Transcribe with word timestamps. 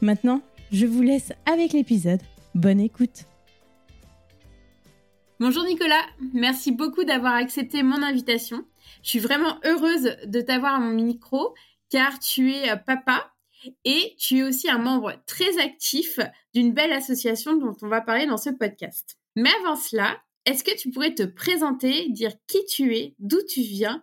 Maintenant, 0.00 0.42
je 0.70 0.86
vous 0.86 1.02
laisse 1.02 1.32
avec 1.46 1.72
l'épisode. 1.72 2.20
Bonne 2.54 2.80
écoute. 2.80 3.24
Bonjour 5.40 5.64
Nicolas, 5.64 6.04
merci 6.34 6.72
beaucoup 6.72 7.04
d'avoir 7.04 7.34
accepté 7.34 7.82
mon 7.82 8.02
invitation. 8.02 8.64
Je 9.02 9.10
suis 9.10 9.18
vraiment 9.18 9.58
heureuse 9.64 10.16
de 10.26 10.40
t'avoir 10.40 10.74
à 10.74 10.80
mon 10.80 10.92
micro 10.92 11.54
car 11.90 12.18
tu 12.18 12.52
es 12.52 12.76
papa 12.86 13.32
et 13.84 14.14
tu 14.18 14.38
es 14.38 14.42
aussi 14.42 14.68
un 14.68 14.78
membre 14.78 15.14
très 15.26 15.58
actif 15.58 16.18
d'une 16.54 16.72
belle 16.72 16.92
association 16.92 17.56
dont 17.56 17.76
on 17.82 17.88
va 17.88 18.00
parler 18.00 18.26
dans 18.26 18.36
ce 18.36 18.50
podcast. 18.50 19.16
Mais 19.36 19.50
avant 19.60 19.76
cela, 19.76 20.18
est-ce 20.44 20.64
que 20.64 20.76
tu 20.76 20.90
pourrais 20.90 21.14
te 21.14 21.24
présenter, 21.24 22.08
dire 22.08 22.32
qui 22.46 22.64
tu 22.66 22.96
es, 22.96 23.14
d'où 23.18 23.38
tu 23.48 23.60
viens, 23.60 24.02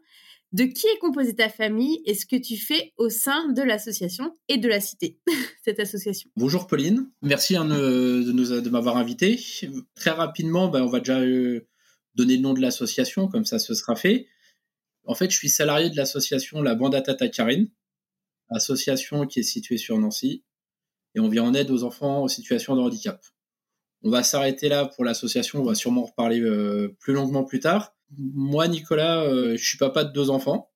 de 0.55 0.63
qui 0.63 0.88
est 0.88 0.99
composée 0.99 1.35
ta 1.35 1.49
famille 1.49 2.01
et 2.05 2.13
ce 2.13 2.25
que 2.25 2.38
tu 2.38 2.55
fais 2.55 2.93
au 2.95 3.09
sein 3.09 3.49
de 3.49 3.61
l'association 3.61 4.38
et 4.47 4.57
de 4.57 4.69
la 4.69 4.79
cité, 4.79 5.19
cette 5.66 5.81
association? 5.81 6.29
Bonjour 6.38 6.66
Pauline, 6.66 7.11
merci 7.21 7.57
hein, 7.57 7.66
de, 7.66 8.69
m'avoir 8.69 8.95
invité. 8.95 9.38
Très 9.95 10.11
rapidement, 10.11 10.69
ben, 10.69 10.81
on 10.83 10.88
va 10.88 10.99
déjà 10.99 11.19
euh, 11.19 11.67
donner 12.16 12.38
le 12.38 12.41
nom 12.41 12.53
de 12.53 12.61
l'association, 12.61 13.27
comme 13.27 13.43
ça 13.43 13.59
ce 13.59 13.73
sera 13.73 13.97
fait. 13.97 14.27
En 15.03 15.13
fait, 15.13 15.29
je 15.29 15.35
suis 15.35 15.49
salarié 15.49 15.89
de 15.89 15.97
l'association 15.97 16.61
La 16.61 16.73
Bande 16.73 17.03
Tata 17.03 17.25
association 18.49 19.27
qui 19.27 19.41
est 19.41 19.43
située 19.43 19.77
sur 19.77 19.99
Nancy, 19.99 20.45
et 21.16 21.19
on 21.19 21.27
vient 21.27 21.43
en 21.43 21.53
aide 21.53 21.69
aux 21.69 21.83
enfants 21.83 22.23
en 22.23 22.27
situation 22.29 22.77
de 22.77 22.81
handicap. 22.81 23.22
On 24.03 24.09
va 24.09 24.23
s'arrêter 24.23 24.69
là 24.69 24.85
pour 24.85 25.03
l'association, 25.03 25.59
on 25.59 25.66
va 25.66 25.75
sûrement 25.75 26.03
en 26.03 26.05
reparler 26.05 26.39
euh, 26.39 26.95
plus 27.01 27.13
longuement 27.13 27.43
plus 27.43 27.59
tard. 27.59 27.94
Moi, 28.18 28.68
Nicolas, 28.68 29.24
euh, 29.24 29.58
je 29.58 29.64
suis 29.64 29.78
papa 29.78 30.03
de 30.03 30.12
deux 30.12 30.30
enfants, 30.30 30.72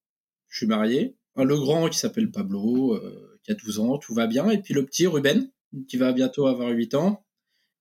je 0.47 0.57
suis 0.57 0.67
marié. 0.67 1.15
Le 1.35 1.55
grand 1.57 1.87
qui 1.89 1.97
s'appelle 1.97 2.31
Pablo, 2.31 2.95
euh, 2.95 3.39
qui 3.43 3.51
a 3.51 3.55
12 3.55 3.79
ans, 3.79 3.97
tout 3.97 4.13
va 4.13 4.27
bien. 4.27 4.49
Et 4.49 4.61
puis 4.61 4.73
le 4.73 4.85
petit 4.85 5.07
Ruben, 5.07 5.49
qui 5.87 5.95
va 5.95 6.11
bientôt 6.11 6.47
avoir 6.47 6.69
8 6.69 6.95
ans, 6.95 7.25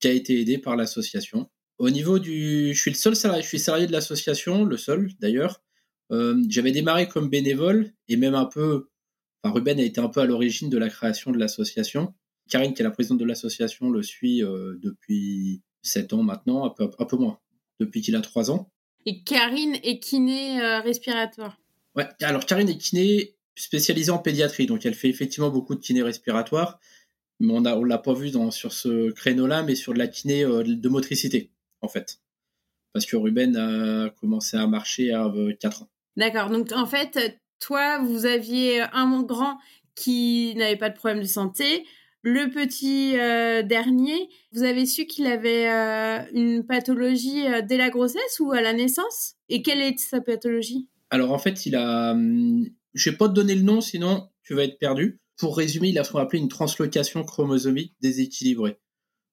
qui 0.01 0.09
a 0.09 0.13
été 0.13 0.41
aidé 0.41 0.59
par 0.59 0.77
l'association. 0.77 1.51
Au 1.79 1.91
niveau 1.91 2.19
du... 2.19 2.73
Je 2.75 2.81
suis 2.81 2.91
le 2.91 2.97
seul 2.97 3.17
salarié, 3.17 3.43
je 3.43 3.49
suis 3.49 3.59
salarié 3.59 3.89
de 3.89 3.93
l'association, 3.93 4.65
le 4.65 4.77
seul 4.77 5.11
d'ailleurs. 5.19 5.63
J'avais 6.49 6.71
démarré 6.71 7.09
comme 7.09 7.29
bénévole 7.29 7.93
et 8.09 8.17
même 8.17 8.35
un 8.35 8.47
peu... 8.47 8.89
Ruben 9.43 9.81
a 9.81 9.83
été 9.83 10.01
un 10.01 10.09
peu 10.09 10.21
à 10.21 10.27
l'origine 10.27 10.71
de 10.71 10.79
la 10.79 10.89
création 10.89 11.33
de 11.33 11.39
l'association. 11.39 12.15
Karine, 12.49 12.75
qui 12.75 12.83
est 12.83 12.85
la 12.85 12.91
présidente 12.91 13.19
de 13.19 13.25
l'association, 13.25 13.91
le 13.91 14.03
suit 14.03 14.43
euh, 14.43 14.77
depuis 14.83 15.63
7 15.83 16.13
ans 16.15 16.23
maintenant, 16.23 16.69
peu, 16.71 16.91
un 16.99 17.05
peu 17.05 17.17
moins, 17.17 17.39
depuis 17.79 18.01
qu'il 18.01 18.17
a 18.17 18.21
3 18.21 18.51
ans. 18.51 18.71
Et 19.09 19.23
Karine 19.23 19.79
est 19.85 20.01
kiné 20.01 20.61
euh, 20.61 20.81
respiratoire. 20.81 21.59
Ouais, 21.97 22.07
alors 22.21 22.45
Karine 22.45 22.69
est 22.69 22.77
kiné 22.77 23.35
spécialisée 23.57 24.11
en 24.11 24.19
pédiatrie, 24.19 24.67
donc 24.67 24.85
elle 24.85 24.93
fait 24.93 25.09
effectivement 25.09 25.49
beaucoup 25.49 25.75
de 25.75 25.81
kiné 25.81 26.03
respiratoire, 26.03 26.79
mais 27.41 27.55
on 27.55 27.63
ne 27.63 27.71
on 27.71 27.85
l'a 27.85 27.97
pas 27.97 28.13
vu 28.13 28.31
dans, 28.31 28.51
sur 28.51 28.75
ce 28.75 29.11
créneau-là, 29.13 29.63
mais 29.63 29.77
sur 29.77 29.95
de 29.95 29.99
la 29.99 30.09
kiné 30.09 30.45
euh, 30.45 30.63
de 30.63 30.89
motricité, 30.91 31.51
en 31.81 31.89
fait. 31.89 32.21
Parce 32.93 33.07
que 33.07 33.17
Ruben 33.17 33.57
a 33.57 34.11
commencé 34.11 34.59
à 34.59 34.67
marcher 34.67 35.15
à 35.15 35.33
4 35.59 35.85
ans. 35.85 35.89
D'accord, 36.19 36.51
donc 36.51 36.71
en 36.73 36.85
fait, 36.85 37.41
toi, 37.61 38.01
vous 38.01 38.27
aviez 38.27 38.83
un 38.93 39.23
grand 39.23 39.57
qui 39.95 40.53
n'avait 40.57 40.77
pas 40.77 40.91
de 40.91 40.97
problème 40.97 41.23
de 41.23 41.27
santé, 41.27 41.87
le 42.23 42.51
petit 42.51 43.17
euh, 43.17 43.63
dernier, 43.63 44.29
vous 44.53 44.65
avez 44.65 44.87
su 44.87 45.07
qu'il 45.07 45.27
avait 45.27 45.69
euh, 45.69 46.23
une 46.33 46.65
pathologie 46.67 47.47
euh, 47.47 47.63
dès 47.63 47.77
la 47.77 47.91
grossesse 47.91 48.41
ou 48.41 48.53
à 48.53 48.61
la 48.61 48.73
naissance? 48.73 49.35
Et 49.49 49.63
quelle 49.63 49.81
est 49.81 49.99
sa 49.99 50.21
pathologie? 50.21 50.89
Alors 51.11 51.33
en 51.33 51.39
fait, 51.39 51.67
il 51.67 51.77
a. 51.77 52.13
Hum, 52.13 52.67
je 52.95 53.11
vais 53.11 53.17
pas 53.17 53.29
te 53.29 53.35
donner 53.35 53.55
le 53.55 53.63
nom, 53.63 53.81
sinon 53.81 54.29
tu 54.43 54.55
vas 54.55 54.65
être 54.65 54.79
perdu. 54.79 55.21
Pour 55.37 55.57
résumer, 55.57 55.91
il 55.91 55.99
a 55.99 56.05
ce 56.05 56.11
qu'on 56.11 56.19
appelle 56.19 56.41
une 56.41 56.49
translocation 56.49 57.23
chromosomique 57.23 57.95
déséquilibrée. 58.01 58.81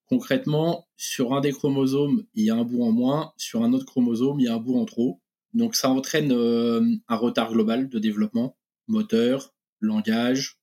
Concrètement, 0.07 0.88
sur 0.98 1.33
un 1.33 1.42
des 1.42 1.51
chromosomes, 1.51 2.25
il 2.36 2.45
y 2.45 2.51
a 2.51 2.56
un 2.56 2.63
bout 2.63 2.83
en 2.83 2.92
moins, 2.92 3.33
sur 3.38 3.63
un 3.63 3.74
autre 3.74 3.86
chromosome, 3.86 4.39
il 4.39 4.45
y 4.45 4.48
a 4.48 4.54
un 4.54 4.59
bout 4.59 4.77
en 4.77 4.86
trop. 4.86 5.19
Donc 5.54 5.74
ça 5.74 5.89
entraîne 5.89 6.31
un 6.31 7.15
retard 7.15 7.51
global 7.51 7.89
de 7.89 7.98
développement, 7.98 8.56
moteur, 8.88 9.56
langage, 9.81 10.59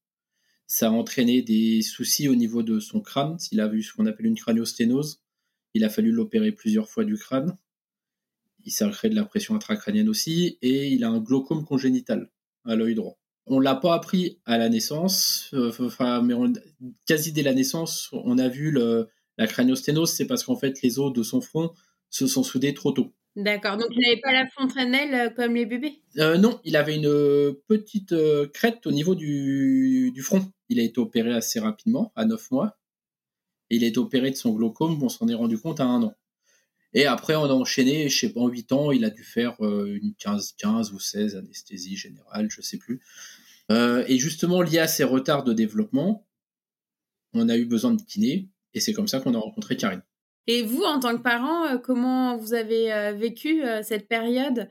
ça 0.66 0.88
a 0.88 0.90
entraîné 0.90 1.42
des 1.42 1.82
soucis 1.82 2.28
au 2.28 2.34
niveau 2.34 2.62
de 2.62 2.80
son 2.80 3.00
crâne. 3.00 3.36
Il 3.50 3.60
a 3.60 3.68
vu 3.68 3.82
ce 3.82 3.92
qu'on 3.92 4.06
appelle 4.06 4.26
une 4.26 4.38
craniosténose. 4.38 5.20
Il 5.74 5.84
a 5.84 5.88
fallu 5.88 6.12
l'opérer 6.12 6.52
plusieurs 6.52 6.88
fois 6.88 7.04
du 7.04 7.16
crâne. 7.16 7.56
Il 8.64 8.72
s'est 8.72 8.88
créé 8.90 9.10
de 9.10 9.16
la 9.16 9.24
pression 9.24 9.54
intracrânienne 9.54 10.08
aussi. 10.08 10.58
Et 10.62 10.88
il 10.88 11.04
a 11.04 11.08
un 11.08 11.20
glaucome 11.20 11.64
congénital 11.64 12.30
à 12.64 12.76
l'œil 12.76 12.94
droit. 12.94 13.18
On 13.46 13.58
l'a 13.58 13.74
pas 13.74 13.94
appris 13.94 14.38
à 14.44 14.56
la 14.56 14.68
naissance, 14.68 15.50
euh, 15.52 15.72
mais 16.22 16.34
quasi 17.06 17.32
dès 17.32 17.42
la 17.42 17.54
naissance, 17.54 18.08
on 18.12 18.38
a 18.38 18.48
vu 18.48 18.70
la 19.36 19.46
craniosténose, 19.46 20.12
c'est 20.12 20.26
parce 20.26 20.44
qu'en 20.44 20.56
fait 20.56 20.80
les 20.82 21.00
os 21.00 21.12
de 21.12 21.24
son 21.24 21.40
front 21.40 21.72
se 22.08 22.28
sont 22.28 22.44
soudés 22.44 22.72
trop 22.72 22.92
tôt. 22.92 23.12
D'accord. 23.36 23.76
Donc, 23.78 23.88
il 23.90 24.00
n'avait 24.00 24.20
pas 24.20 24.32
la 24.32 24.46
fontanelle 24.48 25.14
euh, 25.14 25.30
comme 25.30 25.54
les 25.54 25.64
bébés? 25.64 26.02
Euh, 26.18 26.36
Non, 26.36 26.60
il 26.64 26.76
avait 26.76 26.96
une 26.96 27.54
petite 27.66 28.14
crête 28.52 28.86
au 28.86 28.92
niveau 28.92 29.14
du, 29.14 30.10
du, 30.12 30.22
front. 30.22 30.52
Il 30.68 30.78
a 30.78 30.82
été 30.82 31.00
opéré 31.00 31.32
assez 31.32 31.58
rapidement, 31.58 32.12
à 32.14 32.24
9 32.24 32.50
mois. 32.50 32.78
Et 33.70 33.76
il 33.76 33.84
a 33.84 33.86
été 33.86 33.98
opéré 33.98 34.30
de 34.30 34.36
son 34.36 34.52
glaucome, 34.52 35.02
on 35.02 35.08
s'en 35.08 35.28
est 35.28 35.34
rendu 35.34 35.58
compte 35.58 35.80
à 35.80 35.84
un 35.84 36.02
an. 36.02 36.14
Et 36.92 37.06
après, 37.06 37.34
on 37.36 37.44
a 37.44 37.54
enchaîné, 37.54 38.10
je 38.10 38.18
sais 38.18 38.32
pas, 38.34 38.40
en 38.40 38.48
8 38.48 38.72
ans, 38.72 38.92
il 38.92 39.04
a 39.06 39.10
dû 39.10 39.24
faire 39.24 39.56
une 39.60 40.12
15, 40.18 40.54
15 40.58 40.92
ou 40.92 41.00
16 41.00 41.36
anesthésie 41.36 41.96
générale, 41.96 42.50
je 42.50 42.60
sais 42.60 42.76
plus. 42.76 43.00
et 43.70 44.18
justement, 44.18 44.60
lié 44.60 44.78
à 44.78 44.86
ces 44.86 45.04
retards 45.04 45.44
de 45.44 45.54
développement, 45.54 46.26
on 47.32 47.48
a 47.48 47.56
eu 47.56 47.64
besoin 47.64 47.94
de 47.94 48.02
kiné. 48.02 48.50
Et 48.74 48.80
c'est 48.80 48.92
comme 48.92 49.08
ça 49.08 49.20
qu'on 49.20 49.34
a 49.34 49.38
rencontré 49.38 49.76
Karine. 49.76 50.02
Et 50.46 50.62
vous, 50.62 50.82
en 50.82 50.98
tant 50.98 51.16
que 51.16 51.22
parent, 51.22 51.66
euh, 51.66 51.78
comment 51.78 52.36
vous 52.36 52.54
avez 52.54 52.92
euh, 52.92 53.12
vécu 53.12 53.64
euh, 53.64 53.82
cette 53.82 54.08
période? 54.08 54.68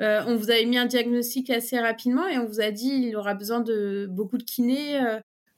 On 0.00 0.34
vous 0.34 0.50
avait 0.50 0.66
mis 0.66 0.76
un 0.76 0.86
diagnostic 0.86 1.50
assez 1.50 1.78
rapidement 1.78 2.26
et 2.26 2.36
on 2.36 2.46
vous 2.46 2.60
a 2.60 2.72
dit 2.72 2.88
il 2.88 3.16
aura 3.16 3.34
besoin 3.34 3.60
de 3.60 4.08
beaucoup 4.10 4.38
de 4.38 4.42
kinés. 4.42 4.98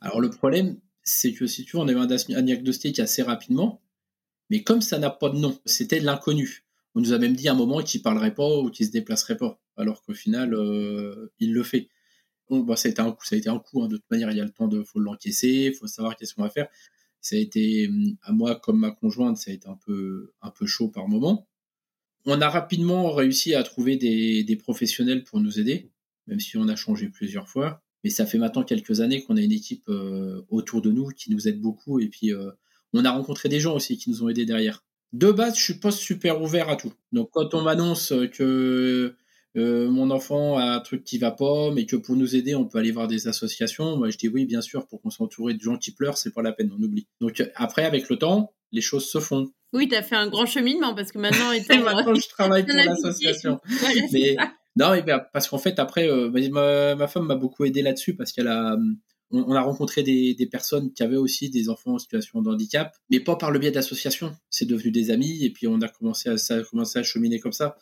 Alors 0.03 0.21
le 0.21 0.29
problème, 0.29 0.79
c'est 1.03 1.33
que 1.33 1.47
si 1.47 1.65
tu 1.65 1.77
veux, 1.77 1.83
on 1.83 1.89
avait 1.89 1.99
un, 1.99 2.43
diagnostic 2.43 3.01
assez 3.01 3.23
rapidement, 3.23 3.81
mais 4.51 4.63
comme 4.63 4.83
ça 4.83 4.99
n'a 4.99 5.09
pas 5.09 5.31
de 5.31 5.39
nom, 5.39 5.59
c'était 5.65 6.01
de 6.01 6.05
l'inconnu. 6.05 6.67
On 6.95 7.01
nous 7.01 7.15
a 7.15 7.19
même 7.19 7.35
dit 7.35 7.49
à 7.49 7.53
un 7.53 7.55
moment 7.55 7.83
qu'il 7.83 8.03
parlerait 8.03 8.35
pas 8.35 8.59
ou 8.59 8.69
qu'il 8.69 8.85
se 8.85 8.93
déplacerait 8.93 9.39
pas, 9.39 9.59
alors 9.79 10.03
qu'au 10.03 10.13
final, 10.13 10.55
il 11.39 11.55
le 11.55 11.63
fait. 11.63 11.89
Bon, 12.51 12.77
ça 12.77 12.89
a 12.89 12.91
été 12.91 13.01
un 13.01 13.13
coup, 13.13 13.25
ça 13.25 13.37
a 13.37 13.39
été 13.39 13.49
un 13.49 13.59
coup. 13.59 13.83
Hein. 13.83 13.89
De 13.89 13.97
toute 13.97 14.11
manière, 14.11 14.31
il 14.31 14.37
y 14.37 14.41
a 14.41 14.45
le 14.45 14.53
temps 14.53 14.69
de, 14.69 14.83
faut 14.83 15.01
l'encaisser, 15.01 15.73
faut 15.73 15.87
savoir 15.87 16.15
qu'est-ce 16.15 16.35
qu'on 16.35 16.43
va 16.43 16.51
faire 16.51 16.69
ça 17.27 17.35
a 17.35 17.41
été 17.41 17.91
à 18.23 18.33
moi 18.33 18.55
comme 18.55 18.79
ma 18.79 18.93
conjointe, 18.93 19.37
ça 19.37 19.51
a 19.51 19.55
été 19.55 19.69
un 19.69 19.79
peu 19.85 20.33
un 20.43 20.51
peu 20.51 20.65
chaud 20.65 20.89
par 20.89 21.09
moment. 21.09 21.49
On 22.25 22.41
a 22.41 22.49
rapidement 22.49 23.13
réussi 23.13 23.55
à 23.55 23.65
trouver 23.65 23.97
des, 23.97 24.57
professionnels 24.57 25.25
pour 25.25 25.41
nous 25.41 25.59
aider, 25.59 25.91
même 26.29 26.39
si 26.39 26.57
on 26.57 26.69
a 26.69 26.77
changé 26.77 27.09
plusieurs 27.09 27.49
fois. 27.49 27.83
Mais 28.05 28.11
ça 28.11 28.27
fait 28.27 28.39
maintenant 28.39 28.63
quelques 28.63 29.01
années 29.01 29.23
qu'on 29.23 29.37
a 29.37 29.41
une 29.41 29.53
équipe 29.53 29.89
euh, 29.89 30.43
autour 30.51 30.83
de 30.83 30.93
nous 30.93 31.09
qui 31.09 31.33
nous 31.33 31.49
aide 31.49 31.61
beaucoup. 31.61 31.99
Et 31.99 32.09
puis, 32.09 32.33
euh, 32.33 32.51
on 32.93 33.05
a 33.05 33.11
rencontré 33.11 33.49
des 33.49 33.59
gens 33.59 33.75
aussi 33.75 33.97
qui 33.97 34.11
nous 34.11 34.23
ont 34.23 34.29
aidés 34.29 34.47
derrière. 34.47 34.85
De 35.13 35.33
base, 35.33 35.57
je 35.57 35.63
suis 35.63 35.81
pas 35.81 35.91
super 35.91 36.41
ouvert 36.41 36.69
à 36.69 36.77
tout. 36.77 36.93
Donc, 37.11 37.31
quand 37.33 37.55
on 37.55 37.63
m'annonce 37.63 38.13
que 38.33 39.17
euh, 39.57 39.89
mon 39.91 40.11
enfant 40.11 40.59
a 40.59 40.65
un 40.65 40.81
truc 40.81 41.05
qui 41.05 41.19
va 41.19 41.31
pas, 41.31 41.71
mais 41.73 41.87
que 41.87 41.97
pour 41.97 42.17
nous 42.17 42.37
aider, 42.37 42.55
on 42.55 42.67
peut 42.67 42.79
aller 42.79 42.93
voir 42.93 43.09
des 43.09 43.29
associations. 43.29 43.97
Moi, 43.97 44.11
je 44.11 44.19
dis 44.19 44.29
oui, 44.29 44.45
bien 44.45 44.61
sûr, 44.61 44.87
pour 44.87 45.01
qu'on 45.01 45.11
s'entoure 45.11 45.49
de 45.49 45.61
gens 45.61 45.79
qui 45.79 45.93
pleurent, 45.93 46.19
c'est 46.19 46.33
pas 46.33 46.43
la 46.43 46.53
peine, 46.53 46.71
on 46.77 46.83
oublie. 46.83 47.07
Donc 47.21 47.43
après, 47.55 47.85
avec 47.85 48.09
le 48.09 48.17
temps, 48.17 48.53
les 48.73 48.81
choses 48.83 49.09
se 49.09 49.19
font. 49.19 49.51
Oui, 49.73 49.89
tu 49.89 49.95
as 49.95 50.03
fait 50.03 50.17
un 50.17 50.29
grand 50.29 50.47
cheminement 50.47 50.95
parce 50.95 51.11
que 51.11 51.19
maintenant, 51.19 51.51
maintenant 51.85 52.15
je 52.15 52.29
travaille 52.29 52.65
pour 52.67 52.75
l'association. 52.75 53.61
mais 54.13 54.37
non, 54.77 54.91
mais 54.91 55.03
ben, 55.03 55.23
parce 55.33 55.49
qu'en 55.49 55.59
fait, 55.59 55.79
après, 55.79 56.09
euh, 56.09 56.31
ma, 56.97 57.09
femme 57.09 57.27
m'a 57.27 57.37
beaucoup 57.37 57.65
aidé 57.65 57.81
là-dessus 57.83 58.15
parce 58.15 58.33
qu'elle 58.33 58.49
a 58.49 58.77
on, 59.31 59.55
a 59.55 59.61
rencontré 59.61 60.03
des, 60.03 60.35
des, 60.35 60.47
personnes 60.47 60.93
qui 60.93 61.03
avaient 61.03 61.17
aussi 61.17 61.51
des 61.51 61.69
enfants 61.69 61.95
en 61.95 61.99
situation 61.99 62.43
de 62.43 62.51
handicap, 62.51 62.95
mais 63.11 63.21
pas 63.21 63.37
par 63.37 63.51
le 63.51 63.59
biais 63.59 63.73
d'associations. 63.73 64.37
C'est 64.51 64.67
devenu 64.67 64.91
des 64.91 65.11
amis 65.11 65.45
et 65.45 65.51
puis 65.51 65.67
on 65.67 65.81
a 65.81 65.89
commencé 65.89 66.29
à, 66.29 66.37
ça 66.37 66.57
a 66.57 66.63
commencé 66.63 66.99
à 66.99 67.03
cheminer 67.03 67.41
comme 67.41 67.53
ça. 67.53 67.77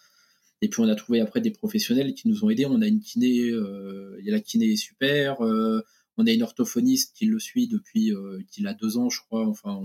Et 0.65 0.69
puis 0.69 0.81
on 0.81 0.89
a 0.89 0.95
trouvé 0.95 1.21
après 1.21 1.43
des 1.43 1.51
professionnels 1.51 2.15
qui 2.15 2.27
nous 2.27 2.43
ont 2.43 2.49
aidés. 2.49 2.65
On 2.65 2.81
a 2.81 2.87
une 2.87 3.01
kiné, 3.01 3.51
euh, 3.51 4.17
il 4.19 4.25
y 4.25 4.31
a 4.31 4.33
la 4.33 4.41
kiné 4.41 4.75
super. 4.77 5.45
Euh, 5.45 5.83
on 6.17 6.27
a 6.27 6.31
une 6.31 6.43
orthophoniste 6.43 7.15
qui 7.15 7.27
le 7.27 7.39
suit 7.39 7.69
depuis 7.69 8.15
euh, 8.15 8.39
qu'il 8.51 8.67
a 8.67 8.73
deux 8.73 8.97
ans, 8.97 9.11
je 9.11 9.21
crois. 9.21 9.47
Enfin, 9.47 9.79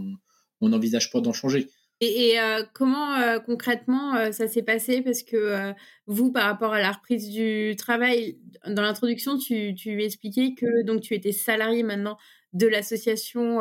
on 0.62 0.70
n'envisage 0.70 1.12
pas 1.12 1.20
d'en 1.20 1.34
changer. 1.34 1.68
Et, 2.00 2.38
comment 2.74 3.18
concrètement 3.46 4.32
ça 4.32 4.48
s'est 4.48 4.64
passé? 4.64 5.02
Parce 5.02 5.22
que 5.22 5.74
vous, 6.08 6.32
par 6.32 6.46
rapport 6.46 6.72
à 6.72 6.80
la 6.80 6.94
reprise 6.94 7.30
du 7.30 7.76
travail, 7.78 8.40
dans 8.66 8.82
l'introduction, 8.82 9.38
tu, 9.38 9.76
tu 9.76 10.02
expliquais 10.02 10.54
que 10.54 10.86
donc 10.86 11.02
tu 11.02 11.14
étais 11.14 11.34
salarié 11.34 11.84
maintenant 11.84 12.18
de 12.54 12.68
l'association 12.68 13.60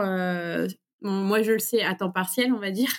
moi, 1.01 1.43
je 1.43 1.53
le 1.53 1.59
sais 1.59 1.83
à 1.83 1.95
temps 1.95 2.11
partiel, 2.11 2.53
on 2.53 2.59
va 2.59 2.71
dire. 2.71 2.91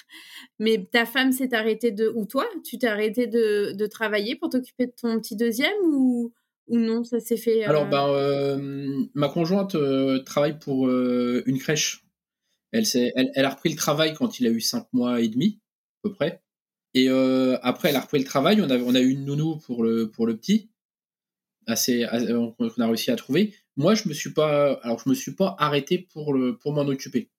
Mais 0.59 0.87
ta 0.91 1.05
femme 1.05 1.31
s'est 1.31 1.53
arrêtée 1.53 1.91
de. 1.91 2.11
Ou 2.15 2.25
toi, 2.25 2.45
tu 2.63 2.77
t'es 2.77 2.87
arrêté 2.87 3.27
de, 3.27 3.73
de, 3.73 3.85
travailler 3.87 4.35
pour 4.35 4.49
t'occuper 4.49 4.87
de 4.87 4.93
ton 4.99 5.19
petit 5.19 5.35
deuxième 5.35 5.75
ou, 5.83 6.33
ou 6.67 6.77
non 6.77 7.03
Ça 7.03 7.19
s'est 7.19 7.37
fait. 7.37 7.63
Alors, 7.65 7.87
euh, 7.93 8.57
ma 9.13 9.27
conjointe 9.27 9.75
euh, 9.75 10.19
travaille 10.19 10.57
pour 10.59 10.89
une 10.89 11.59
crèche. 11.59 12.05
Elle, 12.71 12.85
elle, 12.93 13.31
elle, 13.33 13.45
a 13.45 13.49
repris 13.49 13.69
le 13.69 13.75
travail 13.75 14.13
quand 14.13 14.39
il 14.39 14.47
a 14.47 14.51
eu 14.51 14.61
cinq 14.61 14.87
mois 14.93 15.21
et 15.21 15.27
demi, 15.27 15.59
à 16.03 16.09
peu 16.09 16.13
près. 16.13 16.41
Et 16.93 17.09
après, 17.09 17.89
elle 17.89 17.95
a 17.95 18.01
repris 18.01 18.19
le 18.19 18.25
travail. 18.25 18.61
On 18.61 18.69
a, 18.69 18.77
on 18.77 18.95
a 18.95 18.99
eu 18.99 19.09
une 19.09 19.25
nounou 19.25 19.57
pour 19.57 19.83
le, 19.83 20.09
pour 20.09 20.25
le 20.25 20.37
petit. 20.37 20.69
Assez, 21.67 22.05
on 22.09 22.55
a 22.79 22.87
réussi 22.87 23.11
à 23.11 23.15
trouver. 23.15 23.53
Moi, 23.75 23.93
je 23.93 24.07
me 24.07 24.13
suis 24.13 24.33
pas, 24.33 24.73
alors 24.83 24.99
je 25.03 25.09
me 25.09 25.13
suis 25.13 25.33
pas 25.33 25.55
arrêté 25.59 25.99
pour 25.99 26.33
le, 26.33 26.57
pour 26.57 26.73
m'en 26.73 26.81
occuper 26.81 27.29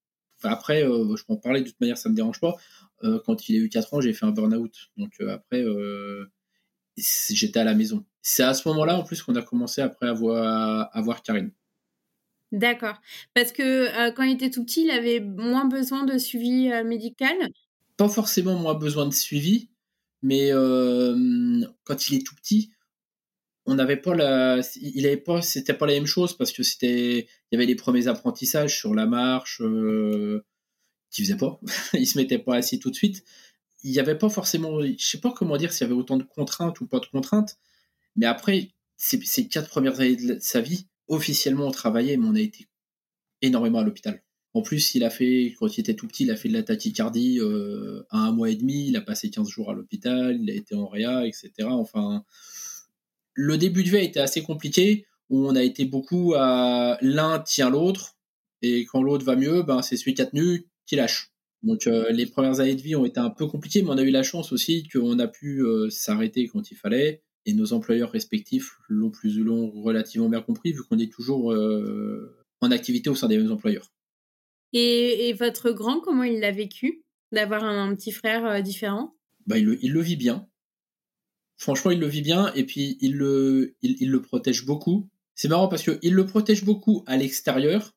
après, 0.49 0.85
euh, 0.85 1.17
je 1.17 1.25
peux 1.25 1.33
en 1.33 1.37
parler 1.37 1.61
de 1.61 1.67
toute 1.67 1.81
manière, 1.81 1.99
ça 1.99 2.09
me 2.09 2.15
dérange 2.15 2.41
pas. 2.41 2.57
Euh, 3.05 3.21
quand 3.25 3.49
il 3.49 3.57
a 3.57 3.59
eu 3.59 3.69
4 3.69 3.95
ans, 3.95 4.01
j'ai 4.01 4.13
fait 4.13 4.27
un 4.27 4.31
burn-out. 4.31 4.91
Donc 4.97 5.13
euh, 5.21 5.35
après, 5.35 5.65
j'étais 6.97 7.61
à 7.61 7.65
la 7.65 7.75
maison. 7.75 8.05
C'est 8.23 8.43
à 8.43 8.55
ce 8.55 8.69
moment-là, 8.69 8.97
en 8.97 9.03
plus, 9.03 9.23
qu'on 9.23 9.35
a 9.37 9.43
commencé 9.43 9.81
après 9.81 10.09
à 10.09 10.13
voir, 10.13 10.91
à 10.93 11.01
voir 11.01 11.23
Karine. 11.23 11.51
D'accord. 12.53 13.01
Parce 13.35 13.53
que 13.53 14.11
quand 14.11 14.25
il 14.25 14.33
était 14.33 14.51
tout 14.51 14.65
petit, 14.65 14.83
il 14.83 14.91
avait 14.91 15.21
moins 15.21 15.67
besoin 15.67 16.05
de 16.05 16.19
suivi 16.19 16.71
médical? 16.85 17.37
Pas 17.97 18.09
forcément 18.09 18.57
moins 18.57 18.75
besoin 18.75 19.07
de 19.07 19.15
suivi, 19.15 19.71
mais 20.23 20.51
quand 21.85 22.09
il 22.09 22.19
est 22.19 22.27
tout 22.27 22.35
petit, 22.35 22.73
on 23.71 23.77
n'avait 23.77 23.97
pas 23.97 24.17
la, 24.17 24.61
il 24.83 25.07
avait 25.07 25.17
pas, 25.17 25.43
c'était 25.43 25.75
pas 25.75 25.87
la 25.87 25.93
même 25.93 26.07
chose 26.07 26.37
parce 26.37 26.51
que 26.51 26.65
c'était, 26.65 27.21
il 27.21 27.53
y 27.53 27.57
avait 27.57 27.67
les 27.67 27.77
premiers 27.77 28.09
apprentissages 28.09 28.77
sur 28.77 28.97
la 28.97 29.07
marche, 29.07 29.61
euh, 29.63 30.45
qui 31.11 31.23
faisait 31.23 31.37
pas, 31.37 31.61
il 31.95 32.07
se 32.07 32.19
mettait 32.19 32.41
pas 32.41 32.57
assis 32.57 32.81
tout 32.81 32.91
de 32.91 32.97
suite. 32.97 33.25
Il 33.85 33.93
y 33.93 34.01
avait 34.01 34.19
pas 34.19 34.29
forcément, 34.29 34.81
je 34.83 34.97
sais 34.99 35.21
pas 35.21 35.33
comment 35.33 35.57
dire 35.57 35.73
s'il 35.73 35.87
y 35.87 35.91
avait 35.91 35.99
autant 35.99 36.17
de 36.17 36.25
contraintes 36.25 36.81
ou 36.81 36.89
pas 36.89 36.99
de 36.99 37.07
contraintes, 37.07 37.59
mais 38.17 38.27
après 38.27 38.73
ces, 38.97 39.21
ces 39.23 39.47
quatre 39.47 39.69
premières 39.69 40.01
années 40.01 40.17
de 40.17 40.39
sa 40.41 40.61
vie, 40.61 40.89
officiellement 41.07 41.69
on 41.69 41.71
travaillait, 41.71 42.17
mais 42.17 42.27
on 42.27 42.35
a 42.35 42.41
été 42.41 42.67
énormément 43.41 43.79
à 43.79 43.85
l'hôpital. 43.85 44.21
En 44.53 44.63
plus, 44.63 44.97
il 44.97 45.05
a 45.05 45.11
fait, 45.11 45.55
quand 45.61 45.77
il 45.77 45.81
était 45.81 45.95
tout 45.95 46.09
petit, 46.09 46.25
il 46.25 46.33
a 46.33 46.37
fait 46.37 46.49
de 46.49 46.55
la 46.55 46.65
tachycardie 46.65 47.39
euh, 47.39 48.03
à 48.11 48.19
un 48.19 48.33
mois 48.33 48.51
et 48.51 48.57
demi, 48.57 48.89
il 48.89 48.97
a 48.97 49.01
passé 49.01 49.31
15 49.31 49.49
jours 49.49 49.71
à 49.71 49.75
l'hôpital, 49.75 50.39
il 50.43 50.51
a 50.51 50.55
été 50.55 50.75
en 50.75 50.89
réa, 50.89 51.25
etc. 51.25 51.53
Enfin, 51.71 52.25
le 53.43 53.57
début 53.57 53.83
de 53.83 53.89
vie 53.89 53.97
a 53.97 54.03
été 54.03 54.21
assez 54.21 54.43
compliqué, 54.43 55.07
où 55.31 55.47
on 55.47 55.57
a 55.57 55.63
été 55.63 55.87
beaucoup 55.87 56.35
à 56.37 56.99
l'un 57.01 57.39
tient 57.41 57.71
l'autre, 57.71 58.19
et 58.61 58.85
quand 58.85 59.03
l'autre 59.03 59.25
va 59.25 59.35
mieux, 59.35 59.63
ben 59.63 59.81
c'est 59.81 59.97
celui 59.97 60.13
qui 60.13 60.21
a 60.21 60.27
tenu 60.27 60.67
qui 60.87 60.97
lâche. 60.97 61.33
Donc 61.63 61.87
euh, 61.87 62.11
les 62.11 62.27
premières 62.27 62.61
années 62.61 62.75
de 62.75 62.83
vie 62.83 62.97
ont 62.97 63.07
été 63.07 63.19
un 63.19 63.31
peu 63.31 63.47
compliquées, 63.47 63.81
mais 63.83 63.89
on 63.91 63.99
a 63.99 64.03
eu 64.03 64.11
la 64.11 64.23
chance 64.23 64.53
aussi 64.53 64.87
qu'on 64.89 65.19
a 65.19 65.27
pu 65.27 65.63
euh, 65.63 65.89
s'arrêter 65.89 66.49
quand 66.49 66.71
il 66.71 66.77
fallait, 66.77 67.23
et 67.47 67.55
nos 67.55 67.73
employeurs 67.73 68.11
respectifs 68.11 68.77
l'ont 68.89 69.11
plus 69.11 69.39
ou 69.39 69.45
l'ont 69.45 69.71
relativement 69.71 70.29
bien 70.29 70.43
compris, 70.43 70.73
vu 70.73 70.83
qu'on 70.83 70.99
est 70.99 71.11
toujours 71.11 71.53
euh, 71.53 72.37
en 72.61 72.71
activité 72.71 73.09
au 73.09 73.15
sein 73.15 73.29
des 73.29 73.39
mêmes 73.39 73.53
employeurs. 73.53 73.91
Et, 74.75 75.33
votre 75.33 75.71
grand, 75.71 76.01
comment 76.01 76.25
il 76.25 76.41
l'a 76.41 76.53
vécu 76.53 77.03
d'avoir 77.33 77.65
un, 77.65 77.95
petit 77.95 78.13
frère 78.13 78.63
différent? 78.63 79.17
Bah, 79.47 79.57
il, 79.57 79.79
il 79.81 79.93
le 79.93 80.01
vit 80.01 80.17
bien 80.17 80.47
franchement, 81.61 81.91
il 81.91 82.01
le 82.01 82.07
vit 82.07 82.23
bien 82.23 82.53
et 82.55 82.65
puis 82.65 82.97
il 83.01 83.17
le, 83.17 83.77
il, 83.83 84.11
le 84.11 84.23
protège 84.23 84.65
beaucoup. 84.65 85.09
C'est 85.35 85.49
marrant 85.49 85.69
parce 85.69 85.83
qu'il 85.83 86.15
le 86.15 86.27
protège 86.27 86.65
beaucoup 86.65 87.05
à 87.07 87.17
l'extérieur. 87.17 87.95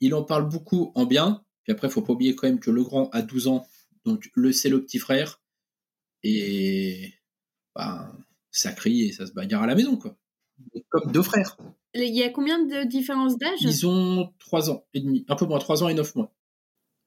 Il 0.00 0.14
en 0.14 0.24
parle 0.24 0.48
beaucoup 0.48 0.92
en 0.96 1.06
bien. 1.06 1.44
Puis 1.62 1.72
après, 1.72 1.88
faut 1.88 2.02
pas 2.02 2.12
oublier 2.12 2.34
quand 2.34 2.48
même 2.48 2.58
que 2.58 2.70
le 2.70 2.82
grand 2.82 3.08
a 3.10 3.22
12 3.22 3.46
ans. 3.46 3.66
Donc, 4.04 4.30
le 4.34 4.52
c'est 4.52 4.68
le 4.68 4.82
petit 4.84 4.98
frère. 4.98 5.40
Et 6.24 7.14
bah, 7.74 8.12
ça 8.50 8.72
crie 8.72 9.02
et 9.02 9.12
ça 9.12 9.26
se 9.26 9.32
bagarre 9.32 9.62
à 9.62 9.66
la 9.66 9.76
maison, 9.76 9.96
quoi. 9.96 10.16
Comme 10.88 11.10
deux 11.12 11.22
frères. 11.22 11.56
Il 11.94 12.14
y 12.14 12.22
a 12.24 12.30
combien 12.30 12.64
de 12.64 12.84
différence 12.84 13.38
d'âge? 13.38 13.62
Ils 13.62 13.86
ont 13.86 14.32
3 14.40 14.70
ans 14.70 14.84
et 14.92 15.00
demi. 15.00 15.24
Un 15.28 15.36
peu 15.36 15.46
moins, 15.46 15.60
3 15.60 15.84
ans 15.84 15.88
et 15.88 15.94
9 15.94 16.16
mois. 16.16 16.34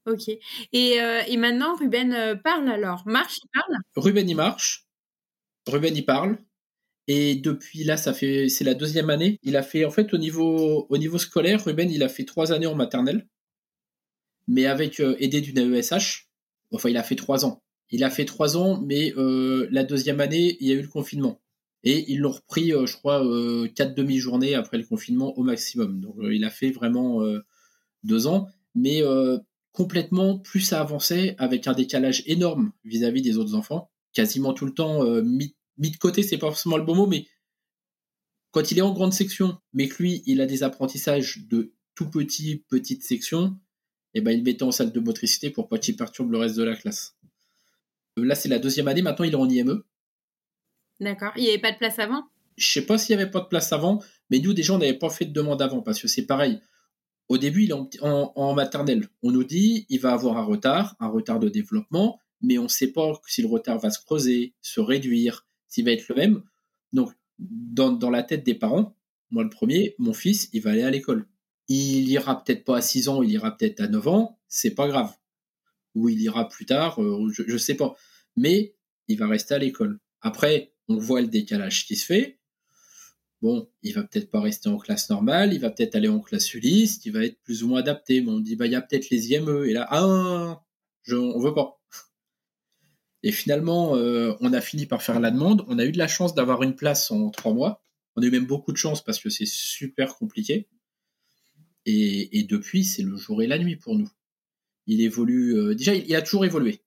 Ok. 0.07 0.29
Et, 0.71 1.01
euh, 1.01 1.21
et 1.27 1.35
maintenant, 1.35 1.75
Ruben 1.75 2.13
euh, 2.13 2.35
parle 2.35 2.69
alors 2.69 3.03
Marche, 3.05 3.39
il 3.43 3.49
parle? 3.53 3.77
Ruben, 3.95 4.29
il 4.29 4.35
marche. 4.35 4.85
Ruben 5.67 5.95
y 5.95 6.01
parle. 6.01 6.37
Et 7.07 7.35
depuis 7.35 7.83
là, 7.83 7.97
ça 7.97 8.13
fait, 8.13 8.49
c'est 8.49 8.63
la 8.63 8.73
deuxième 8.73 9.09
année. 9.09 9.39
Il 9.43 9.57
a 9.57 9.63
fait, 9.63 9.85
en 9.85 9.91
fait, 9.91 10.13
au 10.13 10.17
niveau, 10.17 10.87
au 10.89 10.97
niveau 10.97 11.19
scolaire, 11.19 11.63
Ruben, 11.63 11.89
il 11.91 12.03
a 12.03 12.09
fait 12.09 12.25
trois 12.25 12.51
années 12.51 12.65
en 12.65 12.75
maternelle, 12.75 13.27
mais 14.47 14.65
avec 14.65 14.99
euh, 14.99 15.15
aidé 15.19 15.41
d'une 15.41 15.59
AESH. 15.59 16.29
Enfin, 16.71 16.89
il 16.89 16.97
a 16.97 17.03
fait 17.03 17.15
trois 17.15 17.45
ans. 17.45 17.61
Il 17.91 18.03
a 18.03 18.09
fait 18.09 18.25
trois 18.25 18.57
ans, 18.57 18.81
mais 18.81 19.13
euh, 19.17 19.67
la 19.71 19.83
deuxième 19.83 20.19
année, 20.19 20.57
il 20.59 20.67
y 20.67 20.71
a 20.71 20.75
eu 20.75 20.81
le 20.81 20.87
confinement. 20.87 21.39
Et 21.83 22.11
ils 22.11 22.19
l'ont 22.19 22.31
repris, 22.31 22.73
euh, 22.73 22.87
je 22.87 22.97
crois, 22.97 23.23
quatre 23.75 23.93
demi-journées 23.93 24.55
après 24.55 24.77
le 24.79 24.83
confinement 24.85 25.37
au 25.37 25.43
maximum. 25.43 26.01
Donc, 26.01 26.15
il 26.21 26.43
a 26.43 26.49
fait 26.49 26.71
vraiment 26.71 27.21
deux 28.03 28.25
ans, 28.25 28.47
mais 28.73 29.03
complètement 29.71 30.39
plus 30.39 30.61
ça 30.61 30.81
avançait, 30.81 31.35
avec 31.37 31.67
un 31.67 31.73
décalage 31.73 32.23
énorme 32.25 32.71
vis 32.83 33.03
à 33.03 33.11
-vis 33.11 33.21
des 33.21 33.37
autres 33.37 33.53
enfants 33.53 33.91
quasiment 34.15 34.53
tout 34.53 34.65
le 34.65 34.73
temps 34.73 35.03
mis, 35.21 35.55
mis, 35.77 35.91
de 35.91 35.97
côté, 35.97 36.23
c'est 36.23 36.39
pas 36.39 36.47
forcément 36.47 36.77
le 36.77 36.83
bon 36.83 36.95
mot, 36.95 37.05
mais 37.05 37.27
quand 38.55 38.71
il 38.71 38.79
est 38.79 38.81
en 38.81 38.93
grande 38.93 39.13
section, 39.13 39.57
mais 39.73 39.89
que 39.89 40.01
lui, 40.01 40.23
il 40.25 40.39
a 40.41 40.45
des 40.45 40.63
apprentissages 40.63 41.45
de 41.49 41.73
tout 41.93 42.09
petit, 42.09 42.63
petite 42.69 43.03
section, 43.03 43.59
et 44.13 44.19
eh 44.19 44.21
ben, 44.21 44.31
il 44.31 44.43
mettait 44.43 44.63
en 44.63 44.71
salle 44.71 44.93
de 44.93 44.99
motricité 45.01 45.49
pour 45.49 45.67
pas 45.67 45.77
qu'il 45.77 45.97
perturbe 45.97 46.31
le 46.31 46.37
reste 46.37 46.55
de 46.55 46.63
la 46.63 46.75
classe. 46.75 47.17
Là, 48.15 48.33
c'est 48.33 48.47
la 48.47 48.59
deuxième 48.59 48.87
année, 48.87 49.01
maintenant 49.01 49.25
il 49.25 49.33
est 49.33 49.35
en 49.35 49.49
IME. 49.49 49.83
D'accord. 51.01 51.33
Il 51.35 51.43
n'y 51.43 51.49
avait 51.49 51.59
pas 51.59 51.73
de 51.73 51.77
place 51.77 51.99
avant? 51.99 52.23
Je 52.55 52.65
sais 52.65 52.85
pas 52.85 52.97
s'il 52.97 53.15
n'y 53.15 53.21
avait 53.21 53.31
pas 53.31 53.41
de 53.41 53.47
place 53.47 53.73
avant, 53.73 54.01
mais 54.29 54.39
nous, 54.39 54.53
déjà, 54.53 54.73
on 54.73 54.77
n'avait 54.77 54.97
pas 54.97 55.09
fait 55.09 55.25
de 55.25 55.33
demande 55.33 55.61
avant, 55.61 55.81
parce 55.81 56.01
que 56.01 56.07
c'est 56.07 56.25
pareil. 56.25 56.61
Au 57.27 57.37
début, 57.37 57.63
il 57.63 57.71
est 57.71 57.99
en, 58.01 58.53
maternelle. 58.53 59.09
On 59.21 59.31
nous 59.31 59.43
dit 59.43 59.85
il 59.89 59.99
va 59.99 60.13
avoir 60.13 60.37
un 60.37 60.43
retard, 60.43 60.95
un 60.99 61.07
retard 61.07 61.39
de 61.39 61.49
développement, 61.49 62.19
mais 62.45 62.57
on 62.57 62.63
ne 62.63 62.67
sait 62.67 62.91
pas 62.91 63.19
si 63.27 63.41
le 63.41 63.47
retard 63.47 63.79
va 63.79 63.89
se 63.89 63.99
creuser, 63.99 64.53
se 64.61 64.79
réduire, 64.79 65.47
s'il 65.67 65.85
va 65.85 65.91
être 65.91 66.07
le 66.09 66.15
même. 66.15 66.43
Donc, 66.93 67.11
dans, 67.39 68.09
la 68.09 68.23
tête 68.23 68.43
des 68.43 68.53
parents, 68.53 68.95
moi 69.31 69.43
le 69.43 69.49
premier, 69.49 69.95
mon 69.97 70.13
fils, 70.13 70.49
il 70.53 70.61
va 70.61 70.71
aller 70.71 70.83
à 70.83 70.91
l'école. 70.91 71.27
Il 71.67 72.07
ira 72.07 72.43
peut-être 72.43 72.63
pas 72.63 72.77
à 72.77 72.81
6 72.81 73.09
ans, 73.09 73.23
il 73.23 73.31
ira 73.31 73.57
peut-être 73.57 73.81
à 73.81 73.87
9 73.87 74.07
ans, 74.07 74.39
c'est 74.47 74.75
pas 74.75 74.87
grave. 74.87 75.11
Ou 75.95 76.09
il 76.09 76.21
ira 76.21 76.47
plus 76.47 76.65
tard, 76.65 77.01
euh, 77.01 77.29
je, 77.31 77.51
ne 77.51 77.57
sais 77.57 77.75
pas. 77.75 77.95
Mais 78.35 78.75
il 79.07 79.17
va 79.17 79.27
rester 79.27 79.55
à 79.55 79.57
l'école. 79.57 79.99
Après, 80.21 80.73
on 80.87 80.97
voit 80.97 81.21
le 81.21 81.27
décalage 81.27 81.85
qui 81.85 81.95
se 81.95 82.05
fait. 82.05 82.39
Bon, 83.41 83.69
il 83.81 83.93
va 83.93 84.03
peut-être 84.03 84.29
pas 84.29 84.41
rester 84.41 84.69
en 84.69 84.77
classe 84.77 85.09
normale, 85.09 85.53
il 85.53 85.59
va 85.59 85.69
peut-être 85.69 85.95
aller 85.95 86.07
en 86.07 86.19
classe 86.19 86.53
Ulysse, 86.53 87.01
il 87.05 87.11
va 87.11 87.23
être 87.23 87.41
plus 87.43 87.63
ou 87.63 87.69
moins 87.69 87.79
adapté. 87.79 88.21
Mais 88.21 88.31
on 88.31 88.39
dit, 88.39 88.55
bah, 88.55 88.65
il 88.65 88.71
y 88.71 88.75
a 88.75 88.81
peut-être 88.81 89.09
les 89.09 89.31
IME. 89.31 89.65
Et 89.65 89.73
là, 89.73 89.87
ah, 89.89 90.63
je, 91.03 91.15
on 91.15 91.39
veut 91.39 91.53
pas. 91.53 91.79
Et 93.25 93.31
finalement, 93.31 93.97
euh, 93.97 94.35
on 94.39 94.53
a 94.53 94.61
fini 94.61 94.85
par 94.85 95.01
faire 95.01 95.19
la 95.19 95.31
demande. 95.31 95.65
On 95.67 95.79
a 95.79 95.85
eu 95.85 95.91
de 95.91 95.97
la 95.97 96.07
chance 96.07 96.35
d'avoir 96.35 96.61
une 96.61 96.75
place 96.75 97.09
en 97.09 97.31
trois 97.31 97.53
mois. 97.53 97.81
On 98.15 98.21
a 98.21 98.25
eu 98.27 98.29
même 98.29 98.45
beaucoup 98.45 98.71
de 98.71 98.77
chance 98.77 99.03
parce 99.03 99.19
que 99.19 99.31
c'est 99.31 99.47
super 99.47 100.15
compliqué. 100.15 100.67
Et, 101.87 102.45
depuis, 102.47 102.83
c'est 102.83 103.01
le 103.01 103.17
jour 103.17 103.41
et 103.41 103.47
la 103.47 103.57
nuit 103.57 103.77
pour 103.77 103.95
nous. 103.95 104.09
Il 104.85 105.01
évolue. 105.01 105.57
Euh, 105.57 105.73
déjà, 105.73 105.95
il, 105.95 106.15
a 106.15 106.21
toujours 106.21 106.45
évolué. 106.45 106.83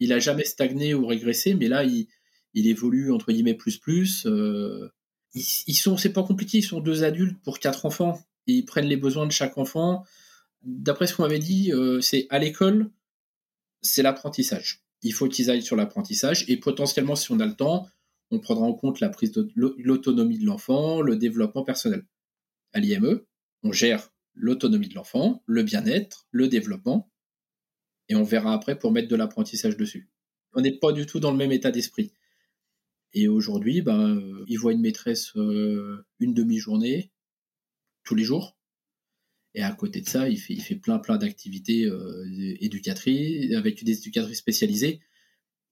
Il 0.00 0.12
a 0.12 0.18
jamais 0.18 0.44
stagné 0.44 0.92
ou 0.92 1.06
régressé, 1.06 1.54
mais 1.54 1.68
là, 1.68 1.84
il, 1.84 2.08
évolue 2.54 3.12
entre 3.12 3.30
guillemets 3.30 3.54
plus 3.54 3.78
plus. 3.78 4.26
Euh, 4.26 4.92
ils, 5.34 5.74
sont, 5.76 5.96
c'est 5.96 6.12
pas 6.12 6.24
compliqué. 6.24 6.58
Ils 6.58 6.64
sont 6.64 6.80
deux 6.80 7.04
adultes 7.04 7.40
pour 7.44 7.60
quatre 7.60 7.86
enfants. 7.86 8.20
ils 8.48 8.64
prennent 8.64 8.88
les 8.88 8.96
besoins 8.96 9.26
de 9.26 9.32
chaque 9.32 9.56
enfant. 9.56 10.04
D'après 10.62 11.06
ce 11.06 11.14
qu'on 11.14 11.22
m'avait 11.22 11.38
dit, 11.38 11.70
c'est 12.00 12.26
à 12.30 12.40
l'école, 12.40 12.90
c'est 13.82 14.02
l'apprentissage 14.02 14.85
il 15.02 15.12
faut 15.12 15.28
qu'ils 15.28 15.50
aillent 15.50 15.62
sur 15.62 15.76
l'apprentissage 15.76 16.44
et 16.48 16.56
potentiellement, 16.56 17.16
si 17.16 17.32
on 17.32 17.40
a 17.40 17.46
le 17.46 17.54
temps, 17.54 17.86
on 18.30 18.40
prendra 18.40 18.66
en 18.66 18.74
compte 18.74 19.00
la 19.00 19.08
prise 19.08 19.32
l'autonomie 19.54 20.38
de 20.38 20.46
l'enfant, 20.46 21.00
le 21.00 21.16
développement 21.16 21.62
personnel. 21.62 22.06
À 22.72 22.80
l'IME, 22.80 23.20
on 23.62 23.72
gère 23.72 24.10
l'autonomie 24.34 24.88
de 24.88 24.94
l'enfant, 24.94 25.42
le 25.46 25.62
bien-être, 25.62 26.26
le 26.30 26.48
développement, 26.48 27.10
et 28.08 28.14
on 28.14 28.22
verra 28.22 28.52
après 28.52 28.78
pour 28.78 28.92
mettre 28.92 29.08
de 29.08 29.16
l'apprentissage 29.16 29.76
dessus. 29.76 30.10
On 30.52 30.60
n'est 30.60 30.78
pas 30.78 30.92
du 30.92 31.06
tout 31.06 31.20
dans 31.20 31.30
le 31.30 31.36
même 31.36 31.52
état 31.52 31.70
d'esprit. 31.70 32.12
Et 33.12 33.28
aujourd'hui, 33.28 33.82
ben, 33.82 34.16
euh, 34.16 34.44
il 34.48 34.58
voit 34.58 34.72
une 34.72 34.80
maîtresse 34.80 35.34
euh, 35.36 36.06
une 36.18 36.34
demi-journée 36.34 37.12
tous 38.04 38.14
les 38.14 38.24
jours. 38.24 38.55
Et 39.56 39.62
à 39.62 39.72
côté 39.72 40.02
de 40.02 40.08
ça, 40.08 40.28
il 40.28 40.38
fait, 40.38 40.74
plein, 40.74 40.98
plein 40.98 41.16
d'activités 41.16 41.86
euh, 41.86 42.26
éducatrices, 42.60 43.54
avec 43.54 43.82
des 43.82 43.96
éducatrices 43.98 44.38
spécialisées. 44.38 45.00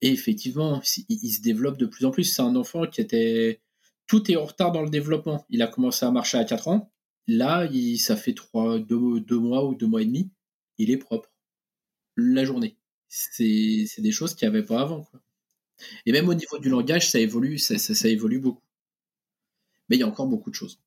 Et 0.01 0.09
effectivement, 0.09 0.81
il, 1.11 1.31
se 1.31 1.43
développe 1.43 1.77
de 1.77 1.85
plus 1.85 2.07
en 2.07 2.11
plus. 2.11 2.25
C'est 2.25 2.43
un 2.43 2.57
enfant 2.57 2.87
qui 2.87 3.03
était. 3.03 3.61
Tout 4.07 4.31
est 4.33 4.37
en 4.37 4.47
retard 4.47 4.73
dans 4.73 4.83
le 4.83 4.89
développement. 4.89 5.45
Il 5.51 5.61
a 5.61 5.67
commencé 5.67 6.07
à 6.07 6.11
marcher 6.11 6.39
à 6.39 6.45
4 6.45 6.69
ans. 6.69 6.91
Là, 7.27 7.69
ça 7.99 8.17
fait 8.17 8.33
3, 8.33 8.79
2, 8.79 9.21
mois 9.39 9.67
ou 9.67 9.75
2 9.75 9.87
mois 9.87 10.01
et 10.01 10.07
demi. 10.07 10.31
Il 10.79 10.91
est 10.91 10.97
propre. 10.97 11.31
La 12.17 12.45
journée. 12.45 12.79
C'est 13.09 13.87
des 13.99 14.13
choses 14.13 14.35
qu'il 14.35 14.49
n'y 14.49 14.57
avait 14.57 14.65
pas 14.65 14.81
avant. 14.81 15.07
Et 16.07 16.13
même 16.13 16.29
au 16.29 16.35
niveau 16.35 16.59
du 16.59 16.71
langage, 16.71 17.11
ça 17.11 17.21
évolue, 17.21 17.59
ça, 17.59 17.77
ça 17.79 18.09
évolue 18.09 18.39
beaucoup. 18.39 18.65
Mais 19.89 19.97
il 19.97 20.01
y 20.01 20.03
a 20.03 20.09
encore 20.09 20.27
beaucoup 20.27 20.51
de 20.51 20.55
choses. 20.55 20.81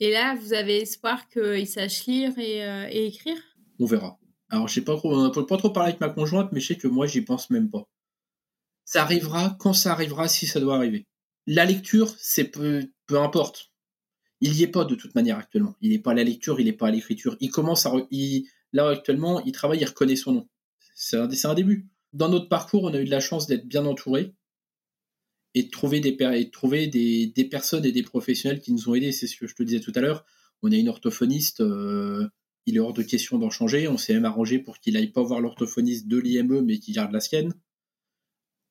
Et 0.00 0.12
là, 0.12 0.36
vous 0.36 0.52
avez 0.52 0.82
espoir 0.82 1.28
qu'il 1.28 1.66
sache 1.66 2.06
lire 2.06 2.32
euh, 2.38 2.86
et, 2.90 3.06
écrire? 3.06 3.36
On 3.80 3.86
verra. 3.86 4.18
Alors, 4.48 4.68
je 4.68 4.74
sais 4.74 4.84
pas 4.84 4.96
trop, 4.96 5.12
on 5.12 5.24
n'a 5.24 5.30
pas 5.30 5.56
trop 5.56 5.70
parlé 5.70 5.90
avec 5.90 6.00
ma 6.00 6.08
conjointe, 6.08 6.50
mais 6.52 6.60
je 6.60 6.68
sais 6.68 6.76
que 6.76 6.88
moi, 6.88 7.06
j'y 7.06 7.20
pense 7.20 7.50
même 7.50 7.70
pas. 7.70 7.88
Ça 8.84 9.02
arrivera 9.02 9.56
quand 9.58 9.72
ça 9.72 9.92
arrivera, 9.92 10.28
si 10.28 10.46
ça 10.46 10.60
doit 10.60 10.76
arriver. 10.76 11.06
La 11.46 11.64
lecture, 11.64 12.14
c'est 12.18 12.44
peu, 12.44 12.90
peu 13.06 13.18
importe. 13.18 13.72
Il 14.40 14.54
y 14.54 14.62
est 14.62 14.68
pas 14.68 14.84
de 14.84 14.94
toute 14.94 15.14
manière 15.14 15.36
actuellement. 15.36 15.74
Il 15.80 15.90
n'est 15.90 15.98
pas 15.98 16.12
à 16.12 16.14
la 16.14 16.24
lecture, 16.24 16.60
il 16.60 16.66
n'est 16.66 16.72
pas 16.72 16.88
à 16.88 16.90
l'écriture. 16.90 17.36
Il 17.40 17.50
commence 17.50 17.84
à, 17.86 17.92
là 18.72 18.88
actuellement, 18.88 19.42
il 19.44 19.52
travaille, 19.52 19.80
il 19.80 19.84
reconnaît 19.84 20.16
son 20.16 20.32
nom. 20.32 20.48
C'est 20.94 21.16
un, 21.16 21.28
un 21.28 21.54
début. 21.54 21.88
Dans 22.12 22.28
notre 22.28 22.48
parcours, 22.48 22.84
on 22.84 22.94
a 22.94 23.00
eu 23.00 23.04
de 23.04 23.10
la 23.10 23.20
chance 23.20 23.46
d'être 23.46 23.66
bien 23.66 23.84
entouré 23.84 24.34
et 25.58 25.64
de 25.64 25.70
trouver 25.70 25.98
des, 25.98 26.16
et 26.34 26.50
trouver 26.50 26.86
des, 26.86 27.26
des, 27.26 27.44
personnes 27.44 27.84
et 27.84 27.90
des 27.90 28.04
professionnels 28.04 28.60
qui 28.60 28.72
nous 28.72 28.88
ont 28.88 28.94
aidés. 28.94 29.10
C'est 29.10 29.26
ce 29.26 29.36
que 29.36 29.48
je 29.48 29.56
te 29.56 29.62
disais 29.64 29.80
tout 29.80 29.92
à 29.96 30.00
l'heure. 30.00 30.24
On 30.62 30.70
a 30.70 30.76
une 30.76 30.88
orthophoniste, 30.88 31.60
euh, 31.60 32.28
il 32.66 32.76
est 32.76 32.80
hors 32.80 32.92
de 32.92 33.02
question 33.02 33.38
d'en 33.38 33.50
changer. 33.50 33.88
On 33.88 33.98
s'est 33.98 34.14
même 34.14 34.24
arrangé 34.24 34.60
pour 34.60 34.78
qu'il 34.78 34.96
aille 34.96 35.10
pas 35.10 35.22
voir 35.22 35.40
l'orthophoniste 35.40 36.06
de 36.06 36.16
l'IME, 36.16 36.60
mais 36.60 36.78
qu'il 36.78 36.94
garde 36.94 37.12
la 37.12 37.20
sienne. 37.20 37.54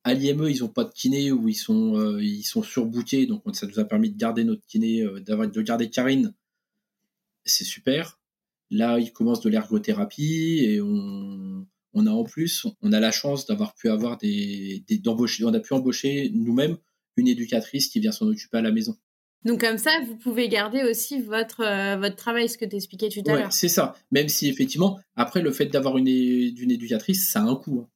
À 0.04 0.14
l'IME, 0.14 0.48
ils 0.48 0.60
n'ont 0.60 0.68
pas 0.68 0.84
de 0.84 0.92
kiné 0.92 1.30
ou 1.30 1.48
ils 1.48 1.54
sont, 1.54 1.98
euh, 1.98 2.22
ils 2.22 2.44
sont 2.44 2.62
donc 2.62 3.42
ça 3.54 3.66
nous 3.66 3.78
a 3.78 3.84
permis 3.84 4.10
de 4.10 4.16
garder 4.16 4.44
notre 4.44 4.64
kiné, 4.66 5.02
euh, 5.02 5.20
de 5.20 5.62
garder 5.62 5.90
Karine. 5.90 6.34
C'est 7.44 7.64
super. 7.64 8.18
Là, 8.70 8.98
il 8.98 9.12
commence 9.12 9.40
de 9.40 9.50
l'ergothérapie 9.50 10.60
et 10.62 10.80
on, 10.80 11.66
on 11.92 12.06
a 12.06 12.10
en 12.10 12.24
plus, 12.24 12.66
on 12.82 12.92
a 12.92 13.00
la 13.00 13.10
chance 13.10 13.46
d'avoir 13.46 13.74
pu 13.74 13.88
avoir 13.88 14.18
des, 14.18 14.84
d'embaucher, 15.02 15.44
on 15.44 15.54
a 15.54 15.60
pu 15.60 15.72
embaucher 15.74 16.30
nous-mêmes 16.34 16.76
une 17.16 17.28
éducatrice 17.28 17.88
qui 17.88 18.00
vient 18.00 18.12
s'en 18.12 18.28
occuper 18.28 18.58
à 18.58 18.62
la 18.62 18.70
maison. 18.70 18.96
Donc 19.44 19.60
comme 19.60 19.78
ça, 19.78 19.90
vous 20.06 20.16
pouvez 20.16 20.48
garder 20.48 20.82
aussi 20.84 21.20
votre, 21.20 21.60
euh, 21.60 21.96
votre 21.96 22.16
travail, 22.16 22.48
ce 22.48 22.58
que 22.58 22.64
tu 22.64 22.76
expliquais 22.76 23.08
tout 23.08 23.22
à 23.26 23.34
l'heure. 23.34 23.52
C'est 23.52 23.68
ça. 23.68 23.96
Même 24.10 24.28
si 24.28 24.48
effectivement, 24.48 24.98
après 25.16 25.42
le 25.42 25.52
fait 25.52 25.66
d'avoir 25.66 25.96
une, 25.96 26.08
une 26.08 26.70
éducatrice, 26.70 27.30
ça 27.30 27.40
a 27.40 27.44
un 27.44 27.56
coût. 27.56 27.80
Hein. 27.80 27.88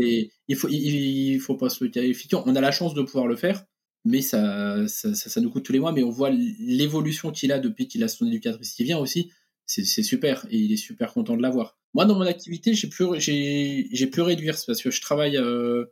Et 0.00 0.30
il 0.48 0.56
faut, 0.56 0.68
il, 0.68 1.38
faut 1.40 1.56
pas 1.56 1.70
se 1.70 1.82
le 1.82 1.90
qualifier. 1.90 2.28
On 2.44 2.54
a 2.54 2.60
la 2.60 2.72
chance 2.72 2.94
de 2.94 3.02
pouvoir 3.02 3.26
le 3.26 3.36
faire, 3.36 3.64
mais 4.04 4.22
ça, 4.22 4.86
ça, 4.86 5.14
ça 5.14 5.40
nous 5.40 5.50
coûte 5.50 5.64
tous 5.64 5.72
les 5.72 5.80
mois. 5.80 5.92
Mais 5.92 6.02
on 6.02 6.10
voit 6.10 6.30
l'évolution 6.30 7.30
qu'il 7.30 7.52
a 7.52 7.58
depuis 7.58 7.88
qu'il 7.88 8.02
a 8.04 8.08
son 8.08 8.26
éducatrice 8.26 8.72
qui 8.72 8.84
vient 8.84 8.98
aussi 8.98 9.30
c'est 9.70 10.02
super 10.02 10.46
et 10.50 10.56
il 10.56 10.72
est 10.72 10.76
super 10.76 11.12
content 11.12 11.36
de 11.36 11.42
l'avoir. 11.42 11.78
Moi, 11.94 12.04
dans 12.04 12.16
mon 12.16 12.26
activité, 12.26 12.74
j'ai 12.74 12.88
pu, 12.88 13.04
j'ai, 13.18 14.06
pu 14.06 14.20
réduire 14.20 14.56
parce 14.66 14.82
que 14.82 14.90
je 14.90 15.00
travaille 15.00 15.36
euh, 15.36 15.86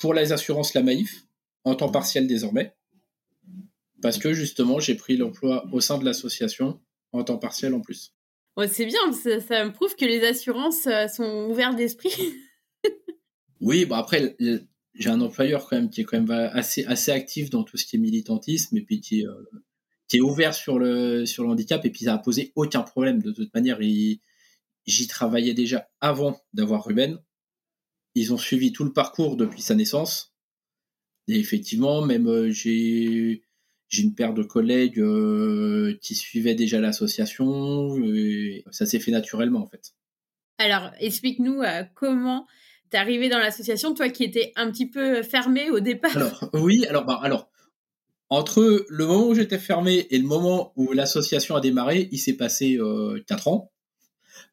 pour 0.00 0.14
les 0.14 0.32
assurances 0.32 0.74
La 0.74 0.82
Maïf 0.82 1.24
en 1.64 1.74
temps 1.74 1.90
partiel 1.90 2.26
désormais 2.26 2.74
parce 4.00 4.18
que 4.18 4.32
justement, 4.32 4.78
j'ai 4.78 4.94
pris 4.94 5.16
l'emploi 5.16 5.66
au 5.72 5.80
sein 5.80 5.98
de 5.98 6.04
l'association 6.04 6.80
en 7.12 7.24
temps 7.24 7.38
partiel 7.38 7.74
en 7.74 7.80
plus. 7.80 8.14
c'est 8.68 8.86
bien, 8.86 9.12
ça, 9.12 9.64
me 9.64 9.72
prouve 9.72 9.96
que 9.96 10.04
les 10.04 10.24
assurances 10.24 10.86
euh, 10.86 11.08
sont 11.08 11.48
ouvertes 11.50 11.76
d'esprit. 11.76 12.14
oui, 13.60 13.86
bon 13.86 13.96
après, 13.96 14.36
j'ai 14.94 15.10
un 15.10 15.20
employeur 15.20 15.68
quand 15.68 15.76
même 15.76 15.90
qui 15.90 16.02
est 16.02 16.04
quand 16.04 16.20
même 16.20 16.30
assez, 16.52 16.84
assez 16.84 17.10
actif 17.10 17.50
dans 17.50 17.64
tout 17.64 17.76
ce 17.76 17.86
qui 17.86 17.96
est 17.96 17.98
militantisme 17.98 18.76
et 18.76 18.82
puis 18.82 19.00
qui, 19.00 19.26
euh, 19.26 19.32
qui 20.08 20.16
est 20.16 20.20
ouvert 20.20 20.54
sur 20.54 20.78
le, 20.78 21.26
sur 21.26 21.44
le 21.44 21.50
handicap 21.50 21.84
et 21.84 21.90
puis 21.90 22.06
ça 22.06 22.14
a 22.14 22.18
posé 22.18 22.52
aucun 22.56 22.82
problème. 22.82 23.22
De 23.22 23.30
toute 23.30 23.54
manière, 23.54 23.78
j'y 23.80 25.06
travaillais 25.06 25.54
déjà 25.54 25.88
avant 26.00 26.40
d'avoir 26.54 26.84
Ruben. 26.84 27.18
Ils 28.14 28.32
ont 28.32 28.38
suivi 28.38 28.72
tout 28.72 28.84
le 28.84 28.92
parcours 28.92 29.36
depuis 29.36 29.62
sa 29.62 29.74
naissance. 29.74 30.34
Et 31.28 31.38
effectivement, 31.38 32.00
même 32.00 32.26
euh, 32.26 32.50
j'ai 32.50 33.42
j'ai 33.88 34.02
une 34.02 34.14
paire 34.14 34.34
de 34.34 34.42
collègues 34.42 34.98
euh, 34.98 35.96
qui 36.02 36.14
suivaient 36.14 36.54
déjà 36.54 36.80
l'association. 36.80 37.94
Ça 38.70 38.86
s'est 38.86 38.98
fait 38.98 39.10
naturellement 39.10 39.60
en 39.60 39.66
fait. 39.66 39.92
Alors, 40.58 40.90
explique-nous 40.98 41.62
euh, 41.62 41.84
comment 41.94 42.46
t'es 42.90 42.96
arrivé 42.96 43.28
dans 43.28 43.38
l'association, 43.38 43.94
toi 43.94 44.08
qui 44.08 44.24
étais 44.24 44.52
un 44.56 44.70
petit 44.70 44.88
peu 44.88 45.22
fermé 45.22 45.70
au 45.70 45.80
départ. 45.80 46.16
Alors, 46.16 46.50
oui, 46.54 46.84
alors, 46.86 47.04
bah, 47.04 47.20
alors 47.22 47.47
entre 48.30 48.86
le 48.88 49.06
moment 49.06 49.28
où 49.28 49.34
j'étais 49.34 49.58
fermé 49.58 50.06
et 50.10 50.18
le 50.18 50.26
moment 50.26 50.72
où 50.76 50.92
l'association 50.92 51.56
a 51.56 51.60
démarré, 51.60 52.08
il 52.12 52.18
s'est 52.18 52.34
passé 52.34 52.76
euh, 52.78 53.22
4 53.26 53.48
ans. 53.48 53.72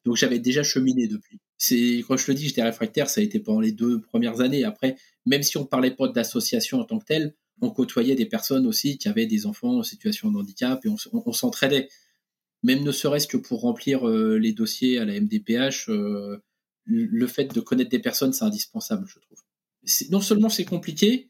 Donc 0.05 0.15
j'avais 0.15 0.39
déjà 0.39 0.63
cheminé 0.63 1.07
depuis. 1.07 1.39
C'est 1.57 2.03
quand 2.07 2.17
je 2.17 2.31
le 2.31 2.35
dis, 2.35 2.47
j'étais 2.47 2.63
réfractaire, 2.63 3.09
ça 3.09 3.21
a 3.21 3.23
été 3.23 3.39
pendant 3.39 3.59
les 3.59 3.71
deux 3.71 4.01
premières 4.01 4.41
années. 4.41 4.63
Après, 4.63 4.95
même 5.25 5.43
si 5.43 5.57
on 5.57 5.65
parlait 5.65 5.91
pas 5.91 6.07
d'association 6.07 6.79
en 6.79 6.85
tant 6.85 6.99
que 6.99 7.05
telle, 7.05 7.35
on 7.61 7.69
côtoyait 7.69 8.15
des 8.15 8.25
personnes 8.25 8.67
aussi 8.67 8.97
qui 8.97 9.07
avaient 9.07 9.25
des 9.25 9.45
enfants 9.45 9.77
en 9.77 9.83
situation 9.83 10.31
de 10.31 10.37
handicap 10.37 10.85
et 10.85 10.89
on, 10.89 11.33
s'entraidait. 11.33 11.89
Même 12.63 12.83
ne 12.83 12.91
serait-ce 12.91 13.27
que 13.27 13.37
pour 13.37 13.61
remplir 13.61 14.07
euh, 14.07 14.37
les 14.37 14.53
dossiers 14.53 14.99
à 14.99 15.05
la 15.05 15.19
MDPH, 15.19 15.89
euh, 15.89 16.37
le 16.85 17.27
fait 17.27 17.53
de 17.53 17.59
connaître 17.61 17.89
des 17.89 17.99
personnes, 17.99 18.33
c'est 18.33 18.43
indispensable, 18.43 19.07
je 19.07 19.19
trouve. 19.19 19.39
non 20.11 20.21
seulement 20.21 20.49
c'est 20.49 20.65
compliqué, 20.65 21.29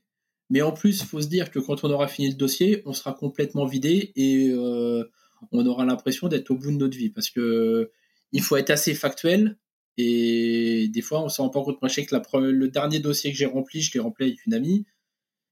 mais 0.49 0.61
en 0.61 0.71
plus, 0.71 1.01
il 1.01 1.05
faut 1.05 1.21
se 1.21 1.27
dire 1.27 1.51
que 1.51 1.59
quand 1.59 1.83
on 1.83 1.91
aura 1.91 2.07
fini 2.07 2.29
le 2.29 2.35
dossier, 2.35 2.81
on 2.85 2.93
sera 2.93 3.13
complètement 3.13 3.65
vidé 3.65 4.11
et 4.15 4.49
euh, 4.49 5.03
on 5.51 5.65
aura 5.65 5.85
l'impression 5.85 6.27
d'être 6.27 6.51
au 6.51 6.55
bout 6.55 6.71
de 6.71 6.77
notre 6.77 6.97
vie. 6.97 7.09
Parce 7.09 7.29
que 7.29 7.91
il 8.31 8.41
faut 8.41 8.57
être 8.57 8.69
assez 8.69 8.93
factuel. 8.93 9.57
Et 9.97 10.89
des 10.89 11.01
fois, 11.01 11.23
on 11.23 11.29
s'en 11.29 11.43
rend 11.43 11.49
pas 11.49 11.63
compte. 11.63 11.81
Moi, 11.81 11.89
je 11.89 12.01
que 12.01 12.37
le 12.37 12.67
dernier 12.67 12.99
dossier 12.99 13.31
que 13.31 13.37
j'ai 13.37 13.45
rempli, 13.45 13.81
je 13.81 13.93
l'ai 13.93 13.99
rempli 13.99 14.25
avec 14.25 14.45
une 14.45 14.53
amie. 14.53 14.85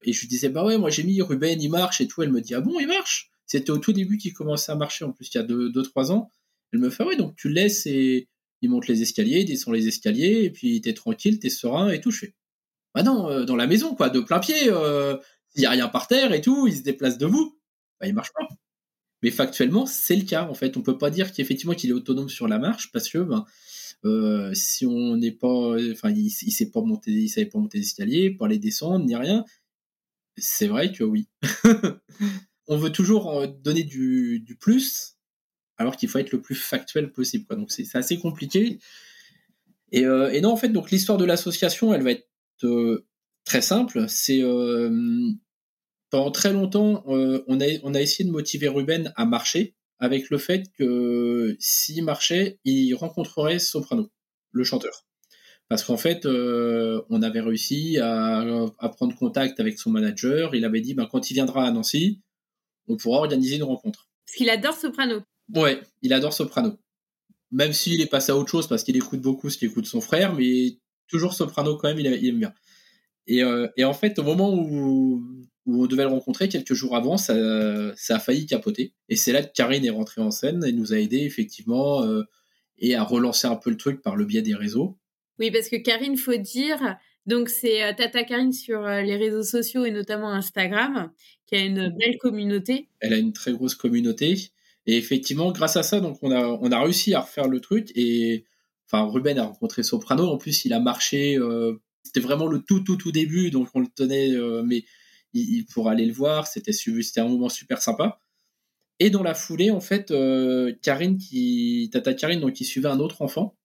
Et 0.04 0.12
je 0.12 0.20
lui 0.20 0.28
disais, 0.28 0.50
bah 0.50 0.64
ouais, 0.64 0.76
moi 0.76 0.90
j'ai 0.90 1.02
mis 1.02 1.20
Ruben, 1.22 1.60
il 1.60 1.70
marche 1.70 2.00
et 2.00 2.06
tout. 2.06 2.22
Elle 2.22 2.30
me 2.30 2.40
dit, 2.40 2.54
ah 2.54 2.60
bon, 2.60 2.78
il 2.78 2.86
marche? 2.86 3.30
C'était 3.46 3.70
au 3.70 3.78
tout 3.78 3.92
début 3.92 4.18
qu'il 4.18 4.32
commençait 4.34 4.72
à 4.72 4.74
marcher, 4.74 5.04
en 5.04 5.12
plus, 5.12 5.28
il 5.34 5.36
y 5.36 5.40
a 5.40 5.44
2-3 5.44 6.12
ans. 6.12 6.30
Elle 6.72 6.80
me 6.80 6.90
fait, 6.90 7.02
ah 7.04 7.06
ouais, 7.06 7.16
donc 7.16 7.36
tu 7.36 7.48
le 7.48 7.54
laisses 7.54 7.86
et 7.86 8.28
il 8.62 8.70
monte 8.70 8.86
les 8.88 9.02
escaliers, 9.02 9.40
il 9.40 9.44
descend 9.46 9.74
les 9.74 9.88
escaliers, 9.88 10.44
et 10.44 10.50
puis 10.50 10.80
t'es 10.80 10.94
tranquille, 10.94 11.38
t'es 11.38 11.50
serein 11.50 11.90
et 11.90 12.00
tout. 12.00 12.10
Je 12.10 12.20
fais, 12.20 12.34
bah 12.94 13.02
non, 13.02 13.28
euh, 13.28 13.44
dans 13.44 13.56
la 13.56 13.66
maison, 13.66 13.94
quoi, 13.94 14.08
de 14.08 14.20
plein 14.20 14.38
pied, 14.38 14.68
euh, 14.68 15.16
il 15.56 15.60
n'y 15.60 15.66
a 15.66 15.70
rien 15.70 15.88
par 15.88 16.06
terre 16.06 16.32
et 16.32 16.40
tout, 16.40 16.66
il 16.68 16.76
se 16.76 16.82
déplace 16.82 17.18
debout. 17.18 17.58
Bah, 18.00 18.06
il 18.06 18.14
marche 18.14 18.32
pas. 18.32 18.46
Mais 19.22 19.30
factuellement, 19.30 19.86
c'est 19.86 20.16
le 20.16 20.24
cas. 20.24 20.48
En 20.48 20.54
fait, 20.54 20.76
on 20.76 20.82
peut 20.82 20.98
pas 20.98 21.10
dire 21.10 21.32
qu'effectivement 21.32 21.74
qu'il 21.74 21.90
est 21.90 21.94
autonome 21.94 22.28
sur 22.28 22.46
la 22.46 22.58
marche 22.58 22.92
parce 22.92 23.08
que 23.08 23.18
ben, 23.18 23.44
euh, 24.04 24.52
si 24.54 24.86
on 24.86 25.16
n'est 25.16 25.32
pas, 25.32 25.76
enfin, 25.92 26.10
il, 26.10 26.26
il 26.26 26.50
sait 26.52 26.70
pas 26.70 26.82
monter, 26.82 27.10
il 27.10 27.28
savait 27.28 27.46
pas 27.46 27.58
monter 27.58 27.78
les 27.78 27.84
escaliers, 27.84 28.30
pas 28.30 28.48
les 28.48 28.58
descendre, 28.58 29.04
ni 29.04 29.16
rien. 29.16 29.44
C'est 30.36 30.66
vrai 30.66 30.92
que 30.92 31.04
oui. 31.04 31.28
on 32.68 32.76
veut 32.76 32.92
toujours 32.92 33.46
donner 33.48 33.84
du, 33.84 34.40
du 34.40 34.56
plus, 34.56 35.16
alors 35.78 35.96
qu'il 35.96 36.08
faut 36.08 36.18
être 36.18 36.32
le 36.32 36.40
plus 36.40 36.54
factuel 36.54 37.12
possible. 37.12 37.46
Quoi. 37.46 37.56
Donc 37.56 37.72
c'est 37.72 37.94
assez 37.94 38.18
compliqué. 38.18 38.78
Et, 39.92 40.02
et, 40.02 40.40
non, 40.40 40.50
en 40.50 40.56
fait, 40.56 40.70
donc 40.70 40.90
l'histoire 40.90 41.18
de 41.18 41.24
l'association, 41.24 41.94
elle 41.94 42.02
va 42.02 42.10
être 42.10 42.28
euh, 42.28 42.33
très 43.44 43.62
simple. 43.62 44.06
C'est 44.08 44.42
euh, 44.42 44.90
pendant 46.10 46.30
très 46.30 46.52
longtemps, 46.52 47.04
euh, 47.08 47.44
on, 47.48 47.60
a, 47.60 47.66
on 47.82 47.94
a 47.94 48.00
essayé 48.00 48.26
de 48.28 48.32
motiver 48.32 48.68
Ruben 48.68 49.12
à 49.16 49.24
marcher 49.24 49.74
avec 49.98 50.30
le 50.30 50.38
fait 50.38 50.64
que 50.76 51.56
s'il 51.58 52.04
marchait, 52.04 52.58
il 52.64 52.94
rencontrerait 52.94 53.58
Soprano, 53.58 54.10
le 54.52 54.64
chanteur. 54.64 55.06
Parce 55.68 55.82
qu'en 55.82 55.96
fait, 55.96 56.26
on 56.26 57.22
avait 57.22 57.40
réussi 57.40 57.98
à, 57.98 58.70
prendre 58.96 59.16
contact 59.16 59.60
avec 59.60 59.78
son 59.78 59.90
manager. 59.90 60.54
Il 60.54 60.64
avait 60.64 60.82
dit, 60.82 60.92
ben, 60.92 61.08
quand 61.10 61.30
il 61.30 61.34
viendra 61.34 61.66
à 61.66 61.70
Nancy, 61.70 62.20
on 62.86 62.96
pourra 62.96 63.20
organiser 63.20 63.56
une 63.56 63.62
rencontre. 63.62 64.08
Parce 64.26 64.36
qu'il 64.36 64.50
adore 64.50 64.74
Soprano. 64.74 65.22
Ouais, 65.54 65.80
il 66.02 66.12
adore 66.12 66.32
Soprano. 66.32 66.78
Même 67.50 67.72
s'il 67.72 68.00
est 68.00 68.06
passé 68.06 68.32
à 68.32 68.36
autre 68.36 68.50
chose 68.50 68.66
parce 68.66 68.82
qu'il 68.84 68.96
écoute 68.96 69.20
beaucoup 69.20 69.48
ce 69.50 69.58
qu'écoute 69.58 69.86
son 69.86 70.00
frère, 70.00 70.34
mais 70.34 70.78
toujours 71.08 71.34
soprano 71.34 71.76
quand 71.76 71.88
même, 71.88 71.98
il, 71.98 72.06
aime 72.06 72.38
bien. 72.38 72.54
Euh, 73.30 73.68
et, 73.76 73.84
en 73.84 73.94
fait, 73.94 74.18
au 74.18 74.22
moment 74.22 74.54
où, 74.54 75.22
on 75.66 75.86
devait 75.86 76.02
le 76.02 76.10
rencontrer, 76.10 76.48
quelques 76.48 76.74
jours 76.74 76.94
avant, 76.94 77.16
ça, 77.16 77.34
a 77.34 78.18
failli 78.18 78.46
capoter. 78.46 78.92
Et 79.08 79.16
c'est 79.16 79.32
là 79.32 79.42
que 79.42 79.52
Karine 79.52 79.84
est 79.84 79.90
rentrée 79.90 80.20
en 80.20 80.30
scène 80.30 80.64
et 80.64 80.72
nous 80.72 80.92
a 80.92 80.98
aidé 80.98 81.18
effectivement 81.18 82.04
euh, 82.04 82.22
et 82.78 82.94
à 82.94 83.02
relancer 83.02 83.46
un 83.46 83.56
peu 83.56 83.70
le 83.70 83.76
truc 83.76 84.02
par 84.02 84.16
le 84.16 84.24
biais 84.24 84.42
des 84.42 84.54
réseaux. 84.54 84.98
Oui, 85.38 85.50
parce 85.50 85.68
que 85.68 85.76
Karine, 85.76 86.16
faut 86.16 86.36
dire, 86.36 86.96
donc 87.26 87.48
c'est 87.48 87.82
euh, 87.82 87.92
Tata 87.96 88.24
Karine 88.24 88.52
sur 88.52 88.82
les 88.86 89.16
réseaux 89.16 89.42
sociaux 89.42 89.84
et 89.84 89.90
notamment 89.90 90.30
Instagram, 90.30 91.10
qui 91.46 91.56
a 91.56 91.60
une 91.60 91.88
belle 91.98 92.18
communauté. 92.18 92.88
Elle 93.00 93.14
a 93.14 93.18
une 93.18 93.32
très 93.32 93.52
grosse 93.52 93.74
communauté. 93.74 94.36
Et 94.86 94.98
effectivement, 94.98 95.50
grâce 95.50 95.76
à 95.76 95.82
ça, 95.82 96.00
donc 96.00 96.18
on 96.20 96.30
a, 96.30 96.46
on 96.46 96.70
a 96.70 96.82
réussi 96.82 97.14
à 97.14 97.20
refaire 97.20 97.48
le 97.48 97.60
truc 97.60 97.90
et 97.94 98.44
Enfin, 98.86 99.04
Ruben 99.04 99.38
a 99.38 99.44
rencontré 99.44 99.82
Soprano. 99.82 100.28
En 100.28 100.38
plus, 100.38 100.64
il 100.64 100.72
a 100.72 100.80
marché. 100.80 101.36
Euh, 101.38 101.80
c'était 102.02 102.20
vraiment 102.20 102.46
le 102.46 102.60
tout, 102.60 102.80
tout, 102.80 102.96
tout 102.96 103.12
début, 103.12 103.50
donc 103.50 103.68
on 103.74 103.80
le 103.80 103.88
tenait, 103.88 104.30
euh, 104.32 104.62
mais 104.62 104.84
il, 105.32 105.64
pour 105.66 105.88
aller 105.88 106.06
le 106.06 106.12
voir, 106.12 106.46
c'était 106.46 106.72
c'était 106.72 107.20
un 107.20 107.28
moment 107.28 107.48
super 107.48 107.82
sympa. 107.82 108.20
Et 109.00 109.10
dans 109.10 109.22
la 109.22 109.34
foulée, 109.34 109.70
en 109.70 109.80
fait, 109.80 110.10
euh, 110.10 110.72
Karine 110.82 111.18
qui, 111.18 111.90
Tata 111.92 112.14
Karine, 112.14 112.40
donc 112.40 112.52
qui 112.52 112.64
suivait 112.64 112.88
un 112.88 113.00
autre 113.00 113.22
enfant, 113.22 113.56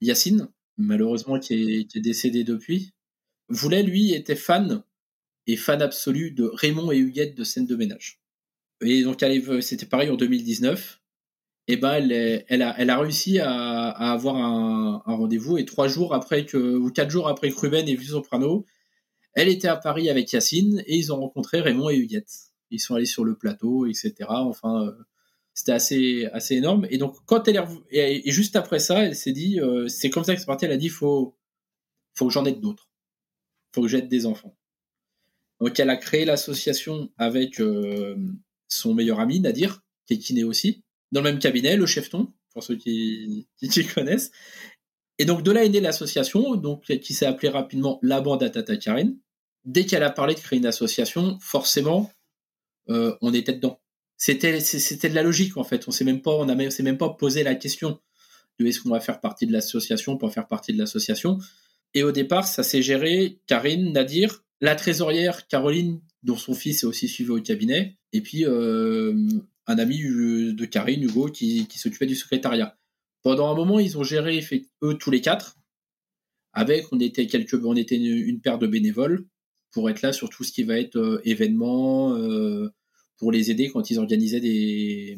Yacine, 0.00 0.48
malheureusement 0.78 1.38
qui 1.38 1.54
est, 1.54 1.98
décédé 1.98 2.42
depuis, 2.42 2.92
voulait 3.48 3.82
lui 3.82 4.12
était 4.12 4.36
fan 4.36 4.82
et 5.46 5.56
fan 5.56 5.82
absolu 5.82 6.32
de 6.32 6.44
Raymond 6.44 6.90
et 6.90 6.98
Huguette 6.98 7.36
de 7.36 7.44
scène 7.44 7.66
de 7.66 7.76
ménage. 7.76 8.20
Et 8.82 9.02
donc 9.02 9.22
c'était 9.60 9.86
pareil 9.86 10.10
en 10.10 10.16
2019 10.16 10.99
et 11.70 11.74
eh 11.74 11.76
ben 11.76 11.92
elle, 12.48 12.62
a, 12.62 12.98
réussi 12.98 13.38
à, 13.38 13.90
avoir 13.90 14.34
un, 14.34 15.02
rendez-vous 15.06 15.56
et 15.56 15.64
trois 15.64 15.86
jours 15.86 16.14
après 16.14 16.44
que 16.44 16.58
ou 16.58 16.90
quatre 16.90 17.10
jours 17.10 17.28
après 17.28 17.48
que 17.50 17.60
Ruben 17.60 17.88
ait 17.88 17.94
vu 17.94 18.06
Soprano, 18.06 18.66
elle 19.34 19.48
était 19.48 19.68
à 19.68 19.76
Paris 19.76 20.10
avec 20.10 20.32
Yacine 20.32 20.82
et 20.86 20.96
ils 20.96 21.12
ont 21.12 21.20
rencontré 21.20 21.60
Raymond 21.60 21.90
et 21.90 21.96
Huguette. 21.96 22.32
Ils 22.70 22.80
sont 22.80 22.96
allés 22.96 23.06
sur 23.06 23.24
le 23.24 23.36
plateau, 23.36 23.86
etc. 23.86 24.14
Enfin, 24.30 24.84
euh, 24.84 24.92
c'était 25.54 25.70
assez 25.70 26.26
assez 26.32 26.56
énorme. 26.56 26.88
Et 26.90 26.98
donc 26.98 27.14
quand 27.24 27.46
elle 27.46 27.64
et, 27.92 28.28
juste 28.32 28.56
après 28.56 28.80
ça, 28.80 29.04
elle 29.04 29.14
s'est 29.14 29.30
dit, 29.30 29.60
euh, 29.60 29.86
c'est 29.86 30.10
comme 30.10 30.24
ça 30.24 30.34
que 30.34 30.40
c'est 30.40 30.46
parti. 30.46 30.64
Elle 30.64 30.72
a 30.72 30.76
dit, 30.76 30.88
faut 30.88 31.36
faut 32.14 32.26
que 32.26 32.32
j'en 32.32 32.46
aide 32.46 32.58
d'autres, 32.60 32.90
faut 33.72 33.82
que 33.82 33.88
j'aide 33.88 34.08
des 34.08 34.26
enfants. 34.26 34.56
Donc 35.60 35.78
elle 35.78 35.90
a 35.90 35.96
créé 35.96 36.24
l'association 36.24 37.12
avec 37.16 37.60
euh, 37.60 38.16
son 38.66 38.92
meilleur 38.92 39.20
ami 39.20 39.38
Nadir, 39.38 39.84
qui 40.06 40.14
est 40.14 40.18
kiné 40.18 40.42
aussi 40.42 40.82
dans 41.12 41.20
le 41.20 41.30
même 41.30 41.38
cabinet, 41.38 41.76
le 41.76 41.86
chefton, 41.86 42.32
pour 42.52 42.62
ceux 42.62 42.76
qui, 42.76 43.48
qui, 43.58 43.86
connaissent. 43.86 44.30
Et 45.18 45.24
donc 45.24 45.42
de 45.42 45.50
là 45.50 45.64
est 45.64 45.68
née 45.68 45.80
l'association, 45.80 46.56
donc 46.56 46.84
qui 46.84 47.14
s'est 47.14 47.26
appelée 47.26 47.48
rapidement 47.48 47.98
la 48.02 48.20
bande 48.20 48.42
à 48.42 48.50
Tata 48.50 48.76
Karine. 48.76 49.18
Dès 49.64 49.84
qu'elle 49.84 50.02
a 50.02 50.10
parlé 50.10 50.34
de 50.34 50.40
créer 50.40 50.58
une 50.58 50.66
association, 50.66 51.38
forcément, 51.40 52.10
euh, 52.88 53.14
on 53.20 53.34
était 53.34 53.52
dedans. 53.52 53.80
C'était 54.16 54.60
c'était 54.60 55.08
de 55.08 55.14
la 55.14 55.22
logique 55.22 55.56
en 55.56 55.64
fait. 55.64 55.86
On 55.88 55.90
s'est 55.90 56.04
même 56.04 56.22
pas 56.22 56.32
on 56.32 56.48
a 56.48 56.70
s'est 56.70 56.82
même 56.82 56.98
pas 56.98 57.10
posé 57.10 57.42
la 57.42 57.54
question 57.54 58.00
de 58.58 58.66
est-ce 58.66 58.80
qu'on 58.80 58.90
va 58.90 59.00
faire 59.00 59.20
partie 59.20 59.46
de 59.46 59.52
l'association 59.52 60.16
pour 60.16 60.32
faire 60.32 60.46
partie 60.46 60.72
de 60.72 60.78
l'association. 60.78 61.38
Et 61.94 62.02
au 62.02 62.12
départ, 62.12 62.46
ça 62.46 62.62
s'est 62.62 62.82
géré 62.82 63.40
Karine, 63.46 63.92
Nadir, 63.92 64.44
la 64.60 64.76
trésorière 64.76 65.46
Caroline, 65.48 66.00
dont 66.22 66.36
son 66.36 66.54
fils 66.54 66.82
est 66.82 66.86
aussi 66.86 67.08
suivi 67.08 67.30
au 67.30 67.40
cabinet, 67.40 67.96
et 68.12 68.20
puis 68.20 68.44
euh, 68.46 69.14
un 69.70 69.78
ami 69.78 70.02
euh, 70.02 70.52
de 70.52 70.64
Karine, 70.64 71.02
Hugo, 71.02 71.26
qui, 71.26 71.66
s'occupait 71.76 72.06
du 72.06 72.16
secrétariat. 72.16 72.76
Pendant 73.22 73.50
un 73.50 73.54
moment, 73.54 73.78
ils 73.78 73.96
ont 73.98 74.02
géré 74.02 74.44
eux 74.82 74.94
tous 74.94 75.10
les 75.10 75.20
quatre. 75.20 75.56
Avec, 76.52 76.86
on 76.92 76.98
était 76.98 77.26
quelques, 77.26 77.64
on 77.64 77.76
était 77.76 77.96
une, 77.96 78.40
paire 78.40 78.58
de 78.58 78.66
bénévoles 78.66 79.26
pour 79.72 79.88
être 79.88 80.02
là 80.02 80.12
sur 80.12 80.28
tout 80.28 80.42
ce 80.42 80.50
qui 80.52 80.64
va 80.64 80.78
être 80.78 80.96
euh, 80.96 81.20
événements, 81.24 82.16
euh, 82.16 82.70
pour 83.18 83.30
les 83.30 83.50
aider 83.50 83.68
quand 83.68 83.88
ils 83.90 83.98
organisaient 83.98 84.40
des, 84.40 85.16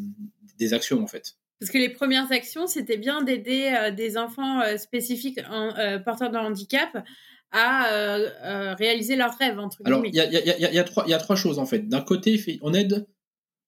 des 0.58 0.74
actions 0.74 1.02
en 1.02 1.06
fait. 1.06 1.36
Parce 1.58 1.70
que 1.70 1.78
les 1.78 1.88
premières 1.88 2.30
actions, 2.32 2.66
c'était 2.66 2.98
bien 2.98 3.22
d'aider 3.22 3.92
des 3.96 4.18
enfants 4.18 4.60
spécifiques 4.76 5.38
en, 5.48 5.72
porteurs 6.04 6.32
de 6.32 6.36
handicap 6.36 7.04
à 7.52 8.74
réaliser 8.74 9.14
leurs 9.14 9.38
rêves. 9.38 9.60
Entre 9.60 9.80
Alors, 9.84 10.04
il 10.04 10.12
y 10.12 10.18
a, 10.18 10.28
y, 10.28 10.36
a, 10.36 10.72
y 10.72 11.14
a, 11.14 11.18
trois 11.18 11.36
choses 11.36 11.60
en 11.60 11.64
fait. 11.66 11.88
D'un 11.88 12.00
côté, 12.00 12.58
on 12.62 12.74
aide 12.74 13.06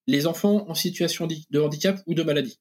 les 0.07 0.27
enfants 0.27 0.69
en 0.69 0.75
situation 0.75 1.27
de 1.27 1.59
handicap 1.59 2.01
ou 2.05 2.13
de 2.13 2.23
maladie. 2.23 2.59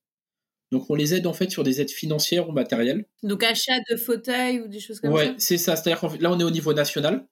Donc 0.72 0.90
on 0.90 0.94
les 0.94 1.14
aide 1.14 1.26
en 1.26 1.32
fait 1.32 1.50
sur 1.50 1.62
des 1.62 1.80
aides 1.80 1.90
financières 1.90 2.48
ou 2.48 2.52
matérielles. 2.52 3.06
Donc 3.22 3.42
achat 3.42 3.78
de 3.90 3.96
fauteuils 3.96 4.60
ou 4.60 4.68
des 4.68 4.80
choses 4.80 5.00
comme 5.00 5.16
ça? 5.16 5.16
Ouais, 5.16 5.34
c'est 5.38 5.58
ça. 5.58 5.76
C'est-à-dire 5.76 6.00
que 6.00 6.22
là 6.22 6.32
on 6.32 6.40
est 6.40 6.44
au 6.44 6.50
niveau 6.50 6.72
national. 6.72 7.26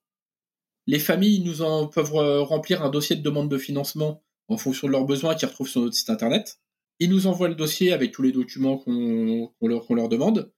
Les 0.86 0.98
familles 0.98 1.40
nous 1.40 1.62
en 1.62 1.86
peuvent 1.86 2.14
euh, 2.14 2.42
remplir 2.42 2.82
un 2.82 2.90
dossier 2.90 3.16
de 3.16 3.22
demande 3.22 3.50
de 3.50 3.58
financement 3.58 4.22
en 4.48 4.56
fonction 4.56 4.86
de 4.86 4.92
leurs 4.92 5.06
besoins 5.06 5.34
qu'ils 5.34 5.48
retrouvent 5.48 5.68
sur 5.68 5.80
notre 5.80 5.96
site 5.96 6.10
internet. 6.10 6.58
Ils 6.98 7.10
nous 7.10 7.26
envoient 7.26 7.48
le 7.48 7.54
dossier 7.54 7.92
avec 7.92 8.12
tous 8.12 8.22
les 8.22 8.32
documents 8.32 8.78
qu'on 8.78 9.50
leur, 9.62 9.92
leur, 9.92 10.08
demande. 10.08 10.52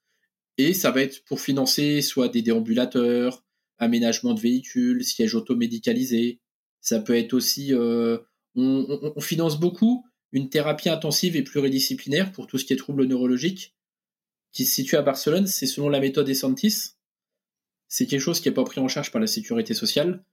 Et 0.58 0.74
ça 0.74 0.90
va 0.90 1.02
être 1.02 1.24
pour 1.24 1.40
financer 1.40 2.02
soit 2.02 2.28
des 2.28 2.42
déambulateurs, 2.42 3.44
aménagement 3.78 4.34
de 4.34 4.40
véhicules, 4.40 5.04
sièges 5.04 5.34
automédicalisés. 5.34 6.40
Ça 6.80 7.00
peut 7.00 7.16
être 7.16 7.32
aussi 7.32 7.72
euh, 7.72 8.18
on, 8.56 9.20
finance 9.20 9.58
beaucoup 9.58 10.06
une 10.32 10.48
thérapie 10.48 10.88
intensive 10.88 11.36
et 11.36 11.42
pluridisciplinaire 11.42 12.32
pour 12.32 12.46
tout 12.46 12.58
ce 12.58 12.64
qui 12.64 12.72
est 12.72 12.76
troubles 12.76 13.04
neurologiques, 13.04 13.74
qui 14.52 14.64
se 14.64 14.74
situe 14.74 14.96
à 14.96 15.02
Barcelone. 15.02 15.46
C'est 15.46 15.66
selon 15.66 15.88
la 15.88 16.00
méthode 16.00 16.28
Essantis. 16.28 16.94
C'est 17.88 18.06
quelque 18.06 18.20
chose 18.20 18.40
qui 18.40 18.48
n'est 18.48 18.54
pas 18.54 18.64
pris 18.64 18.80
en 18.80 18.88
charge 18.88 19.12
par 19.12 19.20
la 19.20 19.26
sécurité 19.26 19.74
sociale. 19.74 20.24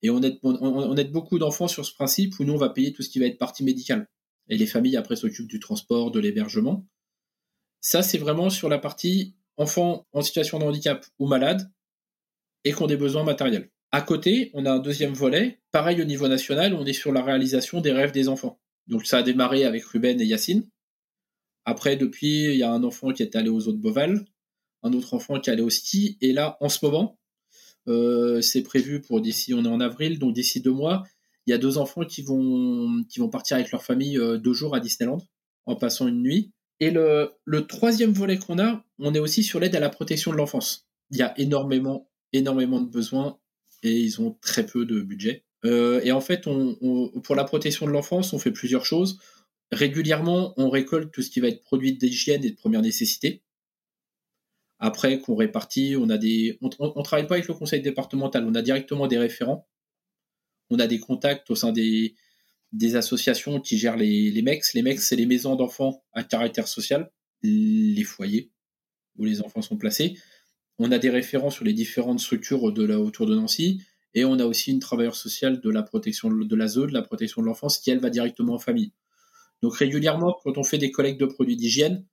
Et 0.00 0.10
on 0.10 0.20
aide, 0.22 0.38
on, 0.42 0.96
aide 0.96 1.12
beaucoup 1.12 1.38
d'enfants 1.38 1.68
sur 1.68 1.84
ce 1.84 1.94
principe 1.94 2.38
où 2.38 2.44
nous, 2.44 2.54
on 2.54 2.58
va 2.58 2.70
payer 2.70 2.92
tout 2.92 3.02
ce 3.02 3.08
qui 3.08 3.18
va 3.18 3.26
être 3.26 3.38
partie 3.38 3.62
médicale. 3.62 4.08
Et 4.48 4.56
les 4.56 4.66
familles, 4.66 4.96
après, 4.96 5.16
s'occupent 5.16 5.48
du 5.48 5.60
transport, 5.60 6.10
de 6.10 6.18
l'hébergement. 6.18 6.86
Ça, 7.80 8.02
c'est 8.02 8.18
vraiment 8.18 8.50
sur 8.50 8.68
la 8.68 8.78
partie 8.78 9.36
enfants 9.56 10.06
en 10.12 10.22
situation 10.22 10.58
de 10.58 10.64
handicap 10.64 11.04
ou 11.18 11.26
malades 11.26 11.70
et 12.64 12.72
qui 12.72 12.82
ont 12.82 12.86
des 12.86 12.96
besoins 12.96 13.24
matériels. 13.24 13.71
À 13.94 14.00
côté, 14.00 14.50
on 14.54 14.64
a 14.64 14.72
un 14.72 14.78
deuxième 14.78 15.12
volet. 15.12 15.60
Pareil 15.70 16.00
au 16.00 16.04
niveau 16.04 16.26
national, 16.26 16.72
on 16.74 16.86
est 16.86 16.94
sur 16.94 17.12
la 17.12 17.22
réalisation 17.22 17.80
des 17.82 17.92
rêves 17.92 18.12
des 18.12 18.28
enfants. 18.28 18.58
Donc 18.86 19.06
ça 19.06 19.18
a 19.18 19.22
démarré 19.22 19.64
avec 19.64 19.84
Ruben 19.84 20.18
et 20.20 20.24
Yacine. 20.24 20.66
Après, 21.64 21.96
depuis, 21.96 22.44
il 22.44 22.56
y 22.56 22.62
a 22.62 22.72
un 22.72 22.82
enfant 22.84 23.12
qui 23.12 23.22
est 23.22 23.36
allé 23.36 23.50
aux 23.50 23.68
eaux 23.68 23.72
de 23.72 23.78
Boval, 23.78 24.24
un 24.82 24.92
autre 24.94 25.14
enfant 25.14 25.38
qui 25.38 25.50
est 25.50 25.52
allé 25.52 25.62
au 25.62 25.70
ski. 25.70 26.16
Et 26.20 26.32
là, 26.32 26.56
en 26.60 26.68
ce 26.68 26.84
moment, 26.84 27.18
c'est 27.86 28.62
prévu 28.62 29.02
pour 29.02 29.20
d'ici, 29.20 29.52
on 29.54 29.64
est 29.64 29.68
en 29.68 29.80
avril, 29.80 30.18
donc 30.18 30.32
d'ici 30.34 30.60
deux 30.60 30.72
mois, 30.72 31.04
il 31.46 31.50
y 31.50 31.54
a 31.54 31.58
deux 31.58 31.76
enfants 31.76 32.04
qui 32.04 32.22
vont, 32.22 33.04
qui 33.10 33.20
vont 33.20 33.28
partir 33.28 33.56
avec 33.56 33.70
leur 33.72 33.84
famille 33.84 34.18
deux 34.38 34.54
jours 34.54 34.74
à 34.74 34.80
Disneyland 34.80 35.18
en 35.66 35.76
passant 35.76 36.08
une 36.08 36.22
nuit. 36.22 36.50
Et 36.80 36.90
le 36.90 37.66
troisième 37.66 38.12
volet 38.12 38.38
qu'on 38.38 38.58
a, 38.58 38.82
on 38.98 39.14
est 39.14 39.18
aussi 39.18 39.44
sur 39.44 39.60
l'aide 39.60 39.76
à 39.76 39.80
la 39.80 39.90
protection 39.90 40.32
de 40.32 40.36
l'enfance. 40.36 40.88
Il 41.10 41.18
y 41.18 41.22
a 41.22 41.38
énormément, 41.38 42.08
énormément 42.32 42.80
de 42.80 42.90
besoins 42.90 43.38
et 43.82 43.98
ils 43.98 44.20
ont 44.20 44.36
très 44.40 44.64
peu 44.64 44.84
de 44.84 45.00
budget. 45.00 45.44
Euh, 45.64 46.00
et 46.02 46.12
en 46.12 46.20
fait, 46.20 46.46
on, 46.46 46.76
pour 47.22 47.34
la 47.34 47.44
protection 47.44 47.86
de 47.86 47.92
l'enfance, 47.92 48.32
on 48.32 48.38
fait 48.38 48.50
plusieurs 48.50 48.84
choses. 48.84 49.18
Régulièrement, 49.70 50.54
on 50.56 50.70
récolte 50.70 51.12
tout 51.12 51.22
ce 51.22 51.30
qui 51.30 51.40
va 51.40 51.48
être 51.48 51.62
produit 51.62 51.96
d'hygiène 51.96 52.44
et 52.44 52.50
de 52.50 52.56
première 52.56 52.82
nécessité. 52.82 53.42
Après, 54.78 55.20
qu'on 55.20 55.36
répartit, 55.36 55.94
on 55.96 56.10
a 56.10 56.18
des, 56.18 56.58
on, 56.60 56.70
on, 56.78 57.02
travaille 57.02 57.26
pas 57.26 57.36
avec 57.36 57.46
le 57.46 57.54
conseil 57.54 57.80
départemental, 57.80 58.44
on 58.44 58.54
a 58.54 58.62
directement 58.62 59.06
des 59.06 59.18
référents. 59.18 59.68
On 60.70 60.78
a 60.78 60.86
des 60.86 60.98
contacts 60.98 61.50
au 61.50 61.54
sein 61.54 61.70
des, 61.70 62.16
des 62.72 62.96
associations 62.96 63.60
qui 63.60 63.78
gèrent 63.78 63.96
les, 63.96 64.30
les 64.30 64.42
MEX. 64.42 64.74
Les 64.74 64.82
MEX, 64.82 65.06
c'est 65.06 65.16
les 65.16 65.26
maisons 65.26 65.54
d'enfants 65.54 66.02
à 66.12 66.24
caractère 66.24 66.66
social, 66.66 67.10
les 67.42 68.04
foyers 68.04 68.50
où 69.16 69.24
les 69.24 69.42
enfants 69.42 69.62
sont 69.62 69.76
placés. 69.76 70.18
On 70.82 70.92
a 70.92 70.98
des 70.98 71.10
référents 71.10 71.50
sur 71.50 71.64
les 71.64 71.72
différentes 71.72 72.20
structures 72.20 72.62
autour 72.62 73.26
de 73.26 73.34
Nancy. 73.34 73.82
Et 74.14 74.24
on 74.24 74.38
a 74.38 74.44
aussi 74.44 74.72
une 74.72 74.78
travailleuse 74.78 75.14
sociale 75.14 75.60
de 75.60 75.70
la 75.70 75.82
protection 75.82 76.30
de 76.30 76.56
la 76.56 76.66
zone, 76.66 76.88
de 76.88 76.92
la 76.94 77.02
protection 77.02 77.40
de 77.40 77.46
l'enfance, 77.46 77.78
qui 77.78 77.90
elle 77.90 78.00
va 78.00 78.10
directement 78.10 78.54
en 78.54 78.58
famille. 78.58 78.92
Donc 79.62 79.74
régulièrement, 79.76 80.36
quand 80.42 80.58
on 80.58 80.64
fait 80.64 80.78
des 80.78 80.90
collectes 80.90 81.20
de 81.20 81.26
produits 81.26 81.56
d'hygiène, 81.56 82.04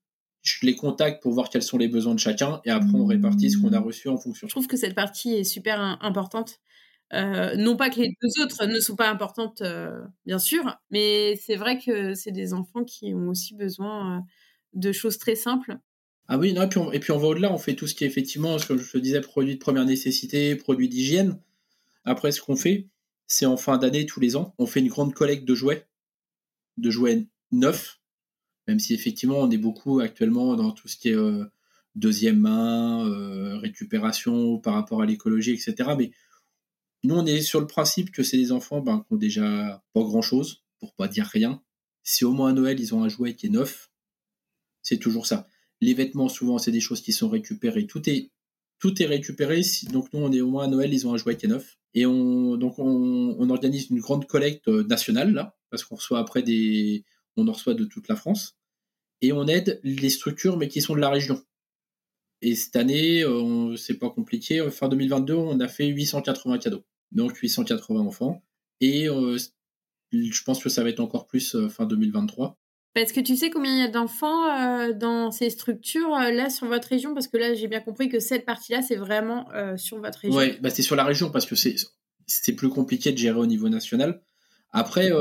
je 0.41 0.65
les 0.65 0.75
contacte 0.75 1.21
pour 1.21 1.33
voir 1.33 1.49
quels 1.49 1.63
sont 1.63 1.77
les 1.77 1.89
besoins 1.89 2.15
de 2.15 2.19
chacun 2.19 2.61
et 2.63 2.69
après 2.69 2.93
on 2.93 3.05
répartit 3.05 3.51
ce 3.51 3.57
qu'on 3.57 3.73
a 3.73 3.79
reçu 3.79 4.07
en 4.07 4.17
fonction. 4.17 4.47
Je 4.47 4.53
trouve 4.53 4.67
que 4.67 4.77
cette 4.77 4.95
partie 4.95 5.33
est 5.33 5.43
super 5.43 5.81
importante 5.81 6.61
euh, 7.13 7.55
non 7.55 7.75
pas 7.75 7.89
que 7.89 7.99
les 7.99 8.15
deux 8.21 8.43
autres 8.43 8.65
ne 8.65 8.79
sont 8.79 8.95
pas 8.95 9.09
importantes, 9.09 9.61
euh, 9.61 9.99
bien 10.25 10.37
sûr, 10.37 10.77
mais 10.91 11.35
c'est 11.37 11.55
vrai 11.55 11.79
que 11.79 12.13
c'est 12.13 12.31
des 12.31 12.53
enfants 12.53 12.83
qui 12.83 13.13
ont 13.15 13.29
aussi 13.29 13.55
besoin 13.55 14.17
euh, 14.17 14.21
de 14.73 14.91
choses 14.91 15.17
très 15.17 15.35
simples. 15.35 15.77
Ah 16.31 16.37
oui, 16.37 16.53
non, 16.53 16.61
et, 16.91 16.99
puis 16.99 17.11
on, 17.11 17.17
va 17.17 17.27
au-delà, 17.27 17.51
on 17.51 17.57
fait 17.57 17.73
tout 17.73 17.87
ce 17.87 17.95
qui 17.95 18.03
est 18.03 18.07
effectivement, 18.07 18.59
ce 18.59 18.67
que 18.67 18.77
je 18.77 18.91
te 18.91 18.99
disais, 18.99 19.19
produits 19.19 19.55
de 19.55 19.59
première 19.59 19.83
nécessité, 19.83 20.55
produits 20.55 20.87
d'hygiène. 20.87 21.41
Après, 22.05 22.31
ce 22.31 22.39
qu'on 22.39 22.55
fait, 22.55 22.87
c'est 23.25 23.47
en 23.47 23.57
fin 23.57 23.79
d'année, 23.79 24.05
tous 24.05 24.19
les 24.19 24.35
ans, 24.35 24.53
on 24.59 24.67
fait 24.67 24.79
une 24.79 24.89
grande 24.89 25.15
collecte 25.15 25.43
de 25.43 25.55
jouets, 25.55 25.87
de 26.77 26.91
jouets 26.91 27.25
neufs, 27.51 27.99
même 28.67 28.77
si 28.77 28.93
effectivement 28.93 29.39
on 29.39 29.49
est 29.49 29.57
beaucoup 29.57 30.01
actuellement 30.01 30.55
dans 30.55 30.71
tout 30.71 30.87
ce 30.87 30.97
qui 30.97 31.09
est 31.09 31.17
deuxième 31.95 32.39
main, 32.39 33.59
récupération 33.59 34.59
par 34.59 34.75
rapport 34.75 35.01
à 35.01 35.07
l'écologie, 35.07 35.53
etc. 35.53 35.95
Mais 35.97 36.11
nous, 37.03 37.15
on 37.15 37.25
est 37.25 37.41
sur 37.41 37.59
le 37.59 37.65
principe 37.65 38.11
que 38.11 38.21
c'est 38.21 38.37
des 38.37 38.51
enfants 38.51 38.81
ben, 38.81 39.03
qui 39.07 39.13
ont 39.13 39.17
déjà 39.17 39.83
pas 39.93 40.01
grand-chose, 40.01 40.63
pour 40.79 40.93
pas 40.93 41.07
dire 41.07 41.25
rien. 41.25 41.63
Si 42.03 42.23
au 42.23 42.33
moins 42.33 42.51
à 42.51 42.53
Noël, 42.53 42.79
ils 42.79 42.93
ont 42.93 43.03
un 43.03 43.09
jouet 43.09 43.33
qui 43.33 43.47
est 43.47 43.49
neuf, 43.49 43.89
c'est 44.83 44.99
toujours 44.99 45.25
ça. 45.25 45.47
Les 45.81 45.93
vêtements, 45.93 46.29
souvent, 46.29 46.57
c'est 46.57 46.71
des 46.71 46.81
choses 46.81 47.01
qui 47.01 47.13
sont 47.13 47.29
récupérées. 47.29 47.87
Tout 47.87 48.09
est, 48.09 48.31
tout 48.79 49.01
est 49.01 49.05
récupéré. 49.05 49.61
Donc 49.91 50.11
nous, 50.13 50.19
on 50.19 50.31
est 50.31 50.41
au 50.41 50.49
moins 50.49 50.65
à 50.65 50.67
Noël, 50.67 50.93
ils 50.93 51.07
ont 51.07 51.13
un 51.13 51.17
jouet 51.17 51.37
qui 51.37 51.45
est 51.45 51.49
neuf. 51.49 51.77
Et 51.93 52.05
on, 52.05 52.57
donc 52.57 52.77
on, 52.79 53.49
organise 53.49 53.89
une 53.89 53.99
grande 53.99 54.27
collecte 54.27 54.67
euh, 54.67 54.83
nationale, 54.83 55.33
là, 55.33 55.57
parce 55.69 55.83
qu'on 55.83 55.95
reçoit 55.95 56.19
après 56.19 56.43
des... 56.43 57.03
On 57.37 57.47
en 57.47 57.53
reçoit 57.53 57.73
de 57.73 57.85
toute 57.85 58.07
la 58.07 58.15
France. 58.15 58.57
Et 59.21 59.31
on 59.31 59.47
aide 59.47 59.79
les 59.83 60.09
structures, 60.09 60.57
mais 60.57 60.67
qui 60.67 60.81
sont 60.81 60.95
de 60.95 60.99
la 60.99 61.09
région. 61.09 61.41
Et 62.41 62.55
cette 62.55 62.75
année, 62.75 63.23
euh, 63.23 63.75
c'est 63.75 63.97
pas 63.97 64.09
compliqué. 64.09 64.69
Fin 64.71 64.87
2022, 64.87 65.33
on 65.33 65.59
a 65.59 65.67
fait 65.67 65.87
880 65.87 66.57
cadeaux. 66.59 66.83
Donc 67.11 67.35
880 67.37 67.99
enfants. 68.01 68.43
Et 68.81 69.09
euh, 69.09 69.37
je 70.11 70.43
pense 70.43 70.63
que 70.63 70.69
ça 70.69 70.83
va 70.83 70.89
être 70.89 70.99
encore 70.99 71.27
plus 71.27 71.55
euh, 71.55 71.69
fin 71.69 71.85
2023. 71.85 72.57
Parce 73.01 73.11
que 73.11 73.19
tu 73.19 73.35
sais 73.35 73.49
combien 73.49 73.71
il 73.71 73.79
y 73.79 73.83
a 73.83 73.87
d'enfants 73.87 74.93
dans 74.93 75.31
ces 75.31 75.49
structures 75.49 76.09
là 76.09 76.49
sur 76.49 76.67
votre 76.67 76.87
région? 76.87 77.13
Parce 77.13 77.27
que 77.27 77.37
là, 77.37 77.53
j'ai 77.53 77.67
bien 77.67 77.79
compris 77.79 78.09
que 78.09 78.19
cette 78.19 78.45
partie-là, 78.45 78.81
c'est 78.81 78.95
vraiment 78.95 79.47
sur 79.77 79.99
votre 79.99 80.19
région. 80.19 80.37
Oui, 80.37 80.57
bah 80.61 80.69
c'est 80.69 80.81
sur 80.81 80.95
la 80.95 81.03
région 81.03 81.29
parce 81.29 81.45
que 81.45 81.55
c'est 81.55 82.53
plus 82.53 82.69
compliqué 82.69 83.11
de 83.11 83.17
gérer 83.17 83.39
au 83.39 83.45
niveau 83.45 83.69
national. 83.69 84.21
Après, 84.71 85.11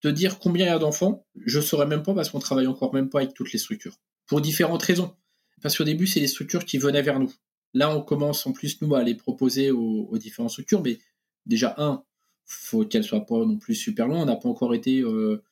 te 0.00 0.08
dire 0.08 0.38
combien 0.38 0.66
il 0.66 0.68
y 0.68 0.72
a 0.72 0.78
d'enfants, 0.78 1.26
je 1.44 1.58
ne 1.58 1.64
saurais 1.64 1.86
même 1.86 2.02
pas 2.02 2.14
parce 2.14 2.30
qu'on 2.30 2.38
travaille 2.38 2.66
encore 2.66 2.94
même 2.94 3.08
pas 3.08 3.20
avec 3.20 3.34
toutes 3.34 3.52
les 3.52 3.58
structures. 3.58 3.96
Pour 4.26 4.40
différentes 4.40 4.82
raisons. 4.82 5.14
Parce 5.62 5.76
qu'au 5.76 5.84
début, 5.84 6.06
c'est 6.06 6.20
les 6.20 6.28
structures 6.28 6.64
qui 6.64 6.78
venaient 6.78 7.02
vers 7.02 7.18
nous. 7.18 7.32
Là, 7.74 7.94
on 7.94 8.00
commence 8.00 8.46
en 8.46 8.52
plus, 8.52 8.80
nous, 8.80 8.94
à 8.94 9.02
les 9.02 9.14
proposer 9.14 9.70
aux, 9.70 10.16
différentes 10.18 10.50
structures. 10.50 10.82
Mais 10.82 10.98
déjà, 11.46 11.74
un, 11.78 12.04
faut 12.44 12.84
qu'elles 12.84 13.04
soient 13.04 13.26
pas 13.26 13.44
non 13.44 13.58
plus 13.58 13.74
super 13.74 14.06
loin. 14.06 14.22
On 14.22 14.26
n'a 14.26 14.36
pas 14.36 14.48
encore 14.48 14.74
été 14.74 15.00
euh, 15.00 15.42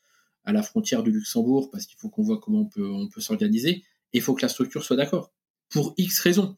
à 0.46 0.52
la 0.52 0.62
frontière 0.62 1.02
du 1.02 1.10
Luxembourg 1.10 1.70
parce 1.70 1.86
qu'il 1.86 1.98
faut 1.98 2.08
qu'on 2.08 2.22
voit 2.22 2.38
comment 2.38 2.60
on 2.60 2.66
peut, 2.66 2.88
on 2.88 3.08
peut 3.08 3.20
s'organiser. 3.20 3.82
Et 4.12 4.18
il 4.18 4.22
faut 4.22 4.34
que 4.34 4.42
la 4.42 4.48
structure 4.48 4.84
soit 4.84 4.96
d'accord. 4.96 5.32
Pour 5.68 5.92
X 5.98 6.20
raisons. 6.20 6.56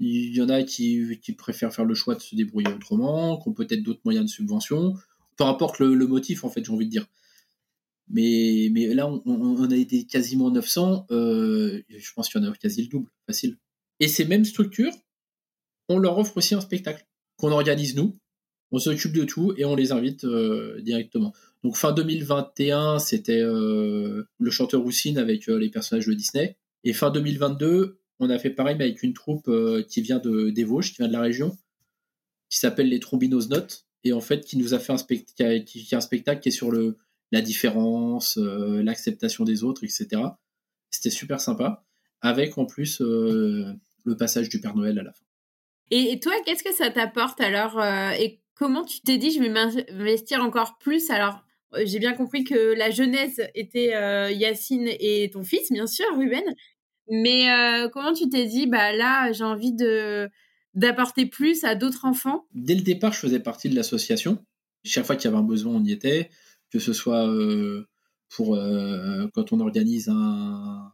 Il 0.00 0.34
y 0.34 0.40
en 0.40 0.48
a 0.48 0.62
qui, 0.62 1.18
préfèrent 1.36 1.72
faire 1.72 1.84
le 1.84 1.94
choix 1.94 2.14
de 2.14 2.20
se 2.20 2.34
débrouiller 2.34 2.72
autrement, 2.72 3.38
qui 3.38 3.48
ont 3.48 3.52
peut-être 3.52 3.82
d'autres 3.82 4.00
moyens 4.04 4.26
de 4.26 4.30
subvention. 4.30 4.94
Peu 5.36 5.44
importe 5.44 5.78
le, 5.80 6.06
motif, 6.06 6.44
en 6.44 6.50
fait, 6.50 6.64
j'ai 6.64 6.72
envie 6.72 6.86
de 6.86 6.90
dire. 6.90 7.06
Mais, 8.08 8.70
mais 8.72 8.94
là, 8.94 9.06
on, 9.08 9.70
a 9.70 9.76
été 9.76 10.06
quasiment 10.06 10.50
900. 10.50 11.06
Euh, 11.10 11.82
je 11.88 12.12
pense 12.14 12.28
qu'il 12.28 12.42
y 12.42 12.46
en 12.46 12.50
a 12.50 12.56
quasi 12.56 12.82
le 12.82 12.88
double, 12.88 13.10
facile. 13.26 13.58
Et 14.00 14.08
ces 14.08 14.24
mêmes 14.24 14.44
structures, 14.44 14.92
on 15.88 15.98
leur 15.98 16.16
offre 16.16 16.36
aussi 16.36 16.54
un 16.54 16.60
spectacle 16.60 17.06
qu'on 17.36 17.50
organise 17.50 17.96
nous. 17.96 18.16
On 18.70 18.78
s'occupe 18.78 19.12
de 19.12 19.24
tout 19.24 19.54
et 19.56 19.64
on 19.64 19.74
les 19.74 19.92
invite 19.92 20.24
euh, 20.24 20.80
directement. 20.80 21.32
Donc 21.64 21.76
fin 21.76 21.92
2021, 21.92 22.98
c'était 22.98 23.40
euh, 23.40 24.24
le 24.38 24.50
chanteur 24.50 24.82
Roussine 24.82 25.18
avec 25.18 25.46
les 25.46 25.70
personnages 25.70 26.06
de 26.06 26.14
Disney. 26.14 26.56
Et 26.84 26.92
fin 26.92 27.10
2022, 27.10 27.98
on 28.20 28.30
a 28.30 28.38
fait 28.38 28.50
pareil 28.50 28.76
mais 28.78 28.84
avec 28.84 29.02
une 29.02 29.14
troupe 29.14 29.50
qui 29.88 30.00
vient 30.02 30.18
de, 30.18 30.50
des 30.50 30.64
Vosges, 30.64 30.90
qui 30.90 30.98
vient 30.98 31.08
de 31.08 31.12
la 31.12 31.20
région, 31.20 31.56
qui 32.50 32.58
s'appelle 32.58 32.88
les 32.88 33.00
Trombinos 33.00 33.48
Notes. 33.48 33.86
Et 34.04 34.12
en 34.12 34.20
fait, 34.20 34.44
qui 34.44 34.56
nous 34.56 34.74
a 34.74 34.78
fait 34.78 34.92
un, 34.92 34.96
spectacle 34.96 35.64
qui, 35.64 36.48
est 36.48 36.50
sur 36.50 36.72
la 37.32 37.40
différence, 37.40 38.38
euh, 38.38 38.82
l'acceptation 38.82 39.44
des 39.44 39.64
autres, 39.64 39.84
etc. 39.84 40.22
C'était 40.90 41.10
super 41.10 41.40
sympa, 41.40 41.84
avec 42.20 42.56
en 42.58 42.64
plus 42.64 43.00
euh, 43.00 43.72
le 44.04 44.16
passage 44.16 44.48
du 44.48 44.60
Père 44.60 44.74
Noël 44.74 44.98
à 44.98 45.02
la 45.02 45.12
fin. 45.12 45.24
Et, 45.90 46.20
toi, 46.20 46.32
qu'est-ce 46.44 46.62
que 46.62 46.74
ça 46.74 46.90
t'apporte 46.90 47.40
alors 47.40 47.78
euh, 47.78 48.10
comment 48.58 48.84
tu 48.84 49.00
t'es 49.00 49.18
dit, 49.18 49.30
je 49.30 49.40
vais 49.40 49.48
m'investir 49.48 50.42
encore 50.42 50.78
plus? 50.78 51.10
Alors, 51.10 51.44
j'ai 51.84 51.98
bien 51.98 52.12
compris 52.14 52.44
que 52.44 52.74
la 52.76 52.90
jeunesse 52.90 53.40
était 53.54 53.92
Yacine 54.34 54.88
et 54.88 55.30
ton 55.32 55.44
fils, 55.44 55.70
bien 55.70 55.86
sûr, 55.86 56.06
Ruben. 56.16 56.44
Mais 57.10 57.46
comment 57.92 58.12
tu 58.12 58.28
t'es 58.28 58.46
dit, 58.46 58.66
bah 58.66 58.92
là, 58.92 59.32
j'ai 59.32 59.44
envie 59.44 59.72
de 59.72 60.28
d'apporter 60.74 61.26
plus 61.26 61.64
à 61.64 61.74
d'autres 61.74 62.04
enfants? 62.04 62.46
Dès 62.54 62.74
le 62.74 62.82
départ, 62.82 63.12
je 63.12 63.18
faisais 63.18 63.40
partie 63.40 63.68
de 63.68 63.74
l'association. 63.74 64.44
Chaque 64.84 65.04
fois 65.06 65.16
qu'il 65.16 65.30
y 65.30 65.32
avait 65.32 65.42
un 65.42 65.46
besoin, 65.46 65.74
on 65.74 65.84
y 65.84 65.92
était 65.92 66.30
que 66.70 66.78
ce 66.78 66.92
soit 66.92 67.26
euh, 67.28 67.88
pour 68.28 68.54
euh, 68.54 69.26
quand 69.34 69.52
on 69.52 69.60
organise 69.60 70.08
un, 70.08 70.92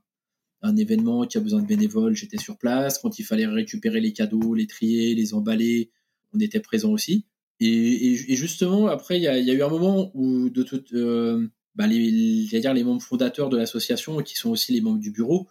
un 0.63 0.77
événement 0.77 1.27
qui 1.27 1.37
a 1.37 1.41
besoin 1.41 1.61
de 1.61 1.67
bénévoles, 1.67 2.15
j'étais 2.15 2.39
sur 2.39 2.57
place. 2.57 2.99
Quand 2.99 3.19
il 3.19 3.25
fallait 3.25 3.47
récupérer 3.47 4.01
les 4.01 4.13
cadeaux, 4.13 4.55
les 4.55 4.67
trier, 4.67 5.15
les 5.15 5.35
emballer, 5.35 5.91
on 6.33 6.39
était 6.39 6.61
présent 6.61 6.91
aussi. 6.91 7.27
Et, 7.61 8.17
justement, 8.37 8.89
après, 8.89 9.19
il 9.19 9.23
y, 9.23 9.29
a, 9.29 9.39
eu 9.39 9.63
un 9.63 9.69
moment 9.69 10.11
où 10.15 10.51
de 10.51 10.63
tout, 10.63 10.83
euh, 10.93 11.49
bah, 11.75 11.87
les, 11.87 12.11
dire 12.47 12.75
les 12.75 12.85
membres 12.85 13.03
fondateurs 13.03 13.49
de 13.49 13.57
l'association, 13.57 14.19
qui 14.23 14.37
sont 14.37 14.51
aussi 14.51 14.73
les 14.73 14.81
membres 14.81 14.99
du 14.99 15.11
bureau, 15.11 15.49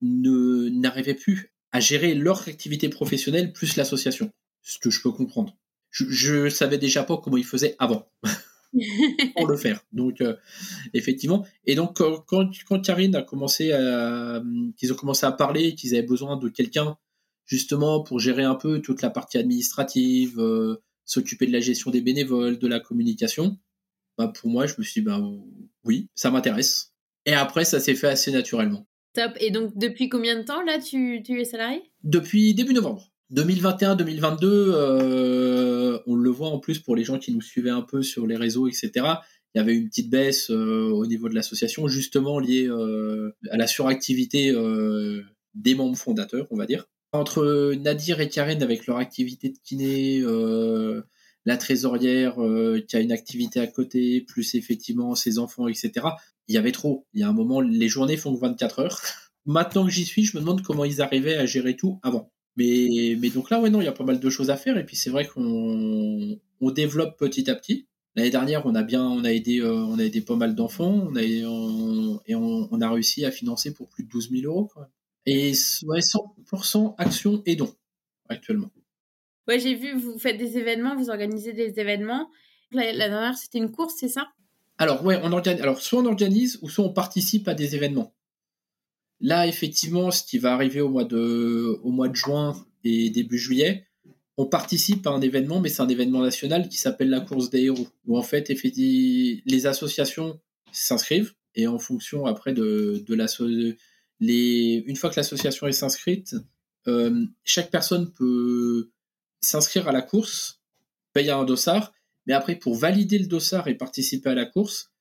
ne 0.00 0.68
n'arrivaient 0.70 1.14
plus 1.14 1.52
à 1.72 1.80
gérer 1.80 2.14
leur 2.14 2.48
activité 2.48 2.88
professionnelle 2.88 3.52
plus 3.52 3.76
l'association. 3.76 4.30
Ce 4.62 4.78
que 4.78 4.90
je 4.90 5.00
peux 5.00 5.12
comprendre. 5.12 5.56
Je, 5.90 6.06
je 6.08 6.48
savais 6.48 6.78
déjà 6.78 7.04
pas 7.04 7.18
comment 7.18 7.36
ils 7.36 7.44
faisaient 7.44 7.76
avant. 7.78 8.08
pour 9.36 9.46
le 9.46 9.56
faire. 9.56 9.84
Donc, 9.92 10.20
euh, 10.20 10.36
effectivement. 10.94 11.46
Et 11.64 11.74
donc, 11.74 11.96
quand, 11.96 12.24
quand 12.26 12.80
Karine 12.84 13.14
a 13.16 13.22
commencé 13.22 13.72
à, 13.72 14.42
qu'ils 14.76 14.92
ont 14.92 14.96
commencé 14.96 15.26
à 15.26 15.32
parler, 15.32 15.74
qu'ils 15.74 15.94
avaient 15.94 16.06
besoin 16.06 16.36
de 16.36 16.48
quelqu'un, 16.48 16.96
justement, 17.46 18.02
pour 18.02 18.18
gérer 18.20 18.44
un 18.44 18.54
peu 18.54 18.80
toute 18.80 19.02
la 19.02 19.10
partie 19.10 19.38
administrative, 19.38 20.38
euh, 20.38 20.82
s'occuper 21.06 21.46
de 21.46 21.52
la 21.52 21.60
gestion 21.60 21.90
des 21.90 22.02
bénévoles, 22.02 22.58
de 22.58 22.68
la 22.68 22.80
communication, 22.80 23.58
bah, 24.18 24.28
pour 24.28 24.50
moi, 24.50 24.66
je 24.66 24.74
me 24.78 24.82
suis 24.82 25.00
dit, 25.00 25.06
bah, 25.06 25.20
oui, 25.84 26.08
ça 26.14 26.30
m'intéresse. 26.30 26.92
Et 27.24 27.32
après, 27.32 27.64
ça 27.64 27.80
s'est 27.80 27.94
fait 27.94 28.08
assez 28.08 28.32
naturellement. 28.32 28.86
Top. 29.14 29.32
Et 29.40 29.50
donc, 29.50 29.76
depuis 29.76 30.08
combien 30.08 30.38
de 30.38 30.42
temps, 30.42 30.62
là, 30.62 30.78
tu, 30.78 31.22
tu 31.24 31.40
es 31.40 31.44
salarié? 31.44 31.82
Depuis 32.02 32.54
début 32.54 32.74
novembre. 32.74 33.12
2021-2022, 33.34 34.44
euh, 34.44 35.98
on 36.06 36.14
le 36.14 36.30
voit 36.30 36.48
en 36.48 36.58
plus 36.58 36.78
pour 36.78 36.94
les 36.94 37.04
gens 37.04 37.18
qui 37.18 37.32
nous 37.32 37.40
suivaient 37.40 37.70
un 37.70 37.82
peu 37.82 38.02
sur 38.02 38.26
les 38.26 38.36
réseaux, 38.36 38.68
etc. 38.68 38.90
Il 39.54 39.58
y 39.58 39.60
avait 39.60 39.74
une 39.74 39.88
petite 39.88 40.10
baisse 40.10 40.50
euh, 40.50 40.90
au 40.92 41.06
niveau 41.06 41.28
de 41.28 41.34
l'association, 41.34 41.88
justement 41.88 42.38
liée 42.38 42.68
euh, 42.68 43.34
à 43.50 43.56
la 43.56 43.66
suractivité 43.66 44.54
des 45.54 45.74
membres 45.74 45.96
fondateurs, 45.96 46.46
on 46.50 46.56
va 46.56 46.66
dire. 46.66 46.86
Entre 47.12 47.74
Nadir 47.74 48.20
et 48.20 48.28
Karen 48.28 48.62
avec 48.62 48.86
leur 48.86 48.98
activité 48.98 49.48
de 49.48 49.58
kiné, 49.64 50.22
la 51.44 51.56
trésorière 51.56 52.36
qui 52.88 52.96
a 52.96 53.00
une 53.00 53.12
activité 53.12 53.60
à 53.60 53.66
côté, 53.66 54.20
plus 54.20 54.54
effectivement 54.54 55.14
ses 55.14 55.38
enfants, 55.38 55.68
etc. 55.68 56.06
Il 56.48 56.54
y 56.54 56.58
avait 56.58 56.72
trop. 56.72 57.06
Il 57.14 57.20
y 57.20 57.24
a 57.24 57.28
un 57.28 57.32
moment, 57.32 57.60
les 57.60 57.88
journées 57.88 58.16
font 58.16 58.34
que 58.34 58.40
24 58.40 58.78
heures. 58.80 59.00
Maintenant 59.46 59.84
que 59.84 59.92
j'y 59.92 60.04
suis, 60.04 60.24
je 60.24 60.36
me 60.36 60.40
demande 60.40 60.62
comment 60.62 60.84
ils 60.84 61.00
arrivaient 61.00 61.36
à 61.36 61.46
gérer 61.46 61.76
tout 61.76 62.00
avant. 62.02 62.32
Mais, 62.56 63.16
mais 63.20 63.30
donc 63.30 63.50
là, 63.50 63.60
ouais, 63.60 63.70
non, 63.70 63.80
il 63.80 63.84
y 63.84 63.88
a 63.88 63.92
pas 63.92 64.04
mal 64.04 64.18
de 64.18 64.30
choses 64.30 64.50
à 64.50 64.56
faire. 64.56 64.76
Et 64.76 64.84
puis 64.84 64.96
c'est 64.96 65.10
vrai 65.10 65.26
qu'on 65.26 66.38
on 66.60 66.70
développe 66.70 67.18
petit 67.18 67.48
à 67.50 67.54
petit. 67.54 67.86
L'année 68.14 68.30
dernière, 68.30 68.64
on 68.64 68.74
a 68.74 68.82
bien, 68.82 69.04
on 69.04 69.24
a 69.24 69.32
aidé, 69.32 69.60
euh, 69.60 69.74
on 69.74 69.98
a 69.98 70.04
aidé 70.04 70.22
pas 70.22 70.36
mal 70.36 70.54
d'enfants, 70.54 71.06
on 71.10 71.16
a, 71.16 71.22
et 71.22 71.44
on, 72.34 72.80
a 72.80 72.90
réussi 72.90 73.26
à 73.26 73.30
financer 73.30 73.74
pour 73.74 73.88
plus 73.88 74.04
de 74.04 74.08
12 74.08 74.30
000 74.30 74.44
euros 74.46 74.70
quand. 74.72 74.86
Et 75.26 75.52
ouais, 75.84 76.00
100% 76.50 76.94
action 76.98 77.42
et 77.46 77.56
dons 77.56 77.74
actuellement. 78.28 78.70
Ouais, 79.48 79.60
j'ai 79.60 79.74
vu, 79.74 79.94
vous 79.94 80.18
faites 80.18 80.38
des 80.38 80.58
événements, 80.58 80.96
vous 80.96 81.10
organisez 81.10 81.52
des 81.52 81.78
événements. 81.78 82.30
La, 82.72 82.92
dernière, 82.92 83.36
c'était 83.36 83.58
une 83.58 83.70
course, 83.70 83.94
c'est 83.98 84.08
ça? 84.08 84.28
Alors 84.78 85.04
ouais, 85.04 85.18
on 85.22 85.32
organise. 85.32 85.62
Alors 85.62 85.80
soit 85.80 86.00
on 86.00 86.06
organise 86.06 86.58
ou 86.62 86.68
soit 86.68 86.84
on 86.84 86.92
participe 86.92 87.46
à 87.48 87.54
des 87.54 87.76
événements. 87.76 88.12
Là, 89.20 89.46
effectivement, 89.46 90.10
ce 90.10 90.22
qui 90.24 90.38
va 90.38 90.52
arriver 90.52 90.80
au 90.80 90.88
mois 90.88 91.04
de, 91.04 91.78
au 91.82 91.90
mois 91.90 92.08
de 92.08 92.16
juin 92.16 92.54
et 92.84 93.08
début 93.08 93.38
juillet, 93.38 93.86
on 94.36 94.44
participe 94.44 95.06
à 95.06 95.10
un 95.10 95.20
événement, 95.22 95.60
mais 95.60 95.70
c'est 95.70 95.80
un 95.80 95.88
événement 95.88 96.20
national 96.20 96.68
qui 96.68 96.76
s'appelle 96.76 97.08
la 97.08 97.20
course 97.20 97.48
des 97.48 97.62
héros, 97.62 97.88
où 98.06 98.18
en 98.18 98.22
fait, 98.22 98.52
les 98.62 99.66
associations 99.66 100.38
s'inscrivent 100.72 101.32
et 101.54 101.66
en 101.66 101.78
fonction 101.78 102.26
après 102.26 102.52
de, 102.52 103.02
de 103.06 103.14
la, 103.14 103.26
une 104.20 104.96
fois 104.96 105.10
que 105.10 105.16
l'association 105.16 105.66
est 105.66 105.82
inscrite, 105.82 106.34
euh, 106.88 107.26
chaque 107.44 107.70
personne 107.70 108.12
peut 108.12 108.90
s'inscrire 109.40 109.88
à 109.88 109.92
la 109.92 110.02
course, 110.02 110.60
payer 111.12 111.30
un 111.30 111.44
dossard, 111.44 111.92
mais 112.26 112.34
après 112.34 112.56
pour 112.56 112.74
valider 112.74 113.18
le 113.18 113.26
dossard 113.26 113.68
et 113.68 113.74
participer 113.74 114.30
à 114.30 114.34
la 114.34 114.46
course, 114.46 114.92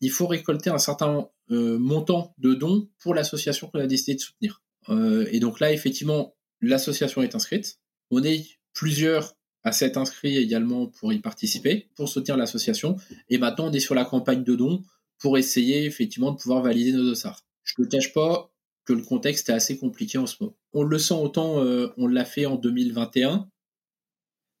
il 0.00 0.10
faut 0.10 0.26
récolter 0.26 0.70
un 0.70 0.78
certain 0.78 1.28
euh, 1.50 1.78
montant 1.78 2.34
de 2.38 2.54
dons 2.54 2.88
pour 2.98 3.14
l'association 3.14 3.68
qu'on 3.68 3.78
a 3.78 3.86
décidé 3.86 4.14
de 4.14 4.20
soutenir. 4.20 4.62
Euh, 4.88 5.26
et 5.30 5.40
donc 5.40 5.60
là, 5.60 5.72
effectivement, 5.72 6.36
l'association 6.60 7.22
est 7.22 7.34
inscrite. 7.34 7.78
On 8.10 8.22
est 8.22 8.46
plusieurs 8.72 9.34
à 9.64 9.72
s'être 9.72 9.96
inscrits 9.96 10.36
également 10.36 10.86
pour 10.86 11.12
y 11.12 11.18
participer, 11.18 11.88
pour 11.96 12.08
soutenir 12.08 12.36
l'association. 12.36 12.96
Et 13.28 13.38
maintenant, 13.38 13.68
on 13.68 13.72
est 13.72 13.80
sur 13.80 13.94
la 13.94 14.04
campagne 14.04 14.44
de 14.44 14.54
dons 14.54 14.82
pour 15.18 15.38
essayer 15.38 15.86
effectivement 15.86 16.30
de 16.30 16.36
pouvoir 16.36 16.62
valider 16.62 16.92
nos 16.92 17.04
dossards. 17.04 17.42
Je 17.64 17.74
ne 17.78 17.86
te 17.86 17.90
cache 17.90 18.12
pas 18.12 18.52
que 18.86 18.94
le 18.94 19.02
contexte 19.02 19.50
est 19.50 19.52
assez 19.52 19.78
compliqué 19.78 20.16
en 20.16 20.26
ce 20.26 20.36
moment. 20.40 20.56
On 20.72 20.82
le 20.82 20.98
sent 20.98 21.14
autant, 21.14 21.62
euh, 21.62 21.92
on 21.98 22.06
l'a 22.06 22.24
fait 22.24 22.46
en 22.46 22.56
2021. 22.56 23.48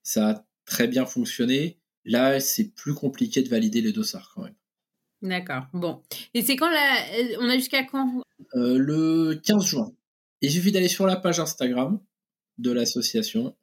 Ça 0.02 0.28
a 0.28 0.44
très 0.66 0.88
bien 0.88 1.06
fonctionné. 1.06 1.78
Là, 2.04 2.38
c'est 2.40 2.74
plus 2.74 2.94
compliqué 2.94 3.42
de 3.42 3.48
valider 3.48 3.80
les 3.80 3.92
dossards 3.92 4.32
quand 4.34 4.42
même. 4.42 4.54
D'accord. 5.22 5.66
Bon. 5.72 6.02
Et 6.34 6.42
c'est 6.42 6.56
quand 6.56 6.68
là 6.68 7.02
On 7.40 7.48
a 7.48 7.56
jusqu'à 7.56 7.84
quand? 7.84 8.22
Euh, 8.54 8.76
Le 8.78 9.40
15 9.42 9.64
juin. 9.64 9.92
Il 10.42 10.50
suffit 10.50 10.72
d'aller 10.72 10.88
sur 10.88 11.06
la 11.06 11.16
page 11.16 11.40
Instagram 11.40 11.98
de 12.58 12.70
l'association 12.70 13.56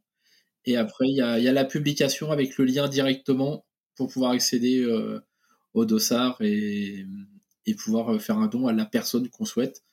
et 0.66 0.78
après, 0.78 1.08
il 1.08 1.16
y 1.16 1.22
a, 1.22 1.40
la 1.40 1.66
publication 1.66 2.32
avec 2.32 2.58
le 2.58 2.66
lien 2.66 2.88
directement 2.88 3.66
pour 3.96 4.08
pouvoir 4.10 4.32
accéder 4.32 4.80
euh, 4.80 5.20
au 5.74 5.86
dossard 5.86 6.38
et, 6.42 7.06
pouvoir 7.78 8.14
euh, 8.14 8.20
faire 8.20 8.38
un 8.38 8.48
don 8.48 8.68
à 8.68 8.74
la 8.74 8.86
personne 8.86 9.30
qu'on 9.30 9.46
souhaite, 9.46 9.84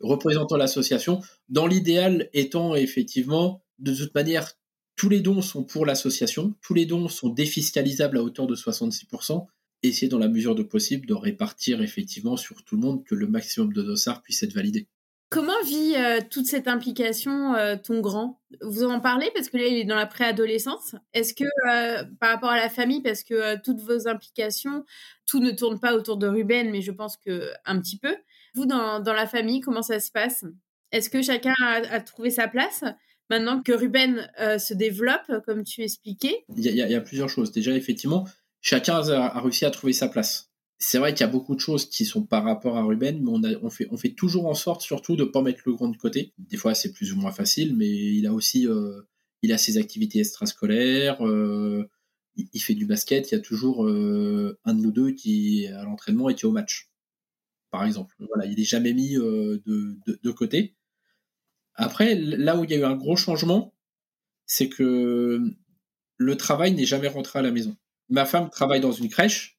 représentant 0.00 0.56
l'association. 0.56 1.20
Dans 1.48 1.66
l'idéal 1.66 2.28
étant 2.32 2.74
effectivement, 2.74 3.62
de 3.78 3.94
toute 3.94 4.14
manière, 4.14 4.52
tous 4.96 5.08
les 5.08 5.20
dons 5.20 5.42
sont 5.42 5.64
pour 5.64 5.86
l'association, 5.86 6.54
tous 6.60 6.74
les 6.74 6.86
dons 6.86 7.08
sont 7.08 7.28
défiscalisables 7.28 8.18
à 8.18 8.22
hauteur 8.22 8.46
de 8.46 8.56
66%. 8.56 9.46
Essayer 9.84 10.08
dans 10.08 10.18
la 10.18 10.28
mesure 10.28 10.56
de 10.56 10.64
possible 10.64 11.06
de 11.06 11.14
répartir 11.14 11.82
effectivement 11.82 12.36
sur 12.36 12.64
tout 12.64 12.74
le 12.74 12.82
monde 12.82 13.04
que 13.04 13.14
le 13.14 13.28
maximum 13.28 13.72
de 13.72 13.82
dossards 13.82 14.22
puisse 14.22 14.42
être 14.42 14.54
validé. 14.54 14.88
Comment 15.30 15.60
vit 15.62 15.94
euh, 15.94 16.20
toute 16.30 16.46
cette 16.46 16.68
implication 16.68 17.54
euh, 17.54 17.76
ton 17.76 18.00
grand? 18.00 18.40
Vous 18.62 18.84
en 18.84 18.98
parlez 18.98 19.30
parce 19.34 19.50
que 19.50 19.58
là, 19.58 19.66
il 19.66 19.76
est 19.76 19.84
dans 19.84 19.94
la 19.94 20.06
préadolescence. 20.06 20.94
Est-ce 21.12 21.34
que 21.34 21.44
euh, 21.44 22.04
par 22.18 22.30
rapport 22.30 22.48
à 22.48 22.56
la 22.56 22.70
famille, 22.70 23.02
parce 23.02 23.22
que 23.22 23.60
toutes 23.62 23.80
vos 23.80 24.08
implications, 24.08 24.86
tout 25.26 25.40
ne 25.40 25.50
tourne 25.50 25.78
pas 25.78 25.94
autour 25.94 26.16
de 26.16 26.26
Ruben, 26.26 26.70
mais 26.70 26.80
je 26.80 26.92
pense 26.92 27.18
que 27.18 27.52
un 27.66 27.78
petit 27.78 27.98
peu. 27.98 28.16
Dans, 28.66 29.02
la 29.04 29.26
famille, 29.26 29.60
comment 29.60 29.82
ça 29.82 30.00
se 30.00 30.10
passe? 30.10 30.44
Est-ce 30.92 31.10
que 31.10 31.22
chacun 31.22 31.54
a, 31.62 32.00
trouvé 32.00 32.30
sa 32.30 32.48
place? 32.48 32.84
Maintenant 33.30 33.62
que 33.62 33.72
Ruben 33.72 34.30
se 34.58 34.72
développe, 34.72 35.30
comme 35.44 35.62
tu 35.62 35.82
expliquais. 35.82 36.44
Il 36.56 36.64
y, 36.64 36.94
a 36.94 37.00
plusieurs 37.00 37.28
choses. 37.28 37.52
Déjà, 37.52 37.72
effectivement, 37.72 38.26
chacun 38.62 39.06
a 39.06 39.40
réussi 39.40 39.66
à 39.66 39.70
trouver 39.70 39.92
sa 39.92 40.08
place. 40.08 40.50
C'est 40.78 40.98
vrai 40.98 41.12
qu'il 41.12 41.26
y 41.26 41.28
a 41.28 41.32
beaucoup 41.32 41.56
de 41.56 41.60
choses 41.60 41.90
qui 41.90 42.04
sont 42.04 42.22
par 42.22 42.44
rapport 42.44 42.76
à 42.76 42.84
Ruben, 42.84 43.20
mais 43.22 43.56
on, 43.62 43.68
fait, 43.68 43.88
on 43.90 43.96
fait 43.96 44.14
toujours 44.14 44.46
en 44.46 44.54
sorte 44.54 44.80
surtout 44.80 45.16
de 45.16 45.24
ne 45.24 45.28
pas 45.28 45.42
mettre 45.42 45.62
le 45.66 45.74
grand 45.74 45.88
de 45.88 45.96
côté. 45.96 46.32
Des 46.38 46.56
fois, 46.56 46.74
c'est 46.74 46.92
plus 46.92 47.12
ou 47.12 47.16
moins 47.16 47.32
facile, 47.32 47.76
mais 47.76 47.88
il 47.88 48.26
a 48.26 48.32
aussi 48.32 48.68
euh, 48.68 49.02
il 49.42 49.52
a 49.52 49.58
ses 49.58 49.78
activités 49.78 50.20
extrascolaires, 50.20 51.24
euh, 51.26 51.88
il, 52.36 52.60
fait 52.60 52.74
du 52.74 52.86
basket, 52.86 53.30
il 53.30 53.34
y 53.34 53.38
a 53.38 53.40
toujours 53.40 53.86
euh, 53.86 54.58
un 54.64 54.74
de 54.74 54.80
nous 54.80 54.92
deux 54.92 55.12
qui 55.12 55.64
est 55.64 55.72
à 55.72 55.82
l'entraînement 55.82 56.28
et 56.28 56.34
qui 56.34 56.44
est 56.44 56.48
au 56.48 56.52
match, 56.52 56.87
par 57.70 57.84
exemple. 57.84 58.14
Voilà, 58.18 58.46
il 58.46 58.58
n'est 58.58 58.64
jamais 58.64 58.92
mis 58.92 59.14
de, 59.14 59.62
de, 60.06 60.30
côté. 60.30 60.76
Après, 61.74 62.14
là 62.14 62.56
où 62.56 62.64
il 62.64 62.70
y 62.70 62.74
a 62.74 62.78
eu 62.78 62.84
un 62.84 62.96
gros 62.96 63.16
changement, 63.16 63.74
c'est 64.46 64.68
que 64.68 65.40
le 66.16 66.36
travail 66.36 66.74
n'est 66.74 66.86
jamais 66.86 67.08
rentré 67.08 67.38
à 67.38 67.42
la 67.42 67.50
maison. 67.50 67.76
Ma 68.08 68.24
femme 68.24 68.50
travaille 68.50 68.80
dans 68.80 68.92
une 68.92 69.08
crèche, 69.08 69.58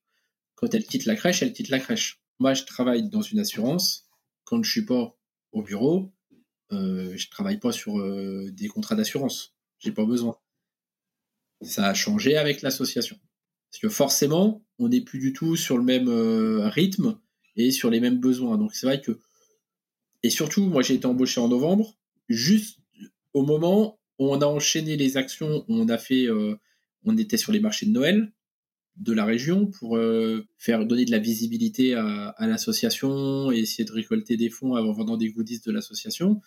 quand 0.60 0.74
elle 0.74 0.84
quitte 0.84 1.06
la 1.06 1.16
crèche, 1.16 1.42
elle 1.42 1.54
quitte 1.54 1.70
la 1.70 1.80
crèche. 1.80 2.22
Moi, 2.40 2.54
je 2.54 2.66
travaille 2.66 3.10
dans 3.10 3.22
une 3.22 3.40
assurance. 3.40 4.10
Quand 4.44 4.62
je 4.62 4.70
suis 4.70 4.86
pas 4.86 5.18
au 5.54 5.64
bureau, 5.64 6.12
euh, 6.74 7.16
je 7.16 7.30
travaille 7.30 7.60
pas 7.60 7.72
sur 7.72 7.98
euh, 7.98 8.52
des 8.52 8.68
contrats 8.68 8.96
d'assurance. 8.96 9.56
J'ai 9.78 9.94
pas 9.94 10.06
besoin. 10.06 10.38
Ça 11.62 11.88
a 11.88 11.94
changé 11.94 12.36
avec 12.36 12.62
l'association. 12.62 13.18
Parce 13.72 13.82
que 13.82 13.88
forcément, 13.88 14.66
on 14.80 14.90
n'est 14.90 15.00
plus 15.00 15.20
du 15.20 15.32
tout 15.32 15.56
sur 15.56 15.78
le 15.78 15.84
même 15.84 16.10
euh, 16.10 16.68
rythme 16.68 17.18
et 17.60 17.72
sur 17.72 17.90
les 17.90 18.00
mêmes 18.00 18.20
besoins. 18.20 18.58
Donc 18.58 18.74
c'est 18.74 18.88
vrai 18.88 19.02
que. 19.02 19.20
Et 20.24 20.30
surtout, 20.30 20.66
moi 20.66 20.82
j'ai 20.82 20.96
été 20.96 21.06
embauché 21.06 21.40
en 21.40 21.48
novembre, 21.48 21.98
juste 22.28 22.80
au 23.34 23.44
moment 23.44 24.00
où 24.18 24.34
on 24.34 24.42
a 24.42 24.46
enchaîné 24.46 24.98
les 24.98 25.18
actions, 25.18 25.66
on 25.68 25.88
a 25.90 25.98
fait. 25.98 26.26
Euh, 26.28 26.56
on 27.06 27.18
était 27.18 27.38
sur 27.38 27.52
les 27.52 27.60
marchés 27.60 27.86
de 27.86 27.92
Noël, 27.92 28.34
de 28.98 29.14
la 29.14 29.26
région 29.26 29.68
pour 29.68 29.98
euh, 29.98 30.46
faire 30.58 30.86
donner 30.86 31.06
de 31.06 31.12
la 31.12 31.20
visibilité 31.20 31.94
à, 31.94 32.36
l'association 32.42 33.52
et 33.52 33.60
essayer 33.60 33.86
de 33.86 33.92
récolter 33.92 34.36
des 34.36 34.50
fonds 34.50 34.76
en 34.76 34.92
vendant 34.92 35.16
des 35.16 35.30
goodies 35.30 35.62
de 35.66 35.72
l'association, 35.72 36.42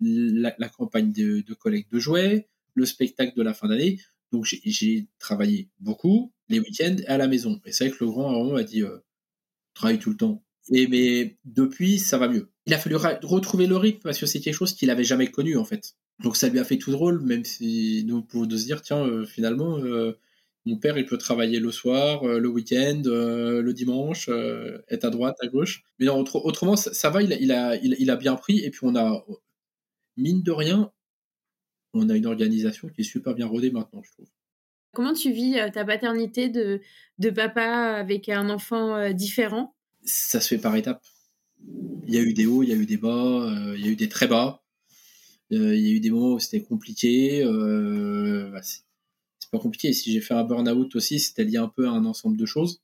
la, 0.00 0.68
campagne 0.68 1.12
de, 1.12 1.54
collecte 1.54 1.90
de 1.90 1.98
jouets, 1.98 2.48
le 2.74 2.84
spectacle 2.84 3.34
de 3.36 3.42
la 3.42 3.54
fin 3.54 3.68
d'année. 3.68 3.98
Donc 4.32 4.44
j'ai 4.44 5.08
travaillé 5.18 5.70
beaucoup 5.80 6.32
les 6.48 6.60
week-ends 6.60 6.96
à 7.06 7.16
la 7.16 7.28
maison. 7.28 7.60
Et 7.64 7.72
c'est 7.72 7.88
vrai 7.88 7.96
que 7.96 8.04
le 8.04 8.10
grand 8.10 8.52
m'a 8.52 8.62
dit 8.62 8.82
euh, 8.82 8.98
travaille 9.72 9.98
tout 9.98 10.10
le 10.10 10.16
temps. 10.16 10.43
Et 10.72 10.86
mais 10.86 11.36
depuis 11.44 11.98
ça 11.98 12.18
va 12.18 12.28
mieux. 12.28 12.48
Il 12.66 12.74
a 12.74 12.78
fallu 12.78 12.96
retrouver 12.96 13.66
le 13.66 13.76
rythme 13.76 14.00
parce 14.02 14.18
que 14.18 14.26
c'est 14.26 14.40
quelque 14.40 14.54
chose 14.54 14.74
qu'il 14.74 14.90
avait 14.90 15.04
jamais 15.04 15.26
connu 15.26 15.56
en 15.56 15.64
fait. 15.64 15.94
Donc 16.22 16.36
ça 16.36 16.48
lui 16.48 16.58
a 16.58 16.64
fait 16.64 16.78
tout 16.78 16.90
drôle, 16.92 17.20
même 17.20 17.44
si 17.44 18.04
nous 18.06 18.22
pouvons 18.22 18.48
se 18.48 18.64
dire 18.64 18.80
tiens 18.80 19.04
euh, 19.06 19.26
finalement 19.26 19.78
mon 20.66 20.78
père, 20.78 20.96
il 20.96 21.04
peut 21.04 21.18
travailler 21.18 21.60
le 21.60 21.70
soir, 21.70 22.24
euh, 22.24 22.38
le 22.38 22.48
week-end, 22.48 23.02
euh, 23.06 23.60
le 23.60 23.72
dimanche, 23.74 24.28
euh, 24.28 24.82
être 24.88 25.04
à 25.04 25.10
droite, 25.10 25.36
à 25.42 25.46
gauche. 25.46 25.84
Mais 25.98 26.08
autrement, 26.08 26.76
ça, 26.76 27.10
va, 27.10 27.22
il 27.22 27.52
a, 27.52 27.76
il, 27.76 28.10
a, 28.10 28.16
bien 28.16 28.34
pris. 28.34 28.60
Et 28.60 28.70
puis, 28.70 28.80
on 28.82 28.96
a, 28.96 29.24
mine 30.16 30.42
de 30.42 30.52
rien, 30.52 30.90
on 31.92 32.08
a 32.08 32.16
une 32.16 32.26
organisation 32.26 32.88
qui 32.88 33.02
est 33.02 33.04
super 33.04 33.34
bien 33.34 33.46
rodée 33.46 33.70
maintenant, 33.70 34.02
je 34.02 34.10
trouve. 34.12 34.28
Comment 34.94 35.12
tu 35.12 35.32
vis 35.32 35.58
ta 35.72 35.84
paternité 35.84 36.48
de, 36.48 36.80
de 37.18 37.30
papa 37.30 37.96
avec 37.96 38.28
un 38.28 38.48
enfant 38.48 39.12
différent? 39.12 39.73
Ça 40.04 40.40
se 40.40 40.48
fait 40.48 40.58
par 40.58 40.76
étapes. 40.76 41.02
Il 42.06 42.14
y 42.14 42.18
a 42.18 42.20
eu 42.20 42.34
des 42.34 42.46
hauts, 42.46 42.62
il 42.62 42.68
y 42.68 42.72
a 42.72 42.76
eu 42.76 42.86
des 42.86 42.96
bas, 42.96 43.48
il 43.76 43.84
y 43.84 43.88
a 43.88 43.90
eu 43.90 43.96
des 43.96 44.08
très 44.08 44.26
bas. 44.26 44.62
il 45.50 45.58
y 45.58 45.88
a 45.88 45.92
eu 45.92 46.00
des 46.00 46.10
moments 46.10 46.34
où 46.34 46.38
c'était 46.38 46.62
compliqué. 46.62 47.42
Bah, 48.52 48.60
compliqué. 49.58 49.92
si 49.92 50.12
j'ai 50.12 50.20
fait 50.20 50.34
un 50.34 50.44
burn-out 50.44 50.94
aussi, 50.96 51.20
c'était 51.20 51.44
lié 51.44 51.58
un 51.58 51.68
peu 51.68 51.86
à 51.86 51.90
un 51.90 52.04
ensemble 52.04 52.36
de 52.36 52.46
choses. 52.46 52.82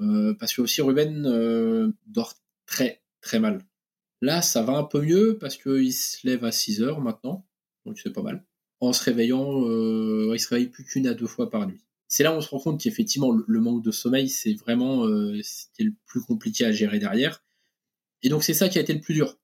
Euh, 0.00 0.34
parce 0.34 0.54
que 0.54 0.62
aussi 0.62 0.80
Ruben 0.80 1.26
euh, 1.26 1.90
dort 2.06 2.34
très 2.66 3.02
très 3.20 3.40
mal. 3.40 3.64
Là, 4.20 4.42
ça 4.42 4.62
va 4.62 4.74
un 4.74 4.84
peu 4.84 5.00
mieux 5.00 5.38
parce 5.38 5.56
qu'il 5.56 5.92
se 5.92 6.26
lève 6.26 6.44
à 6.44 6.52
6 6.52 6.82
heures 6.82 7.00
maintenant, 7.00 7.46
donc 7.84 7.98
c'est 7.98 8.12
pas 8.12 8.22
mal. 8.22 8.44
En 8.80 8.92
se 8.92 9.02
réveillant, 9.02 9.64
euh, 9.68 10.32
il 10.34 10.40
se 10.40 10.48
réveille 10.48 10.68
plus 10.68 10.84
qu'une 10.84 11.06
à 11.06 11.14
deux 11.14 11.26
fois 11.26 11.50
par 11.50 11.66
nuit. 11.66 11.80
C'est 12.08 12.22
là 12.22 12.32
où 12.32 12.36
on 12.36 12.40
se 12.40 12.48
rend 12.48 12.58
compte 12.58 12.80
qu'effectivement, 12.80 13.30
le, 13.30 13.60
manque 13.60 13.84
de 13.84 13.90
sommeil, 13.90 14.28
c'est 14.28 14.54
vraiment 14.54 15.06
est 15.08 15.82
le 15.82 15.92
plus 16.06 16.22
compliqué 16.22 16.64
à 16.64 16.72
gérer 16.72 16.98
derrière. 16.98 17.44
Et 18.22 18.28
donc, 18.28 18.42
c'est 18.42 18.54
ça 18.54 18.68
qui 18.68 18.78
a 18.78 18.80
été 18.80 18.94
le 18.94 19.00
plus 19.00 19.14
dur. 19.14 19.38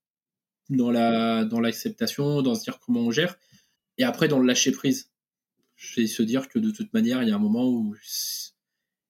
dans 0.70 0.90
la 0.90 1.44
dans 1.44 1.60
l'acceptation, 1.60 2.42
dans 2.42 2.54
se 2.54 2.62
dire 2.62 2.80
comment 2.80 3.00
on 3.00 3.10
gère, 3.10 3.38
et 3.98 4.04
après 4.04 4.28
dans 4.28 4.38
le 4.38 4.46
lâcher 4.46 4.72
prise. 4.72 5.10
C'est 5.76 6.06
se 6.06 6.22
dire 6.22 6.48
que 6.48 6.58
de 6.58 6.70
toute 6.70 6.92
manière, 6.94 7.22
il 7.22 7.28
y 7.28 7.32
a 7.32 7.36
un 7.36 7.38
moment 7.38 7.68
où, 7.68 7.94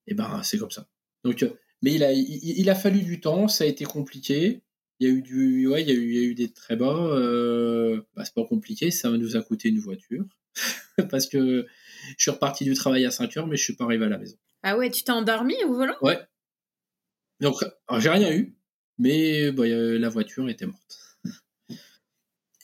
eh 0.07 0.15
ben, 0.15 0.43
c'est 0.43 0.59
comme 0.59 0.71
ça. 0.71 0.89
Donc, 1.25 1.43
euh, 1.43 1.51
mais 1.83 1.95
il 1.95 2.05
a, 2.05 2.13
il, 2.13 2.71
a 2.71 2.75
fallu 2.75 3.03
du 3.03 3.21
temps, 3.21 3.49
ça 3.49 3.65
a 3.65 3.67
été 3.67 3.85
compliqué. 3.85 4.63
Il 5.01 5.09
y 5.09 5.11
a 5.11 5.15
eu 5.15 5.23
du, 5.23 5.67
ouais, 5.69 5.83
il 5.83 5.89
y 5.89 5.91
a 5.91 5.95
eu, 5.95 6.13
il 6.13 6.15
y 6.15 6.19
a 6.19 6.23
eu 6.23 6.35
des 6.35 6.53
très 6.53 6.77
bas. 6.77 6.97
Euh, 6.97 8.01
bah, 8.15 8.25
c'est 8.25 8.35
pas 8.35 8.45
compliqué, 8.45 8.91
ça 8.91 9.11
nous 9.11 9.37
a 9.37 9.43
coûté 9.43 9.69
une 9.69 9.79
voiture 9.79 10.25
parce 11.11 11.27
que 11.27 11.67
je 12.17 12.23
suis 12.23 12.31
reparti 12.31 12.65
du 12.65 12.75
travail 12.75 13.05
à 13.07 13.11
5 13.11 13.37
heures, 13.37 13.47
mais 13.47 13.57
je 13.57 13.65
suis 13.65 13.77
pas 13.77 13.85
arrivé 13.85 14.07
à 14.07 14.09
la 14.09 14.19
maison. 14.19 14.37
Ah 14.63 14.77
ouais, 14.77 14.91
tu 14.91 15.05
t'es 15.05 15.13
endormi 15.13 15.55
au 15.65 15.75
volant? 15.75 15.97
Ouais. 16.01 16.19
Donc, 17.41 17.65
j'ai 17.99 18.11
rien 18.11 18.33
eu, 18.33 18.57
mais 18.99 19.53
bah, 19.53 19.67
la 19.67 20.09
voiture 20.09 20.49
était 20.49 20.67
morte. 20.67 21.19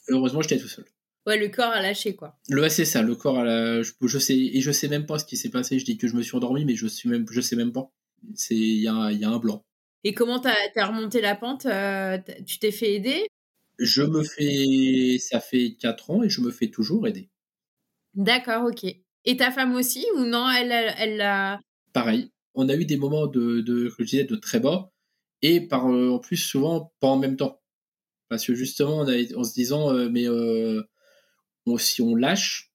Heureusement, 0.07 0.41
j'étais 0.41 0.57
tout 0.57 0.67
seul. 0.67 0.85
Ouais, 1.27 1.37
le 1.37 1.49
corps 1.49 1.71
a 1.71 1.81
lâché, 1.81 2.15
quoi. 2.15 2.39
Le, 2.49 2.67
c'est 2.69 2.85
ça, 2.85 3.01
le 3.03 3.15
corps 3.15 3.39
a 3.39 3.43
lâché. 3.43 3.91
Je, 4.01 4.17
sais, 4.17 4.35
et 4.35 4.61
je 4.61 4.71
sais 4.71 4.87
même 4.87 5.05
pas 5.05 5.19
ce 5.19 5.25
qui 5.25 5.37
s'est 5.37 5.49
passé. 5.49 5.77
Je 5.77 5.85
dis 5.85 5.97
que 5.97 6.07
je 6.07 6.15
me 6.15 6.21
suis 6.21 6.35
endormi, 6.35 6.65
mais 6.65 6.75
je 6.75 6.87
suis 6.87 7.09
même, 7.09 7.25
je 7.29 7.41
sais 7.41 7.55
même 7.55 7.71
pas. 7.71 7.91
C'est, 8.35 8.55
il 8.55 8.81
y 8.81 8.87
a, 8.87 9.11
y 9.11 9.23
a, 9.23 9.29
un 9.29 9.37
blanc. 9.37 9.63
Et 10.03 10.13
comment 10.13 10.39
t'as 10.39 10.55
as 10.75 10.85
remonté 10.85 11.21
la 11.21 11.35
pente 11.35 11.67
euh, 11.67 12.17
Tu 12.47 12.57
t'es 12.57 12.71
fait 12.71 12.93
aider? 12.93 13.27
Je 13.77 14.01
me 14.01 14.23
fais, 14.23 15.19
ça 15.19 15.39
fait 15.39 15.75
4 15.79 16.09
ans 16.09 16.23
et 16.23 16.29
je 16.29 16.41
me 16.41 16.51
fais 16.51 16.67
toujours 16.67 17.07
aider. 17.07 17.29
D'accord, 18.15 18.65
ok. 18.65 18.95
Et 19.25 19.37
ta 19.37 19.51
femme 19.51 19.75
aussi 19.75 20.05
ou 20.15 20.25
non 20.25 20.49
Elle, 20.49 20.71
elle, 20.97 21.17
l'a. 21.17 21.59
Pareil. 21.93 22.31
On 22.53 22.67
a 22.69 22.75
eu 22.75 22.85
des 22.85 22.97
moments 22.97 23.27
de, 23.27 23.61
de, 23.61 23.93
je 23.97 24.03
disais, 24.03 24.23
de 24.25 24.35
très 24.35 24.59
bas 24.59 24.91
et 25.41 25.61
par, 25.61 25.87
euh, 25.87 26.09
en 26.09 26.19
plus 26.19 26.37
souvent 26.37 26.91
pas 26.99 27.07
en 27.07 27.17
même 27.17 27.37
temps. 27.37 27.61
Parce 28.29 28.45
que 28.45 28.55
justement, 28.55 28.99
on 28.99 29.07
a, 29.07 29.37
en 29.37 29.43
se 29.43 29.53
disant, 29.53 29.93
euh, 29.93 30.09
mais 30.09 30.25
si 31.77 32.01
on 32.01 32.15
lâche, 32.15 32.71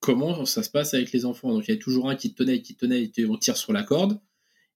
comment 0.00 0.44
ça 0.46 0.62
se 0.62 0.70
passe 0.70 0.94
avec 0.94 1.12
les 1.12 1.24
enfants? 1.24 1.52
Donc 1.52 1.68
il 1.68 1.72
y 1.72 1.76
a 1.76 1.80
toujours 1.80 2.08
un 2.10 2.16
qui 2.16 2.34
tenait, 2.34 2.62
qui 2.62 2.74
tenait, 2.74 3.10
et 3.16 3.26
on 3.26 3.36
tire 3.36 3.56
sur 3.56 3.72
la 3.72 3.82
corde. 3.82 4.20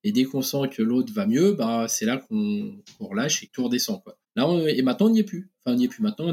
Et 0.05 0.13
dès 0.13 0.25
qu'on 0.25 0.43
sent 0.43 0.69
que 0.71 0.83
l'autre 0.83 1.13
va 1.13 1.27
mieux, 1.27 1.53
bah, 1.53 1.87
c'est 1.89 2.05
là 2.05 2.19
qu'on 2.19 2.83
relâche 3.01 3.43
et 3.43 3.49
tout 3.49 3.65
redescend. 3.65 4.03
Là, 4.37 4.47
et 4.69 4.83
maintenant, 4.83 5.07
on 5.07 5.11
n'y 5.11 5.21
est 5.21 5.25
plus. 5.25 5.51
Enfin, 5.65 5.75
on 5.75 5.79
n'y 5.79 5.87
est 5.87 5.89
plus. 5.89 6.03
Maintenant, 6.03 6.27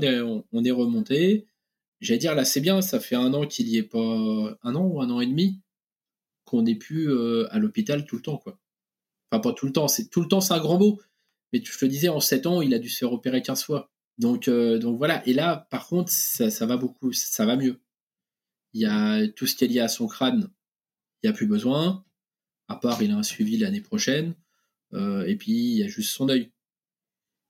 on 0.51 0.63
est, 0.63 0.71
remonté. 0.71 1.47
J'allais 2.01 2.19
dire, 2.19 2.35
là, 2.35 2.45
c'est 2.45 2.61
bien. 2.61 2.81
Ça 2.81 2.99
fait 2.99 3.15
un 3.15 3.33
an 3.33 3.45
qu'il 3.47 3.67
n'y 3.67 3.77
est 3.77 3.83
pas. 3.83 4.57
Un 4.63 4.75
an 4.75 4.85
ou 4.85 5.01
un 5.01 5.09
an 5.09 5.21
et 5.21 5.27
demi 5.27 5.61
qu'on 6.45 6.63
n'est 6.63 6.75
plus 6.75 7.09
euh, 7.09 7.47
à 7.51 7.59
l'hôpital 7.59 8.05
tout 8.05 8.17
le 8.17 8.21
temps. 8.21 8.37
Quoi. 8.37 8.59
Enfin, 9.31 9.41
pas 9.41 9.53
tout 9.53 9.65
le 9.67 9.71
temps. 9.71 9.87
C'est, 9.87 10.09
tout 10.09 10.21
le 10.21 10.27
temps, 10.27 10.41
c'est 10.41 10.53
un 10.53 10.59
grand 10.59 10.79
mot. 10.79 10.99
Mais 11.53 11.63
je 11.63 11.77
te 11.77 11.85
disais, 11.85 12.09
en 12.09 12.19
7 12.19 12.45
ans, 12.47 12.61
il 12.61 12.73
a 12.73 12.79
dû 12.79 12.89
se 12.89 12.99
faire 12.99 13.13
opérer 13.13 13.41
15 13.41 13.63
fois. 13.63 13.91
Donc, 14.17 14.47
euh, 14.47 14.79
donc 14.79 14.97
voilà. 14.97 15.25
Et 15.27 15.33
là, 15.33 15.67
par 15.69 15.87
contre, 15.87 16.11
ça, 16.11 16.65
va 16.65 16.77
beaucoup, 16.77 17.13
ça 17.13 17.45
va 17.45 17.55
mieux. 17.55 17.79
Il 18.73 18.81
y 18.81 18.85
a 18.85 19.27
tout 19.29 19.47
ce 19.47 19.55
qui 19.55 19.65
est 19.65 19.67
lié 19.67 19.79
à 19.81 19.87
son 19.87 20.07
crâne, 20.07 20.49
il 21.21 21.27
n'y 21.27 21.29
a 21.29 21.33
plus 21.33 21.47
besoin. 21.47 22.05
À 22.67 22.75
part, 22.77 23.01
il 23.03 23.11
a 23.11 23.17
un 23.17 23.23
suivi 23.23 23.57
l'année 23.57 23.81
prochaine. 23.81 24.35
Euh, 24.93 25.25
et 25.25 25.35
puis, 25.35 25.51
il 25.51 25.77
y 25.77 25.83
a 25.83 25.87
juste 25.87 26.11
son 26.13 26.29
œil. 26.29 26.51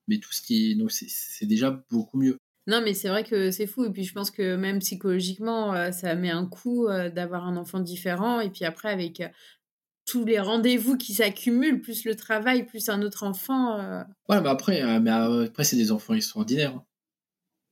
Mais 0.08 0.20
tout 0.20 0.34
ce 0.34 0.42
qui. 0.42 0.76
Donc, 0.76 0.92
c'est 0.92 1.46
déjà 1.46 1.72
beaucoup 1.90 2.18
mieux. 2.18 2.38
Non, 2.68 2.82
mais 2.84 2.94
c'est 2.94 3.10
vrai 3.10 3.24
que 3.24 3.52
c'est 3.52 3.68
fou. 3.68 3.86
Et 3.86 3.90
puis, 3.90 4.04
je 4.04 4.14
pense 4.14 4.32
que 4.32 4.56
même 4.56 4.80
psychologiquement, 4.80 5.74
euh, 5.74 5.92
ça 5.92 6.14
met 6.16 6.30
un 6.30 6.46
coup 6.46 6.88
d'avoir 6.88 7.48
un 7.48 7.58
enfant 7.58 7.80
différent. 7.80 8.40
Et 8.40 8.50
puis 8.50 8.66
après, 8.66 8.90
avec 8.90 9.22
tous 10.06 10.26
les 10.26 10.40
rendez-vous 10.40 10.98
qui 10.98 11.14
s'accumulent, 11.14 11.82
plus 11.82 12.06
le 12.06 12.16
travail, 12.16 12.66
plus 12.66 12.90
un 12.90 13.02
autre 13.02 13.24
enfant. 13.24 13.80
Euh. 13.80 14.04
Ouais, 14.30 14.42
mais 14.42 14.50
après, 14.50 14.82
euh, 14.82 15.00
mais 15.00 15.12
euh, 15.12 15.46
après 15.46 15.64
c'est 15.64 15.78
des 15.78 15.92
enfants 15.92 16.14
extraordinaires. 16.14 16.76
Hein. 16.76 16.86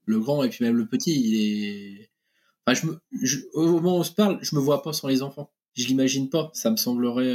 Le 0.06 0.19
grand 0.19 0.43
et 0.43 0.49
puis 0.49 0.63
même 0.63 0.78
le 0.78 0.88
petit, 0.88 1.19
il 1.19 1.36
est. 1.36 2.10
Au 3.54 3.67
moment 3.67 3.97
où 3.97 3.99
on 3.99 4.04
se 4.04 4.12
parle, 4.12 4.38
je 4.41 4.56
me 4.56 4.62
vois 4.62 4.84
pas 4.84 4.93
sans 4.93 5.08
les 5.08 5.23
enfants. 5.23 5.52
Je 5.75 5.88
l'imagine 5.88 6.30
pas. 6.30 6.52
Ça 6.54 6.69
me 6.69 6.78
semblerait, 6.78 7.34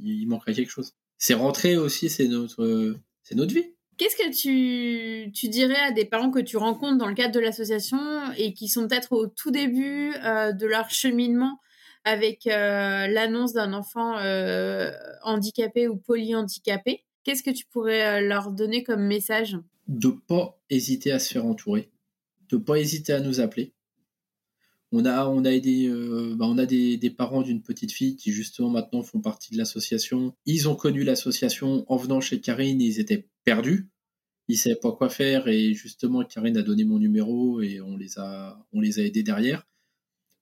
il 0.00 0.26
manquerait 0.28 0.54
quelque 0.54 0.70
chose. 0.70 0.94
C'est 1.18 1.34
rentrer 1.34 1.76
aussi, 1.76 2.08
c'est 2.08 2.28
notre, 2.28 2.96
c'est 3.24 3.34
notre 3.34 3.52
vie. 3.52 3.73
Qu'est-ce 3.96 4.16
que 4.16 5.30
tu, 5.30 5.48
dirais 5.48 5.80
à 5.80 5.92
des 5.92 6.04
parents 6.04 6.30
que 6.30 6.40
tu 6.40 6.56
rencontres 6.56 6.98
dans 6.98 7.08
le 7.08 7.14
cadre 7.14 7.34
de 7.34 7.40
l'association 7.40 7.98
et 8.36 8.52
qui 8.52 8.68
sont 8.68 8.88
peut-être 8.88 9.12
au 9.12 9.26
tout 9.26 9.50
début 9.50 10.12
de 10.12 10.66
leur 10.66 10.90
cheminement 10.90 11.58
avec 12.04 12.46
euh, 12.46 13.06
l'annonce 13.06 13.52
d'un 13.54 13.72
enfant 13.72 14.18
euh, 14.18 14.92
handicapé 15.22 15.88
ou 15.88 15.96
polyhandicapé? 15.96 17.04
Qu'est-ce 17.24 17.42
que 17.42 17.50
tu 17.50 17.64
pourrais 17.66 18.22
euh, 18.22 18.28
leur 18.28 18.50
donner 18.50 18.84
comme 18.84 19.02
message? 19.02 19.56
De 19.88 20.08
pas 20.08 20.58
hésiter 20.70 21.12
à 21.12 21.18
se 21.18 21.32
faire 21.32 21.46
entourer, 21.46 21.90
de 22.50 22.56
pas 22.56 22.78
hésiter 22.78 23.12
à 23.12 23.20
nous 23.20 23.40
appeler. 23.40 23.72
On 24.92 25.04
a, 25.06 25.24
bah, 25.24 25.28
on 25.28 25.44
a 26.58 26.66
des, 26.66 26.96
des 26.96 27.10
parents 27.10 27.42
d'une 27.42 27.62
petite 27.62 27.90
fille 27.90 28.14
qui 28.14 28.30
justement 28.30 28.70
maintenant 28.70 29.02
font 29.02 29.20
partie 29.20 29.52
de 29.52 29.58
l'association. 29.58 30.34
Ils 30.46 30.68
ont 30.68 30.76
connu 30.76 31.02
l'association 31.02 31.84
en 31.88 31.96
venant 31.96 32.20
chez 32.20 32.40
Karine, 32.40 32.80
ils 32.80 33.00
étaient 33.00 33.26
perdus 33.44 33.88
ils 34.48 34.58
savaient 34.58 34.76
pas 34.76 34.92
quoi 34.92 35.08
faire 35.08 35.48
et 35.48 35.74
justement 35.74 36.24
Karine 36.24 36.56
a 36.58 36.62
donné 36.62 36.84
mon 36.84 36.98
numéro 36.98 37.62
et 37.62 37.80
on 37.80 37.96
les 37.96 38.18
a 38.18 38.58
on 38.72 38.80
les 38.80 38.98
a 39.00 39.02
aidés 39.02 39.22
derrière. 39.22 39.66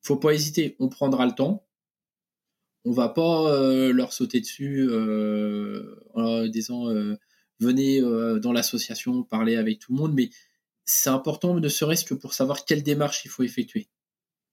Faut 0.02 0.16
pas 0.16 0.34
hésiter, 0.34 0.76
on 0.80 0.88
prendra 0.88 1.26
le 1.26 1.32
temps. 1.32 1.66
On 2.84 2.90
va 2.92 3.08
pas 3.08 3.54
euh, 3.54 3.92
leur 3.92 4.12
sauter 4.12 4.40
dessus 4.40 4.88
euh, 4.90 6.00
en 6.14 6.46
disant 6.48 6.88
euh, 6.90 7.16
venez 7.60 8.00
dans 8.00 8.52
l'association 8.52 9.22
parler 9.22 9.56
avec 9.56 9.78
tout 9.78 9.92
le 9.92 9.98
monde, 9.98 10.14
mais 10.14 10.30
c'est 10.84 11.10
important 11.10 11.54
ne 11.54 11.68
serait-ce 11.68 12.04
que 12.04 12.14
pour 12.14 12.34
savoir 12.34 12.64
quelle 12.64 12.82
démarche 12.82 13.24
il 13.24 13.30
faut 13.30 13.44
effectuer. 13.44 13.88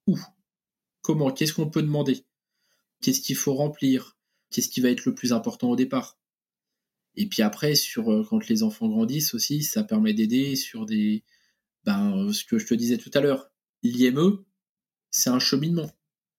Où? 0.05 0.19
Comment? 1.01 1.31
Qu'est-ce 1.31 1.53
qu'on 1.53 1.69
peut 1.69 1.81
demander? 1.81 2.23
Qu'est-ce 3.01 3.21
qu'il 3.21 3.35
faut 3.35 3.55
remplir? 3.55 4.17
Qu'est-ce 4.51 4.69
qui 4.69 4.81
va 4.81 4.89
être 4.89 5.05
le 5.05 5.15
plus 5.15 5.33
important 5.33 5.69
au 5.69 5.75
départ? 5.75 6.18
Et 7.15 7.27
puis 7.27 7.41
après, 7.41 7.75
sur 7.75 8.05
quand 8.29 8.47
les 8.47 8.63
enfants 8.63 8.87
grandissent 8.87 9.33
aussi, 9.33 9.63
ça 9.63 9.83
permet 9.83 10.13
d'aider 10.13 10.55
sur 10.55 10.85
des 10.85 11.23
ben 11.85 12.31
ce 12.31 12.43
que 12.43 12.59
je 12.59 12.67
te 12.67 12.73
disais 12.73 12.97
tout 12.97 13.11
à 13.13 13.21
l'heure, 13.21 13.51
l'IME, 13.83 14.43
c'est 15.11 15.29
un 15.29 15.39
cheminement. 15.39 15.91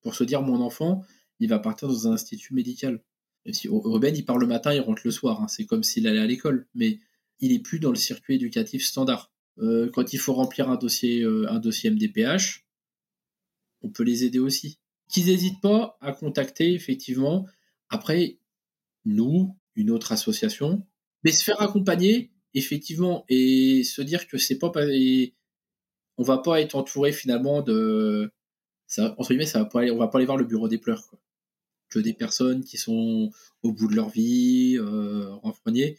Pour 0.02 0.14
se 0.14 0.24
dire, 0.24 0.42
mon 0.42 0.60
enfant, 0.60 1.02
il 1.38 1.48
va 1.48 1.58
partir 1.58 1.88
dans 1.88 2.08
un 2.08 2.12
institut 2.12 2.54
médical. 2.54 3.02
si 3.50 3.68
Ruben, 3.68 4.14
il 4.16 4.24
part 4.24 4.38
le 4.38 4.46
matin, 4.46 4.72
il 4.72 4.80
rentre 4.80 5.02
le 5.04 5.10
soir. 5.10 5.42
Hein. 5.42 5.48
C'est 5.48 5.66
comme 5.66 5.82
s'il 5.82 6.06
allait 6.06 6.20
à 6.20 6.26
l'école. 6.26 6.68
Mais 6.74 7.00
il 7.40 7.52
est 7.52 7.60
plus 7.60 7.80
dans 7.80 7.90
le 7.90 7.96
circuit 7.96 8.36
éducatif 8.36 8.84
standard. 8.84 9.32
Euh, 9.58 9.90
quand 9.92 10.12
il 10.12 10.18
faut 10.18 10.34
remplir 10.34 10.70
un 10.70 10.76
dossier, 10.76 11.22
euh, 11.22 11.50
un 11.50 11.58
dossier 11.58 11.90
MDPH, 11.90 12.66
on 13.82 13.90
peut 13.90 14.04
les 14.04 14.24
aider 14.24 14.38
aussi. 14.38 14.78
Qu'ils 15.08 15.26
n'hésitent 15.26 15.60
pas 15.60 15.98
à 16.00 16.12
contacter, 16.12 16.72
effectivement. 16.72 17.46
Après, 17.88 18.38
nous, 19.04 19.56
une 19.74 19.90
autre 19.90 20.12
association, 20.12 20.86
mais 21.24 21.32
se 21.32 21.44
faire 21.44 21.60
accompagner, 21.60 22.32
effectivement, 22.54 23.24
et 23.28 23.82
se 23.84 24.02
dire 24.02 24.26
que 24.26 24.38
c'est 24.38 24.58
pas. 24.58 24.72
Et 24.88 25.34
on 26.18 26.22
va 26.22 26.38
pas 26.38 26.60
être 26.60 26.74
entouré 26.76 27.12
finalement 27.12 27.62
de 27.62 28.32
ça, 28.86 29.14
entre 29.18 29.30
guillemets, 29.30 29.46
ça 29.46 29.60
va 29.60 29.64
pas 29.66 29.80
aller, 29.80 29.90
on 29.90 29.98
va 29.98 30.08
pas 30.08 30.18
aller 30.18 30.26
voir 30.26 30.36
le 30.36 30.44
bureau 30.44 30.68
des 30.68 30.78
pleurs, 30.78 31.08
quoi. 31.08 31.20
Que 31.88 31.98
des 31.98 32.12
personnes 32.12 32.64
qui 32.64 32.76
sont 32.76 33.30
au 33.62 33.72
bout 33.72 33.88
de 33.88 33.94
leur 33.94 34.10
vie, 34.10 34.76
euh, 34.78 35.32
renfrognées. 35.42 35.98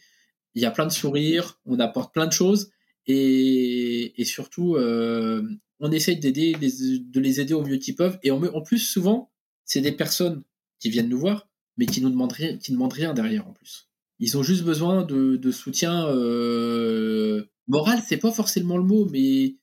Il 0.54 0.62
y 0.62 0.66
a 0.66 0.70
plein 0.70 0.86
de 0.86 0.92
sourires, 0.92 1.60
on 1.64 1.78
apporte 1.80 2.12
plein 2.14 2.26
de 2.26 2.32
choses, 2.32 2.70
et, 3.06 4.20
et 4.20 4.24
surtout, 4.24 4.76
euh, 4.76 5.42
on 5.80 5.90
essaye 5.90 6.18
de 6.18 7.20
les 7.20 7.40
aider 7.40 7.54
au 7.54 7.64
mieux 7.64 7.78
qu'ils 7.78 7.96
peuvent. 7.96 8.18
Et 8.22 8.30
en, 8.30 8.42
en 8.42 8.62
plus, 8.62 8.78
souvent, 8.78 9.32
c'est 9.64 9.80
des 9.80 9.92
personnes 9.92 10.42
qui 10.78 10.90
viennent 10.90 11.08
nous 11.08 11.18
voir, 11.18 11.48
mais 11.76 11.86
qui 11.86 12.00
nous 12.00 12.10
demandent 12.10 12.32
rien, 12.32 12.56
qui 12.58 12.72
demandent 12.72 12.92
rien 12.92 13.14
derrière 13.14 13.46
en 13.46 13.52
plus. 13.52 13.88
Ils 14.18 14.36
ont 14.36 14.42
juste 14.42 14.62
besoin 14.62 15.02
de, 15.02 15.36
de 15.36 15.50
soutien 15.50 16.06
euh, 16.06 17.44
moral, 17.66 18.02
c'est 18.06 18.18
pas 18.18 18.32
forcément 18.32 18.76
le 18.76 18.84
mot, 18.84 19.08
mais 19.10 19.56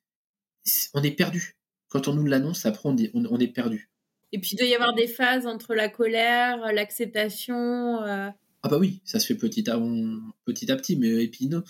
on 0.94 1.04
est 1.04 1.12
perdu 1.12 1.60
quand 1.90 2.08
on 2.08 2.14
nous 2.14 2.26
l'annonce, 2.26 2.66
après, 2.66 2.88
on 2.88 2.96
est, 2.98 3.12
on, 3.14 3.40
est 3.40 3.48
perdu. 3.48 3.90
Et 4.32 4.40
puis, 4.40 4.52
il 4.54 4.58
doit 4.58 4.68
y 4.68 4.76
avoir 4.76 4.94
des 4.94 5.08
phases 5.08 5.48
entre 5.48 5.74
la 5.74 5.90
colère, 5.90 6.72
l'acceptation. 6.72 8.04
Euh. 8.04 8.30
Ah, 8.62 8.70
bah 8.70 8.78
oui, 8.78 9.02
ça 9.04 9.20
se 9.20 9.26
fait 9.26 9.36
petit 9.36 9.70
à, 9.70 9.80
petit, 10.46 10.72
à 10.72 10.76
petit, 10.76 10.96
mais 10.96 11.24
et 11.24 11.28
puis, 11.28 11.48
non, 11.48 11.64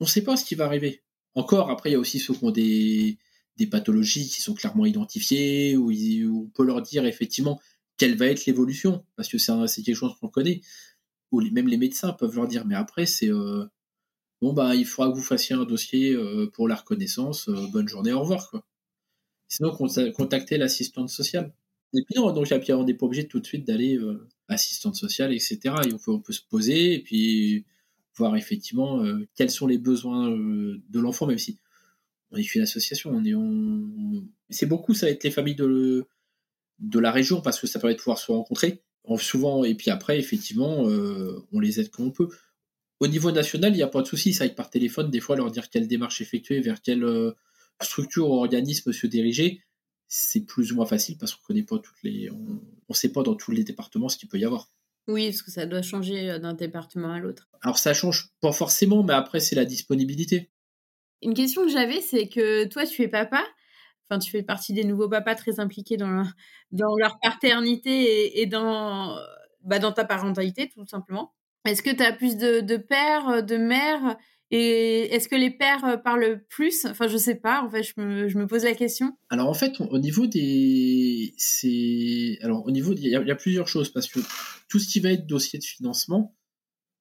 on 0.00 0.04
ne 0.04 0.08
sait 0.10 0.22
pas 0.22 0.36
ce 0.36 0.44
qui 0.44 0.56
va 0.56 0.64
arriver. 0.64 1.02
Encore, 1.34 1.70
après, 1.70 1.90
il 1.90 1.92
y 1.92 1.96
a 1.96 2.00
aussi 2.00 2.18
ceux 2.18 2.34
qui 2.34 2.44
ont 2.44 2.50
des, 2.50 3.18
des 3.56 3.66
pathologies 3.66 4.28
qui 4.28 4.42
sont 4.42 4.54
clairement 4.54 4.86
identifiées, 4.86 5.76
où, 5.76 5.90
on 5.90 6.50
peut 6.50 6.64
leur 6.64 6.82
dire 6.82 7.06
effectivement 7.06 7.60
quelle 7.96 8.16
va 8.16 8.26
être 8.26 8.46
l'évolution, 8.46 9.04
parce 9.16 9.28
que 9.28 9.38
c'est 9.38 9.82
quelque 9.82 9.94
chose 9.94 10.14
qu'on 10.20 10.28
connaît, 10.28 10.60
ou 11.32 11.40
même 11.50 11.68
les 11.68 11.76
médecins 11.76 12.12
peuvent 12.12 12.34
leur 12.36 12.48
dire, 12.48 12.64
mais 12.66 12.74
après, 12.74 13.06
c'est. 13.06 13.30
Euh, 13.30 13.64
bon, 14.40 14.52
bah, 14.52 14.74
il 14.74 14.86
faudra 14.86 15.10
que 15.10 15.16
vous 15.16 15.22
fassiez 15.22 15.56
un 15.56 15.64
dossier 15.64 16.12
euh, 16.12 16.50
pour 16.52 16.68
la 16.68 16.76
reconnaissance, 16.76 17.48
bonne 17.72 17.88
journée, 17.88 18.12
au 18.12 18.20
revoir, 18.20 18.50
quoi. 18.50 18.64
Sinon, 19.48 19.72
contacter 20.14 20.58
l'assistante 20.58 21.10
sociale. 21.10 21.54
Et 21.92 22.02
puis 22.02 22.16
non, 22.16 22.32
donc 22.32 22.48
on 22.50 22.84
n'est 22.84 22.94
pas 22.94 23.06
obligé 23.06 23.28
tout 23.28 23.38
de 23.38 23.46
suite 23.46 23.64
d'aller 23.66 23.96
euh, 23.96 24.26
assistante 24.48 24.96
sociale, 24.96 25.32
etc. 25.32 25.60
Et 25.86 25.92
on 26.08 26.18
peut, 26.18 26.32
se 26.32 26.40
poser 26.42 26.94
et 26.94 27.02
puis 27.02 27.64
voir 28.16 28.36
effectivement 28.36 29.04
quels 29.34 29.50
sont 29.50 29.66
les 29.66 29.78
besoins 29.78 30.30
de 30.30 31.00
l'enfant, 31.00 31.26
même 31.26 31.38
si 31.38 31.58
on 32.30 32.36
est 32.36 32.54
une 32.54 32.62
association, 32.62 33.10
on 33.10 33.24
est 33.24 33.34
on... 33.34 34.24
c'est 34.50 34.66
beaucoup 34.66 34.94
ça 34.94 35.06
va 35.06 35.12
être 35.12 35.24
les 35.24 35.30
familles 35.30 35.54
de 35.56 36.06
de 36.78 36.98
la 36.98 37.10
région 37.10 37.40
parce 37.40 37.60
que 37.60 37.66
ça 37.66 37.78
permet 37.78 37.94
de 37.94 37.98
pouvoir 37.98 38.18
se 38.18 38.30
rencontrer 38.30 38.82
souvent 39.18 39.64
et 39.64 39.74
puis 39.74 39.90
après 39.90 40.18
effectivement 40.18 40.82
on 41.52 41.60
les 41.60 41.78
aide 41.78 41.90
comme 41.90 42.06
on 42.06 42.10
peut. 42.10 42.28
Au 43.00 43.06
niveau 43.06 43.32
national, 43.32 43.72
il 43.72 43.76
n'y 43.76 43.82
a 43.82 43.88
pas 43.88 44.00
de 44.00 44.06
souci, 44.06 44.32
ça 44.32 44.44
va 44.44 44.46
être 44.46 44.54
par 44.54 44.70
téléphone 44.70 45.10
des 45.10 45.20
fois 45.20 45.36
leur 45.36 45.50
dire 45.50 45.68
quelle 45.68 45.86
démarche 45.86 46.20
effectuer, 46.22 46.60
vers 46.60 46.80
quelle 46.80 47.04
structure 47.82 48.30
ou 48.30 48.34
organisme 48.34 48.92
se 48.92 49.06
diriger 49.06 49.60
c'est 50.08 50.46
plus 50.46 50.72
ou 50.72 50.76
moins 50.76 50.86
facile 50.86 51.18
parce 51.18 51.34
qu'on 51.34 51.42
connaît 51.42 51.62
pas 51.62 51.78
toutes 51.78 52.02
les, 52.02 52.30
on, 52.30 52.60
ne 52.88 52.94
sait 52.94 53.10
pas 53.10 53.22
dans 53.22 53.34
tous 53.34 53.50
les 53.50 53.64
départements 53.64 54.08
ce 54.08 54.16
qu'il 54.16 54.28
peut 54.28 54.38
y 54.38 54.44
avoir. 54.44 54.70
Oui, 55.08 55.26
parce 55.26 55.42
que 55.42 55.50
ça 55.50 55.66
doit 55.66 55.82
changer 55.82 56.30
euh, 56.30 56.38
d'un 56.38 56.54
département 56.54 57.12
à 57.12 57.18
l'autre. 57.18 57.48
Alors 57.62 57.78
ça 57.78 57.92
change 57.94 58.30
pas 58.40 58.52
forcément, 58.52 59.02
mais 59.02 59.12
après 59.12 59.40
c'est 59.40 59.56
la 59.56 59.64
disponibilité. 59.64 60.50
Une 61.22 61.34
question 61.34 61.64
que 61.64 61.70
j'avais, 61.72 62.00
c'est 62.00 62.28
que 62.28 62.64
toi 62.66 62.86
tu 62.86 63.02
es 63.02 63.08
papa, 63.08 63.44
enfin 64.08 64.18
tu 64.18 64.30
fais 64.30 64.42
partie 64.42 64.72
des 64.72 64.84
nouveaux 64.84 65.08
papas 65.08 65.34
très 65.34 65.60
impliqués 65.60 65.96
dans, 65.96 66.24
leur 66.98 67.18
paternité 67.20 68.40
et, 68.40 68.46
dans, 68.46 69.16
bah, 69.62 69.78
dans 69.78 69.92
ta 69.92 70.04
parentalité 70.04 70.68
tout 70.68 70.86
simplement. 70.86 71.34
Est-ce 71.64 71.82
que 71.82 71.90
tu 71.90 72.02
as 72.02 72.12
plus 72.12 72.36
de, 72.36 72.76
pères, 72.76 73.42
de 73.42 73.56
mères 73.56 74.16
et 74.50 75.14
est-ce 75.14 75.28
que 75.28 75.34
les 75.34 75.50
pères 75.50 76.02
parlent 76.04 76.44
plus? 76.48 76.84
Enfin, 76.84 77.08
je 77.08 77.16
sais 77.16 77.34
pas. 77.34 77.62
En 77.62 77.70
fait, 77.70 77.82
je 77.82 77.92
me, 77.98 78.46
pose 78.46 78.64
la 78.64 78.74
question. 78.74 79.16
Alors, 79.30 79.48
en 79.48 79.54
fait, 79.54 79.80
au 79.80 79.98
niveau 79.98 80.26
des, 80.26 81.34
alors 82.42 82.64
au 82.66 82.70
niveau, 82.70 82.92
il 82.92 83.08
y, 83.08 83.16
a 83.16 83.34
plusieurs 83.34 83.66
choses 83.66 83.88
parce 83.88 84.06
que 84.06 84.20
tout 84.68 84.78
ce 84.78 84.86
qui 84.86 85.00
va 85.00 85.10
être 85.10 85.26
dossier 85.26 85.58
de 85.58 85.64
financement 85.64 86.36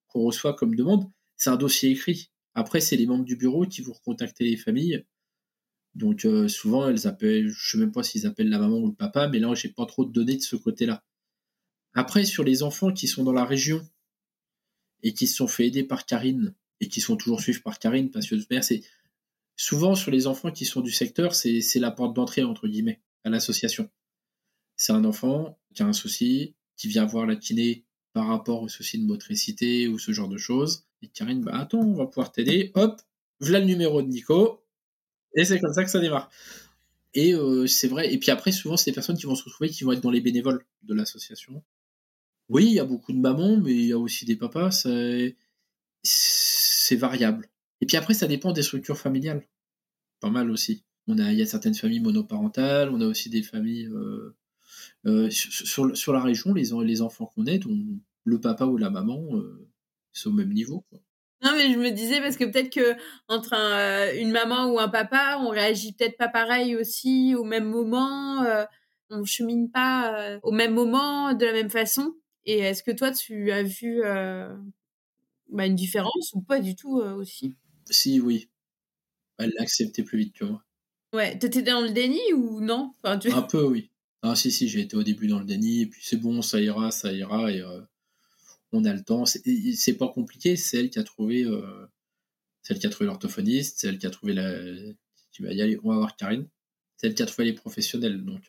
qu'on 0.08 0.22
reçoit 0.22 0.54
comme 0.54 0.76
demande, 0.76 1.12
c'est 1.36 1.50
un 1.50 1.58
dossier 1.58 1.92
écrit. 1.92 2.32
Après, 2.56 2.80
c'est 2.80 2.96
les 2.96 3.06
membres 3.06 3.26
du 3.26 3.36
bureau 3.36 3.66
qui 3.66 3.82
vont 3.82 3.94
recontacter 3.94 4.46
les 4.46 4.58
familles. 4.58 5.04
Donc, 5.96 6.26
euh, 6.26 6.48
souvent, 6.48 6.90
elles 6.90 7.08
appellent, 7.08 7.50
je 7.50 7.72
sais 7.72 7.78
même 7.78 7.92
pas 7.92 8.04
s'ils 8.04 8.26
appellent 8.26 8.50
la 8.50 8.60
maman 8.60 8.80
ou 8.80 8.88
le 8.88 8.94
papa, 8.94 9.28
mais 9.28 9.40
là, 9.40 9.54
j'ai 9.54 9.70
pas 9.70 9.86
trop 9.86 10.06
de 10.06 10.12
données 10.12 10.38
de 10.38 10.42
ce 10.42 10.56
côté-là. 10.56 11.04
Après, 11.94 12.26
sur 12.26 12.44
les 12.44 12.64
enfants 12.64 12.92
qui 12.92 13.08
sont 13.08 13.24
dans 13.24 13.34
la 13.34 13.46
région 13.46 13.88
et 15.04 15.14
qui 15.14 15.28
se 15.28 15.36
sont 15.36 15.48
fait 15.48 15.68
aider 15.68 15.84
par 15.84 16.06
Karine, 16.06 16.56
et 16.80 16.88
qui 16.88 17.02
sont 17.02 17.16
toujours 17.16 17.42
suivis 17.42 17.60
par 17.60 17.78
Karine, 17.78 18.10
parce 18.10 18.28
que 18.28 18.36
c'est 18.62 18.82
souvent 19.56 19.96
sur 19.96 20.12
les 20.12 20.28
enfants 20.28 20.52
qui 20.52 20.66
sont 20.66 20.82
du 20.82 20.92
secteur, 20.92 21.36
c'est 21.36 21.62
la 21.76 21.92
porte 21.92 22.16
d'entrée, 22.16 22.44
entre 22.44 22.68
guillemets, 22.68 23.02
à 23.24 23.30
l'association. 23.30 23.90
C'est 24.76 24.94
un 24.94 25.06
enfant 25.06 25.60
qui 25.76 25.84
a 25.84 25.86
un 25.86 25.94
souci, 25.94 26.56
qui 26.76 26.88
vient 26.88 27.06
voir 27.06 27.26
la 27.26 27.36
kiné 27.36 27.86
par 28.14 28.28
rapport 28.28 28.64
au 28.64 28.68
souci 28.68 28.98
de 28.98 29.06
motricité 29.06 29.88
ou 29.88 30.00
ce 30.00 30.12
genre 30.12 30.30
de 30.30 30.38
choses. 30.38 30.86
Et 31.02 31.08
Karine, 31.08 31.42
bah 31.42 31.58
attends, 31.58 31.82
on 31.82 31.96
va 31.96 32.06
pouvoir 32.08 32.32
t'aider. 32.32 32.72
Hop, 32.76 33.02
voilà 33.40 33.60
le 33.60 33.66
numéro 33.66 34.02
de 34.02 34.08
Nico. 34.08 34.63
Et 35.36 35.46
c'est 35.46 35.60
comme 35.60 35.74
ça 35.74 35.84
que 35.84 35.90
ça 35.90 36.00
démarre. 36.00 36.30
Et 37.14 37.34
euh, 37.34 37.68
c'est 37.68 37.88
vrai. 37.88 38.14
Et 38.14 38.18
puis 38.18 38.32
après, 38.32 38.52
souvent, 38.52 38.78
c'est 38.78 38.92
des 38.92 38.96
personnes 38.96 39.18
qui 39.18 39.26
vont 39.26 39.36
se 39.36 39.44
retrouver, 39.44 39.70
qui 39.70 39.84
vont 39.84 39.92
être 39.92 40.02
dans 40.02 40.12
les 40.12 40.22
bénévoles 40.22 40.66
de 40.84 40.94
l'association. 40.94 41.64
Oui, 42.50 42.66
il 42.66 42.74
y 42.74 42.80
a 42.80 42.86
beaucoup 42.86 43.14
de 43.14 43.20
mamans, 43.20 43.58
mais 43.58 43.74
il 43.74 43.86
y 43.86 43.94
a 43.94 44.00
aussi 44.00 44.26
des 44.26 44.36
papas. 44.36 44.72
C'est 46.04 46.96
variable. 46.96 47.50
Et 47.82 47.86
puis 47.86 47.98
après, 47.98 48.14
ça 48.14 48.28
dépend 48.28 48.52
des 48.52 48.64
structures 48.64 48.98
familiales. 48.98 49.48
Pas 50.20 50.30
mal 50.30 50.50
aussi. 50.52 50.84
On 51.08 51.20
a, 51.20 51.32
il 51.32 51.40
y 51.40 51.42
a 51.42 51.46
certaines 51.46 51.76
familles 51.76 52.00
monoparentales, 52.00 52.90
on 52.90 53.02
a 53.02 53.06
aussi 53.06 53.30
des 53.30 53.44
familles 53.44 53.88
euh, 53.88 54.36
euh, 55.06 55.30
sur, 55.30 56.14
la 56.14 56.22
région, 56.22 56.54
les, 56.54 57.02
enfants 57.02 57.26
qu'on 57.26 57.46
aide, 57.46 57.66
le 58.24 58.40
papa 58.40 58.66
ou 58.66 58.78
la 58.78 58.90
maman, 58.90 59.22
c'est 60.14 60.28
au 60.28 60.32
même 60.32 60.54
niveau. 60.54 60.86
Non, 61.44 61.52
mais 61.58 61.74
je 61.74 61.78
me 61.78 61.90
disais 61.90 62.22
parce 62.22 62.38
que 62.38 62.46
peut-être 62.46 62.70
que 62.70 62.96
entre 63.28 63.54
une 64.18 64.32
maman 64.32 64.68
ou 64.68 64.80
un 64.80 64.88
papa, 64.88 65.40
on 65.42 65.50
réagit 65.50 65.94
peut-être 65.94 66.18
pas 66.18 66.30
pareil 66.30 66.76
aussi 66.76 67.36
au 67.36 67.44
même 67.44 67.66
moment. 67.66 68.46
on 69.10 69.26
chemine 69.26 69.70
pas 69.70 70.40
au 70.42 70.52
même 70.52 70.74
moment 70.74 71.34
de 71.34 71.46
la 71.46 71.54
même 71.54 71.70
façon. 71.70 72.16
Et 72.46 72.60
est-ce 72.60 72.84
que 72.84 72.92
toi, 72.92 73.12
tu 73.12 73.52
as 73.52 73.64
vu 73.64 74.02
bah, 75.54 75.68
une 75.68 75.76
différence 75.76 76.34
ou 76.34 76.42
pas 76.42 76.60
du 76.60 76.76
tout 76.76 77.00
euh, 77.00 77.14
aussi? 77.14 77.54
Si, 77.90 78.20
oui. 78.20 78.50
Elle 79.38 79.52
l'a 79.56 79.64
accepté 79.64 80.04
plus 80.04 80.18
vite 80.18 80.36
que 80.36 80.46
moi. 80.46 80.64
Ouais, 81.14 81.38
t'étais 81.38 81.62
dans 81.62 81.82
le 81.82 81.92
déni 81.92 82.22
ou 82.34 82.60
non? 82.60 82.94
Un 83.04 83.18
peu, 83.18 83.64
oui. 83.64 83.92
Ah, 84.24 84.36
si, 84.36 84.52
si, 84.52 84.68
j'ai 84.68 84.82
été 84.82 84.96
au 84.96 85.04
début 85.04 85.28
dans 85.28 85.40
le 85.40 85.46
déni, 85.46 85.82
et 85.82 85.86
puis 85.86 86.02
c'est 86.04 86.18
bon, 86.18 86.42
ça 86.42 86.60
ira, 86.60 86.92
ça 86.92 87.12
ira, 87.12 87.52
et 87.52 87.62
euh, 87.62 87.82
on 88.74 88.86
a 88.86 88.94
le 88.94 89.04
temps. 89.04 89.26
C'est 89.26 89.98
pas 89.98 90.08
compliqué, 90.08 90.56
c'est 90.56 90.80
elle 90.80 90.90
qui 90.90 91.00
a 91.00 91.04
trouvé. 91.04 91.44
Euh, 91.44 91.86
c'est 92.62 92.74
elle 92.74 92.80
qui 92.80 92.88
a 92.88 92.90
trouvé 92.90 93.08
l'orthophoniste, 93.08 93.80
c'est 93.80 93.88
elle 93.88 93.98
qui 93.98 94.08
a 94.08 94.10
trouvé 94.10 94.34
la. 94.34 94.64
Tu 95.32 95.44
vas 95.44 95.52
y 95.54 95.62
aller, 95.62 95.80
on 95.84 95.90
va 95.90 95.98
voir 95.98 96.16
Karine. 96.16 96.48
C'est 96.98 97.08
elle 97.08 97.16
qui 97.16 97.24
a 97.24 97.26
trouvé 97.26 97.46
les 97.46 97.54
professionnels, 97.54 98.24
donc 98.24 98.44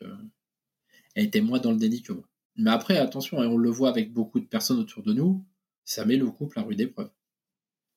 elle 1.14 1.24
était 1.24 1.40
moins 1.40 1.58
dans 1.58 1.72
le 1.72 1.78
déni 1.78 2.02
que 2.02 2.12
moi. 2.12 2.28
Mais 2.56 2.70
après, 2.70 2.98
attention, 2.98 3.40
hein, 3.40 3.48
on 3.48 3.56
le 3.56 3.70
voit 3.70 3.88
avec 3.88 4.12
beaucoup 4.12 4.38
de 4.38 4.46
personnes 4.46 4.78
autour 4.78 5.02
de 5.02 5.12
nous 5.12 5.44
ça 5.84 6.04
met 6.04 6.16
le 6.16 6.30
couple 6.30 6.58
à 6.58 6.62
rude 6.62 6.80
épreuve. 6.80 7.10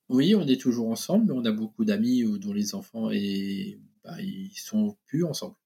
Oui, 0.08 0.34
on 0.34 0.46
est 0.46 0.60
toujours 0.60 0.88
ensemble, 0.90 1.26
mais 1.26 1.32
on 1.32 1.44
a 1.44 1.52
beaucoup 1.52 1.84
d'amis 1.84 2.24
dont 2.38 2.52
les 2.52 2.74
enfants 2.74 3.10
et 3.10 3.80
bah, 4.04 4.20
ils 4.20 4.56
sont 4.56 4.96
plus 5.06 5.24
ensemble. 5.24 5.56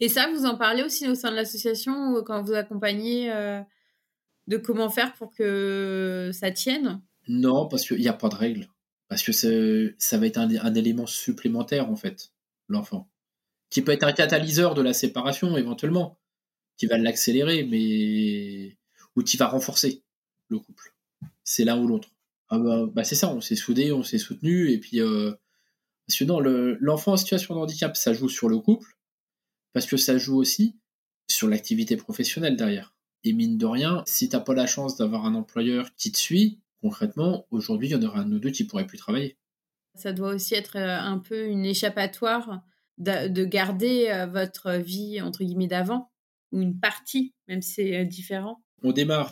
Et 0.00 0.08
ça, 0.08 0.30
vous 0.32 0.46
en 0.46 0.56
parlez 0.56 0.82
aussi 0.82 1.08
au 1.08 1.14
sein 1.14 1.30
de 1.30 1.36
l'association 1.36 2.22
quand 2.24 2.42
vous 2.42 2.54
accompagnez 2.54 3.30
euh, 3.30 3.60
de 4.50 4.58
comment 4.58 4.90
faire 4.90 5.14
pour 5.14 5.32
que 5.32 6.30
ça 6.34 6.50
tienne 6.50 7.00
Non, 7.28 7.66
parce 7.66 7.86
qu'il 7.86 8.00
n'y 8.00 8.08
a 8.08 8.12
pas 8.12 8.28
de 8.28 8.34
règle. 8.34 8.68
Parce 9.08 9.22
que 9.22 9.32
ça 9.98 10.18
va 10.18 10.26
être 10.26 10.38
un, 10.38 10.74
élément 10.74 11.06
supplémentaire, 11.06 11.90
en 11.90 11.96
fait, 11.96 12.32
l'enfant. 12.68 13.08
Qui 13.70 13.82
peut 13.82 13.92
être 13.92 14.04
un 14.04 14.12
catalyseur 14.12 14.74
de 14.74 14.82
la 14.82 14.92
séparation, 14.92 15.56
éventuellement. 15.56 16.18
Qui 16.76 16.86
va 16.86 16.98
l'accélérer, 16.98 17.64
mais. 17.64 18.76
ou 19.16 19.22
qui 19.22 19.36
va 19.36 19.48
renforcer 19.48 20.02
le 20.48 20.58
couple 20.58 20.94
c'est 21.50 21.64
l'un 21.64 21.80
ou 21.80 21.88
l'autre. 21.88 22.08
Ah 22.48 22.58
bah, 22.58 22.86
bah, 22.92 23.04
c'est 23.04 23.16
ça, 23.16 23.32
on 23.32 23.40
s'est 23.40 23.56
soudés, 23.56 23.90
on 23.92 24.04
s'est 24.04 24.18
soutenus, 24.18 24.72
et 24.72 24.78
puis 24.78 25.00
euh, 25.00 25.32
parce 26.06 26.18
que 26.18 26.24
l'enfant 26.80 27.12
en 27.12 27.16
situation 27.16 27.54
de 27.54 27.60
handicap, 27.60 27.96
ça 27.96 28.12
joue 28.12 28.28
sur 28.28 28.48
le 28.48 28.58
couple, 28.58 28.96
parce 29.72 29.86
que 29.86 29.96
ça 29.96 30.16
joue 30.16 30.36
aussi 30.36 30.76
sur 31.28 31.48
l'activité 31.48 31.96
professionnelle 31.96 32.56
derrière. 32.56 32.94
Et 33.24 33.32
mine 33.32 33.58
de 33.58 33.66
rien, 33.66 34.02
si 34.06 34.28
t'as 34.28 34.40
pas 34.40 34.54
la 34.54 34.66
chance 34.66 34.96
d'avoir 34.96 35.26
un 35.26 35.34
employeur 35.34 35.94
qui 35.96 36.10
te 36.10 36.18
suit, 36.18 36.58
concrètement, 36.80 37.46
aujourd'hui, 37.50 37.88
il 37.88 37.92
y 37.92 37.94
en 37.94 38.02
aura 38.02 38.20
un 38.20 38.32
ou 38.32 38.38
deux 38.38 38.50
qui 38.50 38.64
pourraient 38.64 38.86
plus 38.86 38.98
travailler. 38.98 39.36
Ça 39.94 40.12
doit 40.12 40.34
aussi 40.34 40.54
être 40.54 40.76
euh, 40.76 40.98
un 40.98 41.18
peu 41.18 41.46
une 41.46 41.64
échappatoire 41.64 42.62
de 42.98 43.44
garder 43.44 44.08
euh, 44.10 44.26
votre 44.26 44.72
vie 44.72 45.22
entre 45.22 45.42
guillemets 45.42 45.66
d'avant 45.66 46.10
ou 46.52 46.60
une 46.60 46.78
partie, 46.78 47.34
même 47.48 47.62
si 47.62 47.72
c'est 47.72 48.04
différent. 48.04 48.62
On 48.82 48.92
démarre 48.92 49.30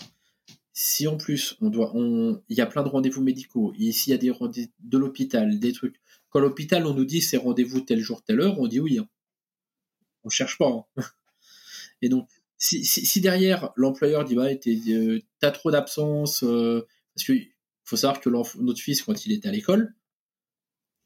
si 0.80 1.09
en 1.09 1.16
plus 1.16 1.57
on 1.61 1.70
doit, 1.70 1.91
on, 1.97 2.41
il 2.49 2.57
y 2.57 2.61
a 2.61 2.66
plein 2.66 2.84
de 2.84 2.89
rendez-vous 2.89 3.20
médicaux, 3.20 3.74
ici 3.76 4.11
il 4.11 4.12
y 4.12 4.14
a 4.14 4.18
des 4.18 4.30
rendez 4.30 4.70
de 4.78 4.97
l'hôpital, 4.97 5.59
des 5.59 5.72
trucs. 5.72 6.01
Quand 6.30 6.39
l'hôpital 6.39 6.86
on 6.86 6.95
nous 6.95 7.05
dit 7.05 7.20
c'est 7.20 7.36
rendez-vous 7.36 7.80
tel 7.80 7.99
jour 7.99 8.22
telle 8.22 8.41
heure, 8.41 8.61
on 8.61 8.68
dit 8.68 8.78
oui. 8.78 9.01
Hein. 9.01 9.09
On 10.22 10.28
cherche 10.28 10.57
pas. 10.57 10.68
Hein. 10.68 10.84
Et 12.01 12.09
donc 12.09 12.28
si, 12.59 12.84
si, 12.84 13.20
derrière 13.20 13.70
l'employeur 13.76 14.24
dit 14.24 14.34
bah 14.34 14.48
t'as 15.38 15.50
trop 15.52 15.70
d'absence, 15.70 16.42
euh, 16.42 16.86
parce 17.14 17.24
qu'il 17.24 17.48
faut 17.84 17.96
savoir 17.96 18.20
que 18.20 18.28
notre 18.28 18.80
fils 18.80 19.02
quand 19.02 19.24
il 19.24 19.32
était 19.32 19.48
à 19.48 19.52
l'école, 19.52 19.94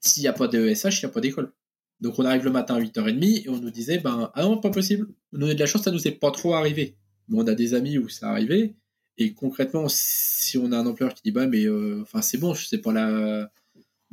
s'il 0.01 0.23
n'y 0.23 0.29
a 0.29 0.33
pas 0.33 0.49
de 0.49 0.67
ESH, 0.67 1.03
il 1.03 1.05
n'y 1.05 1.11
a 1.11 1.13
pas 1.13 1.21
d'école. 1.21 1.53
Donc 2.01 2.19
on 2.19 2.25
arrive 2.25 2.45
le 2.45 2.51
matin 2.51 2.77
à 2.77 2.81
8h30 2.81 3.45
et 3.45 3.49
on 3.49 3.59
nous 3.59 3.71
disait 3.71 3.99
ben 3.99 4.31
ah 4.35 4.43
non 4.43 4.59
pas 4.59 4.71
possible. 4.71 5.09
Nous 5.33 5.47
on 5.47 5.51
a 5.51 5.55
de 5.55 5.61
la 5.61 5.67
chance, 5.67 5.83
ça 5.83 5.91
nous 5.91 6.09
est 6.09 6.13
pas 6.13 6.31
trop 6.31 6.55
arrivé. 6.55 6.97
Mais 7.29 7.39
on 7.39 7.47
a 7.47 7.55
des 7.55 7.75
amis 7.75 7.99
où 7.99 8.09
ça 8.09 8.31
arrivé 8.31 8.75
et 9.19 9.35
concrètement, 9.35 9.87
si 9.89 10.59
on 10.59 10.73
a 10.73 10.79
un 10.79 10.87
employeur 10.87 11.15
qui 11.15 11.23
dit 11.23 11.33
bah 11.33 11.47
mais 11.47 11.67
euh, 11.67 12.01
enfin 12.03 12.23
c'est 12.23 12.39
bon, 12.39 12.55
je 12.55 12.67
sais 12.67 12.79
pas 12.79 12.93
là 12.93 13.51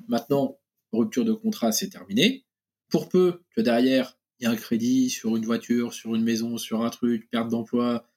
maintenant 0.08 0.60
rupture 0.92 1.26
de 1.26 1.34
contrat 1.34 1.72
c'est 1.72 1.90
terminé. 1.90 2.46
Pour 2.90 3.08
peu 3.10 3.42
que 3.56 3.62
derrière 3.62 4.19
y 4.44 4.48
a 4.48 4.52
un 4.52 4.56
crédit 4.56 5.10
sur 5.10 5.36
une 5.36 5.46
voiture, 5.46 5.94
sur 5.94 6.16
une 6.16 6.24
maison, 6.24 6.58
sur 6.58 6.84
un 6.84 6.90
truc, 6.90 7.30
perte 7.30 7.50
d'emploi, 7.50 8.08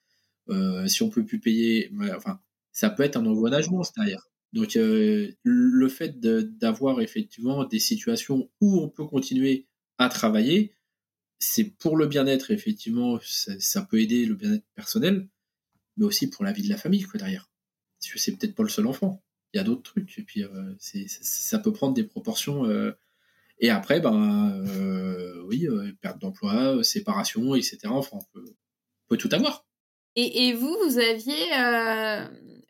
euh, 0.49 0.87
si 0.87 1.03
on 1.03 1.09
peut 1.09 1.25
plus 1.25 1.39
payer, 1.39 1.91
enfin 2.15 2.39
ça 2.71 2.89
peut 2.89 3.03
être 3.03 3.17
un 3.17 3.25
engrenagement 3.25 3.81
derrière. 3.95 4.29
Donc 4.51 4.75
euh, 4.75 5.31
le 5.43 5.89
fait 5.89 6.19
d'avoir 6.19 7.01
effectivement 7.01 7.63
des 7.65 7.79
situations 7.79 8.49
où 8.61 8.79
on 8.79 8.89
peut 8.89 9.05
continuer 9.05 9.67
à 9.97 10.09
travailler, 10.09 10.73
c'est 11.39 11.65
pour 11.65 11.97
le 11.97 12.07
bien-être 12.07 12.51
effectivement, 12.51 13.19
ça, 13.23 13.53
ça 13.59 13.81
peut 13.81 13.99
aider 13.99 14.25
le 14.25 14.35
bien-être 14.35 14.65
personnel, 14.75 15.27
mais 15.97 16.05
aussi 16.05 16.29
pour 16.29 16.43
la 16.43 16.51
vie 16.51 16.63
de 16.63 16.69
la 16.69 16.77
famille, 16.77 17.03
quoi, 17.03 17.19
derrière. 17.19 17.49
Parce 17.99 18.13
que 18.13 18.19
c'est 18.19 18.35
peut-être 18.35 18.55
pas 18.55 18.63
le 18.63 18.69
seul 18.69 18.87
enfant. 18.87 19.23
Il 19.53 19.57
y 19.57 19.59
a 19.59 19.63
d'autres 19.63 19.83
trucs. 19.83 20.17
Et 20.17 20.23
puis, 20.23 20.43
euh, 20.43 20.73
ça 20.79 21.59
peut 21.59 21.73
prendre 21.73 21.93
des 21.93 22.03
proportions. 22.03 22.65
Euh, 23.63 23.67
et 23.67 23.69
après, 23.69 23.99
ben, 23.99 24.63
euh, 24.67 25.43
oui, 25.47 25.67
perte 26.01 26.19
d'emploi, 26.19 26.83
séparation, 26.83 27.55
etc. 27.55 27.79
Enfin, 27.85 28.17
on 28.17 28.39
peut, 28.39 29.17
tout 29.17 29.29
avoir. 29.31 29.65
Et, 30.15 30.47
et, 30.47 30.53
vous, 30.53 30.75
vous 30.85 30.97
aviez 30.97 31.49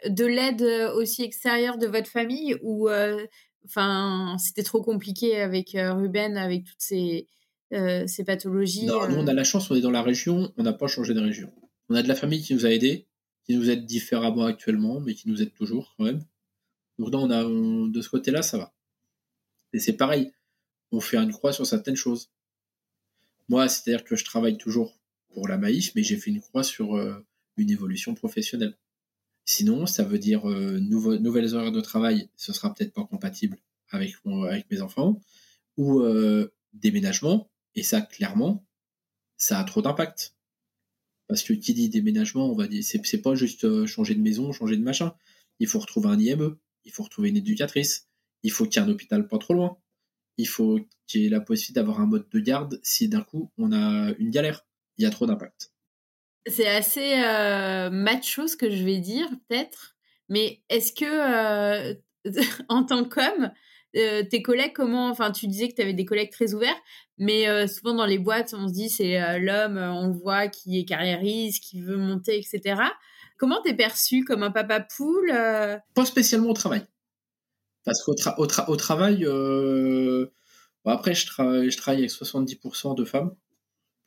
de 0.10 0.26
l'aide 0.26 0.62
aussi 0.96 1.24
extérieure 1.24 1.78
de 1.78 1.88
votre 1.88 2.10
famille 2.10 2.58
ou 2.62 2.89
enfin 3.66 4.36
c'était 4.38 4.64
trop 4.64 4.82
compliqué 4.82 5.39
avec 5.39 5.72
Ruben 5.74 6.36
avec 6.36 6.66
toutes 6.66 6.82
ces 6.82 7.30
ces 7.72 8.24
pathologies 8.26 8.86
Non, 8.86 9.08
nous 9.08 9.16
on 9.16 9.28
a 9.28 9.34
la 9.34 9.46
chance, 9.46 9.72
on 9.72 9.76
est 9.76 9.82
dans 9.82 9.89
la 9.89 10.02
région, 10.02 10.54
on 10.58 10.64
n'a 10.64 10.74
pas 10.74 10.88
changé 10.88 11.14
de 11.14 11.22
région. 11.22 11.54
On 11.88 11.96
a 11.96 12.04
de 12.04 12.10
la 12.10 12.16
famille 12.16 12.41
qui 12.41 12.54
nous 12.54 12.66
a 12.66 12.70
aidés, 12.70 13.08
qui 13.46 13.56
nous 13.56 13.70
aide 13.70 13.86
différemment 13.86 14.44
actuellement, 14.44 15.00
mais 15.00 15.14
qui 15.14 15.30
nous 15.30 15.41
aide 15.41 15.54
toujours 15.54 15.96
quand 15.98 16.04
même. 16.04 16.22
Donc 17.00 17.12
non, 17.12 17.24
on 17.24 17.32
a, 17.32 17.44
de 17.89 18.02
ce 18.02 18.10
côté-là, 18.10 18.41
ça 18.41 18.58
va. 18.58 18.74
Et 19.74 19.80
c'est 19.80 19.94
pareil, 19.94 20.32
on 20.94 21.02
fait 21.02 21.18
une 21.18 21.32
croix 21.32 21.52
sur 21.52 21.66
certaines 21.66 21.96
choses. 21.96 22.30
Moi, 23.50 23.68
c'est-à-dire 23.68 24.04
que 24.04 24.16
je 24.16 24.24
travaille 24.24 24.58
toujours 24.58 24.96
pour 25.34 25.48
la 25.48 25.58
Maïf, 25.58 25.94
mais 25.96 26.04
j'ai 26.04 26.18
fait 26.18 26.30
une 26.30 26.39
croix 26.39 26.64
sur 26.64 26.96
euh, 26.96 27.26
une 27.58 27.72
évolution 27.72 28.14
professionnelle. 28.14 28.78
Sinon, 29.44 29.88
ça 29.88 30.04
veut 30.04 30.20
dire 30.20 30.50
euh, 30.50 30.80
nouvelles 30.80 31.56
horaires 31.56 31.72
de 31.72 31.82
travail, 31.82 32.30
ce 32.38 32.54
sera 32.54 32.74
peut-être 32.74 32.94
pas 32.94 33.04
compatible 33.04 33.58
avec, 33.89 34.16
avec 34.48 34.70
mes 34.72 34.82
enfants, 34.82 35.20
ou 35.78 36.02
euh, 36.02 36.54
déménagement, 36.74 37.50
et 37.76 37.84
ça, 37.84 38.02
clairement, 38.02 38.64
ça 39.36 39.60
a 39.60 39.64
trop 39.64 39.82
d'impact. 39.82 40.36
Parce 41.28 41.41
que 41.41 41.54
qui 41.54 41.74
dit 41.74 41.89
déménagement, 41.89 42.50
on 42.52 42.56
va 42.56 42.68
dire, 42.68 42.84
c'est 42.84 43.22
pas 43.22 43.34
juste 43.34 43.86
changer 43.88 44.14
de 44.14 44.22
maison, 44.22 44.52
changer 44.52 44.78
de 44.78 44.84
machin. 44.84 45.16
Il 45.60 45.68
faut 45.68 45.80
retrouver 45.80 46.10
un 46.10 46.20
IME, 46.20 46.56
il 46.86 46.91
faut 46.91 47.04
retrouver 47.04 47.30
une 47.30 47.38
éducatrice, 47.38 48.08
il 48.44 48.52
faut 48.52 48.66
qu'il 48.66 48.82
y 48.82 48.86
ait 48.86 48.88
un 48.88 48.91
hôpital 48.91 49.28
pas 49.28 49.39
trop 49.39 49.54
loin, 49.54 49.78
il 50.38 50.48
faut 50.48 50.80
qu'il 51.08 51.22
y 51.22 51.26
ait 51.28 51.30
la 51.30 51.42
possibilité 51.42 51.80
d'avoir 51.80 52.00
un 52.00 52.06
mode 52.06 52.28
de 52.30 52.40
garde 52.40 52.80
si 52.84 53.10
d'un 53.10 53.22
coup 53.22 53.52
on 53.58 53.72
a 53.72 54.14
une 54.20 54.30
galère. 54.30 54.66
Il 54.98 55.04
y 55.04 55.08
a 55.08 55.10
trop 55.10 55.26
d'impact. 55.26 55.72
C'est 56.46 56.68
assez 56.68 57.24
euh, 57.24 57.90
macho 57.90 58.48
ce 58.48 58.58
que 58.58 58.70
je 58.70 58.84
vais 58.84 59.00
dire, 59.00 59.30
peut-être, 59.48 59.96
mais 60.30 60.62
est-ce 60.70 60.94
que 60.94 61.06
euh, 61.06 61.94
en 62.70 62.84
tant 62.84 63.06
qu'homme, 63.06 63.52
euh, 63.96 64.24
tes 64.24 64.42
collègues, 64.42 64.74
comment, 64.74 65.10
enfin, 65.10 65.32
tu 65.32 65.48
disais 65.48 65.70
que 65.70 65.76
tu 65.76 65.82
avais 65.82 65.94
des 65.94 66.06
collègues 66.06 66.32
très 66.32 66.54
ouverts, 66.54 66.80
mais 67.18 67.48
euh, 67.48 67.68
souvent 67.68 67.94
dans 67.94 68.06
les 68.06 68.20
boîtes, 68.20 68.54
on 68.58 68.68
se 68.68 68.74
dit 68.74 68.90
c'est 68.90 69.40
l'homme, 69.40 69.78
on 69.78 70.08
le 70.08 70.14
voit, 70.14 70.48
qui 70.48 70.80
est 70.80 70.86
carriériste, 70.86 71.64
qui 71.64 71.82
veut 71.82 71.98
monter, 71.98 72.38
etc. 72.38 72.82
Comment 73.38 73.62
t'es 73.62 73.74
perçu 73.74 74.24
comme 74.24 74.44
un 74.44 74.52
papa 74.52 74.82
poule 74.82 75.32
Pas 75.94 76.06
spécialement 76.06 76.50
au 76.50 76.54
travail. 76.54 76.84
Parce 77.86 78.02
qu'au 78.02 78.16
au, 78.38 78.76
travail, 78.76 79.26
euh, 79.26 80.28
après, 80.86 81.14
je, 81.14 81.26
je 81.26 81.78
travaille 81.78 82.00
avec 82.00 82.12
70% 82.12 82.96
de 82.96 83.04
femmes, 83.04 83.36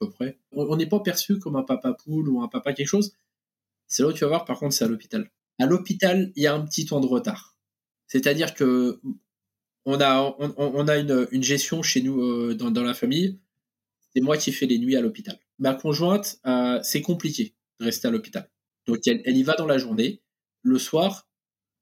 à 0.00 0.06
peu 0.06 0.10
près. 0.10 0.38
On 0.52 0.76
n'est 0.76 0.88
pas 0.88 1.00
perçu 1.00 1.38
comme 1.38 1.56
un 1.56 1.62
papa 1.62 1.92
poule 1.92 2.28
ou 2.28 2.42
un 2.42 2.48
papa 2.48 2.72
quelque 2.72 2.88
chose. 2.88 3.14
C'est 3.86 4.02
là 4.02 4.08
où 4.08 4.12
tu 4.12 4.24
vas 4.24 4.28
voir, 4.28 4.44
par 4.44 4.58
contre, 4.58 4.74
c'est 4.74 4.84
à 4.84 4.88
l'hôpital. 4.88 5.30
À 5.58 5.66
l'hôpital, 5.66 6.32
il 6.36 6.42
y 6.42 6.46
a 6.46 6.54
un 6.54 6.64
petit 6.64 6.86
temps 6.86 7.00
de 7.00 7.06
retard. 7.06 7.56
C'est-à-dire 8.06 8.54
que 8.54 9.00
on 9.84 10.00
a, 10.00 10.36
on, 10.38 10.88
a 10.88 10.96
une, 10.98 11.42
gestion 11.42 11.80
chez 11.82 12.02
nous 12.02 12.20
euh, 12.20 12.54
dans, 12.54 12.82
la 12.82 12.92
famille. 12.92 13.38
C'est 14.12 14.20
moi 14.20 14.36
qui 14.36 14.50
fais 14.50 14.66
les 14.66 14.78
nuits 14.78 14.96
à 14.96 15.00
l'hôpital. 15.00 15.38
Ma 15.60 15.74
conjointe, 15.74 16.40
euh, 16.44 16.80
c'est 16.82 17.02
compliqué 17.02 17.54
de 17.78 17.84
rester 17.84 18.08
à 18.08 18.10
l'hôpital. 18.10 18.50
Donc 18.86 19.06
elle, 19.06 19.22
elle, 19.24 19.36
y 19.36 19.44
va 19.44 19.54
dans 19.54 19.66
la 19.66 19.78
journée. 19.78 20.22
Le 20.62 20.78
soir, 20.78 21.28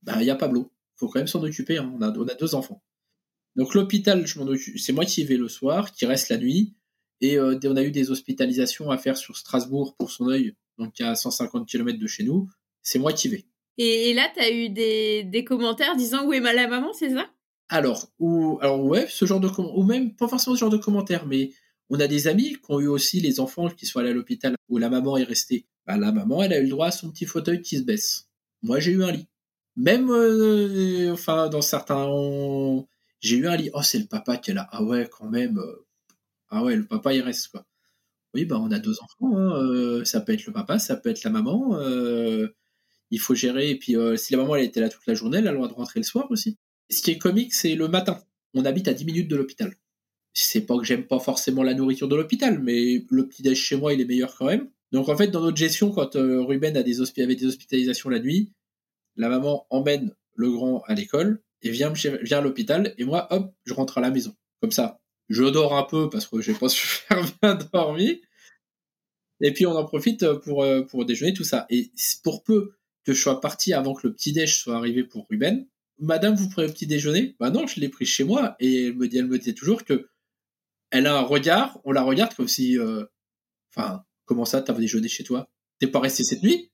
bah, 0.02 0.16
il 0.20 0.26
y 0.26 0.30
a 0.30 0.34
Pablo 0.34 0.73
faut 0.96 1.08
quand 1.08 1.20
même 1.20 1.26
s'en 1.26 1.42
occuper. 1.42 1.78
Hein. 1.78 1.92
On, 1.98 2.02
a, 2.02 2.10
on 2.16 2.26
a 2.26 2.34
deux 2.34 2.54
enfants. 2.54 2.82
Donc 3.56 3.74
l'hôpital, 3.74 4.26
je 4.26 4.38
m'en 4.38 4.46
occupe. 4.46 4.78
C'est 4.78 4.92
moi 4.92 5.04
qui 5.04 5.24
vais 5.24 5.36
le 5.36 5.48
soir, 5.48 5.92
qui 5.92 6.06
reste 6.06 6.28
la 6.28 6.38
nuit. 6.38 6.74
Et 7.20 7.38
euh, 7.38 7.58
on 7.64 7.76
a 7.76 7.82
eu 7.82 7.90
des 7.90 8.10
hospitalisations 8.10 8.90
à 8.90 8.98
faire 8.98 9.16
sur 9.16 9.36
Strasbourg 9.36 9.94
pour 9.96 10.10
son 10.10 10.28
œil, 10.28 10.54
donc 10.78 11.00
à 11.00 11.14
150 11.14 11.66
km 11.68 11.98
de 11.98 12.06
chez 12.06 12.24
nous. 12.24 12.48
C'est 12.82 12.98
moi 12.98 13.12
qui 13.12 13.28
vais. 13.28 13.44
Et, 13.78 14.14
là, 14.14 14.30
tu 14.34 14.40
as 14.40 14.52
eu 14.52 14.68
des, 14.68 15.24
des, 15.24 15.44
commentaires 15.44 15.96
disant 15.96 16.26
où 16.26 16.32
est 16.32 16.40
ma 16.40 16.52
la 16.52 16.68
maman, 16.68 16.92
c'est 16.92 17.10
ça? 17.10 17.28
Alors, 17.68 18.08
ou, 18.18 18.58
alors 18.60 18.84
ouais, 18.84 19.06
ce 19.08 19.24
genre 19.24 19.40
de 19.40 19.48
ou 19.48 19.82
même 19.82 20.14
pas 20.14 20.28
forcément 20.28 20.54
ce 20.54 20.60
genre 20.60 20.70
de 20.70 20.76
commentaires, 20.76 21.26
mais 21.26 21.50
on 21.90 21.98
a 21.98 22.06
des 22.06 22.28
amis 22.28 22.52
qui 22.52 22.60
ont 22.68 22.80
eu 22.80 22.86
aussi 22.86 23.20
les 23.20 23.40
enfants 23.40 23.68
qui 23.68 23.86
sont 23.86 23.98
allés 23.98 24.10
à 24.10 24.14
l'hôpital 24.14 24.54
où 24.68 24.78
la 24.78 24.90
maman 24.90 25.16
est 25.16 25.24
restée. 25.24 25.66
Bah, 25.86 25.96
la 25.96 26.12
maman, 26.12 26.42
elle 26.42 26.52
a 26.52 26.58
eu 26.58 26.64
le 26.64 26.70
droit 26.70 26.86
à 26.86 26.90
son 26.92 27.10
petit 27.10 27.26
fauteuil 27.26 27.62
qui 27.62 27.78
se 27.78 27.82
baisse. 27.82 28.28
Moi, 28.62 28.80
j'ai 28.80 28.92
eu 28.92 29.02
un 29.02 29.12
lit. 29.12 29.26
Même, 29.76 30.10
euh, 30.10 31.12
enfin, 31.12 31.48
dans 31.48 31.62
certains, 31.62 32.06
j'ai 33.20 33.36
eu 33.36 33.48
un 33.48 33.56
lit. 33.56 33.70
Oh, 33.74 33.82
c'est 33.82 33.98
le 33.98 34.06
papa 34.06 34.36
qui 34.36 34.50
est 34.52 34.54
là. 34.54 34.68
Ah 34.70 34.82
ouais, 34.82 35.08
quand 35.10 35.28
même. 35.28 35.58
Euh, 35.58 35.86
ah 36.50 36.62
ouais, 36.62 36.76
le 36.76 36.86
papa 36.86 37.14
il 37.14 37.20
reste 37.22 37.48
quoi. 37.48 37.66
Oui, 38.34 38.44
bah 38.44 38.58
on 38.60 38.70
a 38.70 38.78
deux 38.78 39.00
enfants. 39.00 39.36
Hein, 39.36 39.56
euh, 39.62 40.04
ça 40.04 40.20
peut 40.20 40.32
être 40.32 40.46
le 40.46 40.52
papa, 40.52 40.78
ça 40.78 40.96
peut 40.96 41.10
être 41.10 41.24
la 41.24 41.30
maman. 41.30 41.78
il 43.10 43.20
faut 43.20 43.34
gérer. 43.34 43.70
Et 43.70 43.78
puis, 43.78 43.96
si 44.16 44.32
la 44.32 44.38
maman 44.42 44.56
elle 44.56 44.64
était 44.64 44.80
là 44.80 44.88
toute 44.88 45.06
la 45.06 45.14
journée, 45.14 45.38
elle 45.38 45.48
a 45.48 45.52
le 45.52 45.58
droit 45.58 45.68
de 45.68 45.74
rentrer 45.74 46.00
le 46.00 46.04
soir 46.04 46.26
aussi. 46.30 46.58
Ce 46.90 47.02
qui 47.02 47.10
est 47.12 47.18
comique, 47.18 47.54
c'est 47.54 47.74
le 47.74 47.88
matin. 47.88 48.20
On 48.54 48.64
habite 48.64 48.88
à 48.88 48.94
10 48.94 49.04
minutes 49.04 49.28
de 49.28 49.36
l'hôpital. 49.36 49.74
C'est 50.34 50.62
pas 50.62 50.76
que 50.78 50.84
j'aime 50.84 51.06
pas 51.06 51.20
forcément 51.20 51.62
la 51.62 51.74
nourriture 51.74 52.08
de 52.08 52.16
l'hôpital, 52.16 52.60
mais 52.60 53.04
le 53.10 53.28
petit 53.28 53.42
déj 53.42 53.58
chez 53.58 53.76
moi, 53.76 53.94
il 53.94 54.00
est 54.00 54.04
meilleur 54.04 54.36
quand 54.36 54.46
même. 54.46 54.68
Donc 54.92 55.08
en 55.08 55.16
fait, 55.16 55.28
dans 55.28 55.40
notre 55.40 55.56
gestion, 55.56 55.90
quand 55.90 56.14
Ruben 56.14 56.76
avait 56.76 56.84
des 56.84 57.46
hospitalisations 57.46 58.10
la 58.10 58.20
nuit, 58.20 58.52
la 59.16 59.28
maman 59.28 59.66
emmène 59.70 60.14
le 60.34 60.50
grand 60.50 60.82
à 60.86 60.94
l'école 60.94 61.42
et 61.62 61.70
vient, 61.70 61.92
à 61.92 62.40
l'hôpital 62.40 62.94
et 62.98 63.04
moi, 63.04 63.28
hop, 63.30 63.54
je 63.64 63.74
rentre 63.74 63.98
à 63.98 64.00
la 64.00 64.10
maison. 64.10 64.34
Comme 64.60 64.72
ça, 64.72 65.00
je 65.28 65.44
dors 65.44 65.76
un 65.76 65.84
peu 65.84 66.10
parce 66.10 66.26
que 66.26 66.40
j'ai 66.40 66.54
pas 66.54 66.68
super 66.70 67.24
bien 67.42 67.58
dormi. 67.72 68.20
Et 69.40 69.52
puis 69.52 69.66
on 69.66 69.76
en 69.76 69.84
profite 69.84 70.26
pour, 70.44 70.62
euh, 70.62 70.86
déjeuner, 71.06 71.34
tout 71.34 71.44
ça. 71.44 71.66
Et 71.70 71.90
pour 72.22 72.44
peu 72.44 72.72
que 73.04 73.12
je 73.12 73.20
sois 73.20 73.40
parti 73.40 73.72
avant 73.72 73.94
que 73.94 74.06
le 74.06 74.14
petit 74.14 74.32
déj 74.32 74.56
soit 74.56 74.76
arrivé 74.76 75.04
pour 75.04 75.26
Ruben, 75.28 75.66
Madame, 75.98 76.34
vous 76.34 76.48
prenez 76.48 76.66
le 76.66 76.72
petit 76.72 76.86
déjeuner? 76.86 77.36
Bah 77.38 77.50
non, 77.50 77.66
je 77.66 77.78
l'ai 77.80 77.88
pris 77.88 78.06
chez 78.06 78.24
moi. 78.24 78.56
Et 78.58 78.86
elle 78.86 78.96
me 78.96 79.06
dit, 79.06 79.18
elle 79.18 79.26
me 79.26 79.38
dit 79.38 79.54
toujours 79.54 79.84
que 79.84 80.08
elle 80.90 81.06
a 81.06 81.16
un 81.16 81.22
regard, 81.22 81.80
on 81.84 81.92
la 81.92 82.02
regarde 82.02 82.34
comme 82.34 82.48
si, 82.48 82.78
euh, 82.78 83.04
enfin, 83.70 84.04
comment 84.24 84.44
ça, 84.44 84.62
t'as 84.62 84.72
déjeuné 84.74 85.08
chez 85.08 85.24
toi? 85.24 85.48
T'es 85.78 85.88
pas 85.88 86.00
resté 86.00 86.22
cette 86.24 86.42
nuit? 86.42 86.70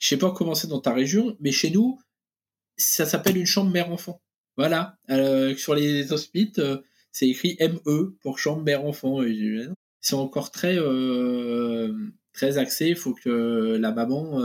Je 0.00 0.08
sais 0.08 0.16
pas 0.16 0.32
comment 0.32 0.54
c'est 0.54 0.66
dans 0.66 0.80
ta 0.80 0.92
région, 0.92 1.36
mais 1.40 1.52
chez 1.52 1.70
nous, 1.70 2.00
ça 2.76 3.04
s'appelle 3.04 3.36
une 3.36 3.46
chambre 3.46 3.70
mère-enfant. 3.70 4.20
Voilà. 4.56 4.96
Euh, 5.10 5.54
sur 5.56 5.74
les 5.74 6.12
hospices, 6.12 6.58
euh, 6.58 6.78
c'est 7.12 7.28
écrit 7.28 7.56
ME 7.60 8.16
pour 8.22 8.38
chambre 8.38 8.62
mère-enfant. 8.62 9.20
C'est 10.00 10.14
encore 10.14 10.50
très, 10.50 10.76
euh, 10.78 11.94
très 12.32 12.56
axé. 12.56 12.88
Il 12.88 12.96
faut 12.96 13.14
que 13.14 13.76
la 13.78 13.92
maman 13.92 14.40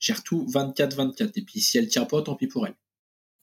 gère 0.00 0.22
tout 0.22 0.46
24-24. 0.46 1.32
Et 1.36 1.42
puis 1.42 1.60
si 1.60 1.76
elle 1.76 1.88
tient 1.88 2.06
pas, 2.06 2.22
tant 2.22 2.34
pis 2.34 2.46
pour 2.46 2.66
elle. 2.66 2.74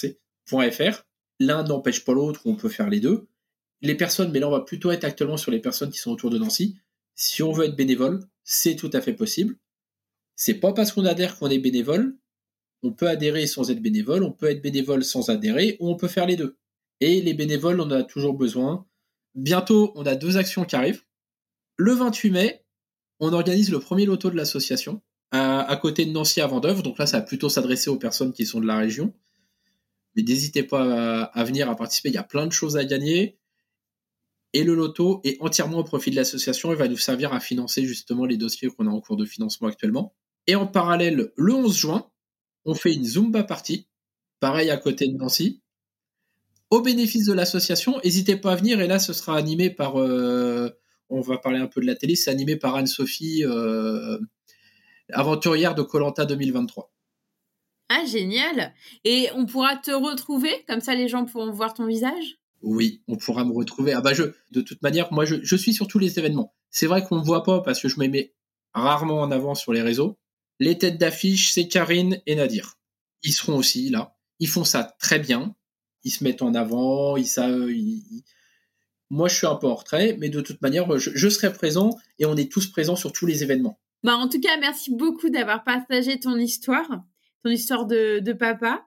L'un 1.39 1.63
n'empêche 1.63 2.03
pas 2.03 2.13
l'autre, 2.13 2.41
on 2.45 2.55
peut 2.55 2.69
faire 2.69 2.89
les 2.89 2.99
deux. 2.99 3.27
Les 3.81 3.95
personnes, 3.95 4.31
mais 4.31 4.39
là 4.39 4.49
on 4.49 4.51
va 4.51 4.61
plutôt 4.61 4.91
être 4.91 5.05
actuellement 5.05 5.37
sur 5.37 5.51
les 5.51 5.59
personnes 5.59 5.89
qui 5.89 5.99
sont 5.99 6.11
autour 6.11 6.29
de 6.29 6.37
Nancy. 6.37 6.77
Si 7.15 7.41
on 7.43 7.51
veut 7.51 7.65
être 7.65 7.75
bénévole, 7.75 8.19
c'est 8.43 8.75
tout 8.75 8.89
à 8.93 9.01
fait 9.01 9.13
possible. 9.13 9.57
C'est 10.35 10.55
pas 10.55 10.73
parce 10.73 10.91
qu'on 10.91 11.05
adhère 11.05 11.37
qu'on 11.37 11.49
est 11.49 11.59
bénévole. 11.59 12.17
On 12.81 12.93
peut 12.93 13.07
adhérer 13.07 13.45
sans 13.45 13.71
être 13.71 13.81
bénévole, 13.81 14.23
on 14.23 14.31
peut 14.31 14.49
être 14.49 14.61
bénévole 14.61 15.03
sans 15.03 15.29
adhérer, 15.29 15.75
ou 15.79 15.89
on 15.89 15.97
peut 15.97 16.07
faire 16.07 16.25
les 16.25 16.37
deux. 16.37 16.57
Et 17.01 17.21
les 17.21 17.33
bénévoles, 17.33 17.79
on 17.79 17.85
en 17.85 17.91
a 17.91 18.03
toujours 18.03 18.33
besoin. 18.33 18.85
Bientôt, 19.35 19.91
on 19.95 20.05
a 20.05 20.15
deux 20.15 20.37
actions 20.37 20.65
qui 20.65 20.75
arrivent. 20.75 21.03
Le 21.77 21.93
28 21.93 22.31
mai, 22.31 22.65
on 23.19 23.33
organise 23.33 23.71
le 23.71 23.79
premier 23.79 24.05
loto 24.05 24.29
de 24.29 24.35
l'association 24.35 25.01
à, 25.31 25.77
côté 25.81 26.05
de 26.05 26.11
Nancy 26.11 26.41
à 26.41 26.47
Vendœuvre. 26.47 26.83
Donc 26.83 26.97
là, 26.97 27.05
ça 27.05 27.19
va 27.19 27.25
plutôt 27.25 27.49
s'adresser 27.49 27.89
aux 27.89 27.97
personnes 27.97 28.33
qui 28.33 28.45
sont 28.45 28.59
de 28.59 28.67
la 28.67 28.77
région. 28.77 29.13
Mais 30.15 30.23
n'hésitez 30.23 30.63
pas 30.63 31.23
à, 31.23 31.43
venir 31.43 31.69
à 31.69 31.75
participer. 31.75 32.09
Il 32.09 32.15
y 32.15 32.17
a 32.17 32.23
plein 32.23 32.47
de 32.47 32.51
choses 32.51 32.77
à 32.77 32.83
gagner. 32.83 33.37
Et 34.53 34.63
le 34.63 34.73
loto 34.73 35.21
est 35.23 35.37
entièrement 35.41 35.77
au 35.77 35.83
profit 35.83 36.09
de 36.09 36.15
l'association 36.15 36.71
et 36.71 36.75
va 36.75 36.87
nous 36.87 36.97
servir 36.97 37.33
à 37.33 37.39
financer 37.39 37.85
justement 37.85 38.25
les 38.25 38.35
dossiers 38.35 38.69
qu'on 38.69 38.87
a 38.87 38.89
en 38.89 38.99
cours 38.99 39.17
de 39.17 39.25
financement 39.25 39.67
actuellement. 39.67 40.15
Et 40.47 40.55
en 40.55 40.65
parallèle, 40.65 41.31
le 41.35 41.53
11 41.53 41.77
juin, 41.77 42.09
on 42.65 42.73
fait 42.73 42.93
une 42.93 43.03
Zumba 43.03 43.43
party, 43.43 43.87
pareil 44.39 44.71
à 44.71 44.77
côté 44.77 45.07
de 45.07 45.15
Nancy, 45.15 45.61
au 46.69 46.81
bénéfice 46.81 47.25
de 47.25 47.33
l'association. 47.33 47.99
N'hésitez 48.03 48.35
pas 48.35 48.53
à 48.53 48.55
venir 48.55 48.81
et 48.81 48.87
là, 48.87 48.99
ce 48.99 49.13
sera 49.13 49.35
animé 49.35 49.69
par, 49.69 49.99
euh, 49.99 50.69
on 51.09 51.21
va 51.21 51.37
parler 51.37 51.59
un 51.59 51.67
peu 51.67 51.81
de 51.81 51.85
la 51.85 51.95
télé, 51.95 52.15
c'est 52.15 52.31
animé 52.31 52.55
par 52.55 52.75
Anne-Sophie, 52.75 53.43
euh, 53.45 54.19
aventurière 55.11 55.75
de 55.75 55.81
Colanta 55.81 56.25
2023. 56.25 56.91
Ah, 57.89 58.05
génial. 58.05 58.73
Et 59.03 59.29
on 59.35 59.45
pourra 59.47 59.75
te 59.75 59.89
retrouver, 59.89 60.51
comme 60.67 60.79
ça 60.79 60.93
les 60.93 61.07
gens 61.07 61.25
pourront 61.25 61.51
voir 61.51 61.73
ton 61.73 61.87
visage? 61.87 62.37
Oui, 62.61 63.01
on 63.07 63.15
pourra 63.15 63.45
me 63.45 63.53
retrouver. 63.53 63.93
Ah 63.93 64.01
bah 64.01 64.13
je, 64.13 64.23
de 64.51 64.61
toute 64.61 64.81
manière, 64.83 65.11
moi 65.11 65.25
je, 65.25 65.55
suis 65.55 65.73
sur 65.73 65.87
tous 65.87 65.97
les 65.97 66.19
événements. 66.19 66.53
C'est 66.69 66.87
vrai 66.87 67.03
qu'on 67.03 67.15
ne 67.15 67.21
me 67.21 67.25
voit 67.25 67.43
pas 67.43 67.61
parce 67.61 67.81
que 67.81 67.87
je 67.87 67.99
me 67.99 68.07
mets 68.07 68.33
rarement 68.73 69.21
en 69.21 69.31
avant 69.31 69.55
sur 69.55 69.73
les 69.73 69.81
réseaux. 69.81 70.19
Les 70.59 70.77
têtes 70.77 70.97
d'affiche, 70.97 71.51
c'est 71.51 71.67
Karine 71.67 72.21
et 72.25 72.35
Nadir. 72.35 72.77
Ils 73.23 73.31
seront 73.31 73.55
aussi 73.55 73.89
là. 73.89 74.15
Ils 74.39 74.47
font 74.47 74.65
ça 74.65 74.95
très 74.99 75.19
bien. 75.19 75.55
Ils 76.03 76.11
se 76.11 76.23
mettent 76.23 76.41
en 76.41 76.53
avant. 76.53 77.15
Moi, 79.11 79.27
je 79.27 79.35
suis 79.35 79.47
un 79.47 79.55
peu 79.55 79.67
en 79.67 79.75
retrait, 79.75 80.15
mais 80.19 80.29
de 80.29 80.41
toute 80.41 80.61
manière, 80.61 80.97
je, 80.97 81.29
serai 81.29 81.51
présent 81.51 81.89
et 82.19 82.25
on 82.25 82.35
est 82.35 82.51
tous 82.51 82.67
présents 82.67 82.95
sur 82.95 83.11
tous 83.11 83.25
les 83.25 83.43
événements. 83.43 83.79
Bah, 84.03 84.15
en 84.15 84.29
tout 84.29 84.39
cas, 84.39 84.57
merci 84.59 84.95
beaucoup 84.95 85.29
d'avoir 85.29 85.63
partagé 85.63 86.19
ton 86.19 86.37
histoire, 86.37 86.87
ton 87.43 87.49
histoire 87.49 87.85
de, 87.85 88.19
de 88.19 88.33
papa, 88.33 88.85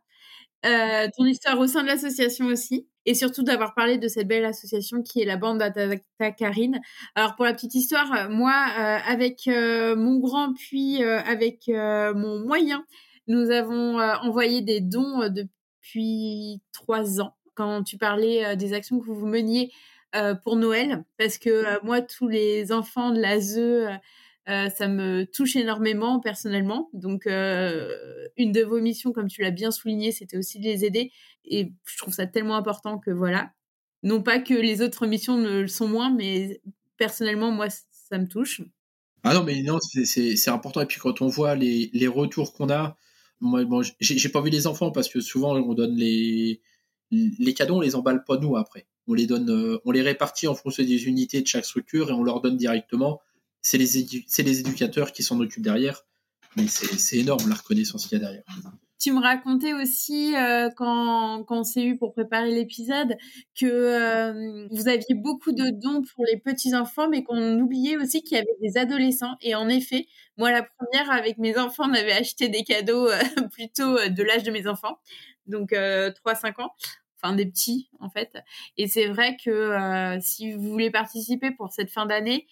euh, 0.64 1.08
ton 1.16 1.24
histoire 1.24 1.58
au 1.58 1.66
sein 1.66 1.82
de 1.82 1.88
l'association 1.88 2.46
aussi, 2.46 2.86
et 3.04 3.14
surtout 3.14 3.42
d'avoir 3.42 3.74
parlé 3.74 3.98
de 3.98 4.06
cette 4.06 4.28
belle 4.28 4.44
association 4.44 5.02
qui 5.02 5.20
est 5.20 5.24
la 5.24 5.36
bande 5.36 5.58
d'Atata 5.58 6.30
Karine. 6.30 6.80
Alors 7.16 7.34
pour 7.34 7.44
la 7.44 7.52
petite 7.52 7.74
histoire, 7.74 8.30
moi, 8.30 8.66
euh, 8.78 8.98
avec 9.04 9.48
euh, 9.48 9.96
mon 9.96 10.20
grand 10.20 10.54
puis 10.54 11.02
avec 11.02 11.66
mon 11.66 12.46
moyen, 12.46 12.84
nous 13.26 13.50
avons 13.50 14.00
envoyé 14.00 14.62
des 14.62 14.80
dons 14.80 15.28
depuis 15.83 16.61
trois 16.72 17.20
ans. 17.20 17.37
Quand 17.55 17.83
tu 17.83 17.99
parlais 17.99 18.57
des 18.57 18.72
actions 18.72 18.99
que 18.99 19.05
vous 19.05 19.26
meniez 19.26 19.72
pour 20.43 20.57
Noël, 20.57 21.05
parce 21.18 21.39
que 21.39 21.85
moi, 21.85 22.01
tous 22.01 22.28
les 22.28 22.72
enfants 22.72 23.11
de 23.11 23.20
l'ASE 23.20 23.59
euh, 24.49 24.68
ça 24.70 24.89
me 24.89 25.24
touche 25.24 25.55
énormément 25.55 26.18
personnellement. 26.18 26.91
Donc, 26.93 27.26
euh, 27.26 28.28
une 28.37 28.51
de 28.51 28.62
vos 28.62 28.80
missions, 28.80 29.12
comme 29.12 29.28
tu 29.28 29.43
l'as 29.43 29.53
bien 29.53 29.70
souligné, 29.70 30.11
c'était 30.11 30.37
aussi 30.37 30.59
de 30.59 30.64
les 30.64 30.85
aider. 30.85 31.12
Et 31.45 31.72
je 31.87 31.99
trouve 31.99 32.14
ça 32.14 32.26
tellement 32.26 32.57
important 32.57 32.99
que 32.99 33.11
voilà. 33.11 33.53
Non 34.03 34.22
pas 34.22 34.41
que 34.41 34.55
les 34.55 34.83
autres 34.83 35.07
missions 35.07 35.37
ne 35.37 35.61
le 35.61 35.68
sont 35.68 35.87
moins, 35.87 36.11
mais 36.11 36.61
personnellement, 36.97 37.53
moi, 37.53 37.68
ça 37.70 38.18
me 38.18 38.26
touche. 38.26 38.62
Ah 39.22 39.35
non, 39.35 39.45
mais 39.45 39.62
non, 39.62 39.78
c'est 39.80 40.49
important. 40.49 40.80
Et 40.80 40.87
puis 40.87 40.99
quand 40.99 41.22
on 41.22 41.28
voit 41.28 41.55
les 41.55 42.09
retours 42.09 42.53
qu'on 42.53 42.68
a, 42.68 42.97
moi, 43.43 43.64
bon, 43.64 43.82
j'ai 44.01 44.28
pas 44.30 44.40
vu 44.40 44.49
les 44.49 44.66
enfants 44.66 44.90
parce 44.90 45.09
que 45.09 45.20
souvent 45.20 45.55
on 45.57 45.74
donne 45.74 45.97
les, 45.97 46.62
les 47.11 47.55
cadeaux, 47.55 47.76
on 47.76 47.80
les 47.80 47.95
emballe 47.95 48.24
pas 48.24 48.38
nous 48.38 48.57
après. 48.57 48.86
On 49.07 49.14
les 49.14 49.26
donne, 49.26 49.51
euh, 49.51 49.78
on 49.84 49.90
les 49.90 50.01
répartit 50.01 50.47
en 50.47 50.55
fonction 50.55 50.82
des 50.84 51.05
unités 51.07 51.43
de 51.43 51.47
chaque 51.47 51.64
structure 51.66 52.09
et 52.09 52.12
on 52.12 52.22
leur 52.22 52.40
donne 52.40 52.57
directement 52.57 53.20
c'est 53.62 53.78
les, 53.78 54.22
les 54.38 54.61
éducateurs 54.61 55.12
qui 55.12 55.22
s'en 55.22 55.40
occupent 55.40 55.62
derrière. 55.62 56.05
Mais 56.57 56.66
c'est 56.66 57.16
énorme 57.16 57.49
la 57.49 57.55
reconnaissance 57.55 58.07
qu'il 58.07 58.18
y 58.18 58.20
a 58.20 58.24
derrière. 58.24 58.45
Tu 59.03 59.11
me 59.11 59.20
racontais 59.20 59.72
aussi 59.72 60.32
euh, 60.36 60.70
quand, 60.76 61.44
on 61.50 61.64
s'est 61.64 61.82
eu 61.82 61.98
pour 61.98 62.12
préparer 62.12 62.53
l'épisode 62.53 63.16
que 63.59 63.66
euh, 63.66 64.68
vous 64.70 64.86
aviez 64.86 65.16
beaucoup 65.16 65.50
de 65.50 65.70
dons 65.70 66.03
pour 66.14 66.24
les 66.24 66.36
petits 66.36 66.72
enfants, 66.76 67.09
mais 67.09 67.24
qu'on 67.24 67.59
oubliait 67.59 67.96
aussi 67.96 68.22
qu'il 68.22 68.36
y 68.36 68.40
avait 68.40 68.57
des 68.61 68.78
adolescents. 68.78 69.34
Et 69.40 69.57
en 69.57 69.68
effet, 69.68 70.07
moi 70.36 70.53
la 70.53 70.62
première 70.62 71.11
avec 71.11 71.38
mes 71.38 71.59
enfants, 71.59 71.90
on 71.90 71.94
avait 71.94 72.12
acheté 72.12 72.48
des 72.48 72.62
cadeaux 72.62 73.09
euh, 73.09 73.18
plutôt 73.53 73.96
de 74.09 74.22
l'âge 74.22 74.44
de 74.44 74.53
mes 74.53 74.68
enfants, 74.68 75.00
donc 75.48 75.72
3-5 75.72 76.62
ans 76.62 76.70
enfin 77.20 77.34
des 77.34 77.46
petits 77.46 77.90
en 77.98 78.09
fait. 78.09 78.38
Et 78.76 78.86
c'est 78.86 79.09
vrai 79.09 79.36
que 79.44 80.16
si 80.20 80.53
vous 80.53 80.62
voulez 80.62 80.92
participer 80.92 81.50
pour 81.50 81.72
cette 81.72 81.90
fin 81.90 82.07
d'année, 82.07 82.46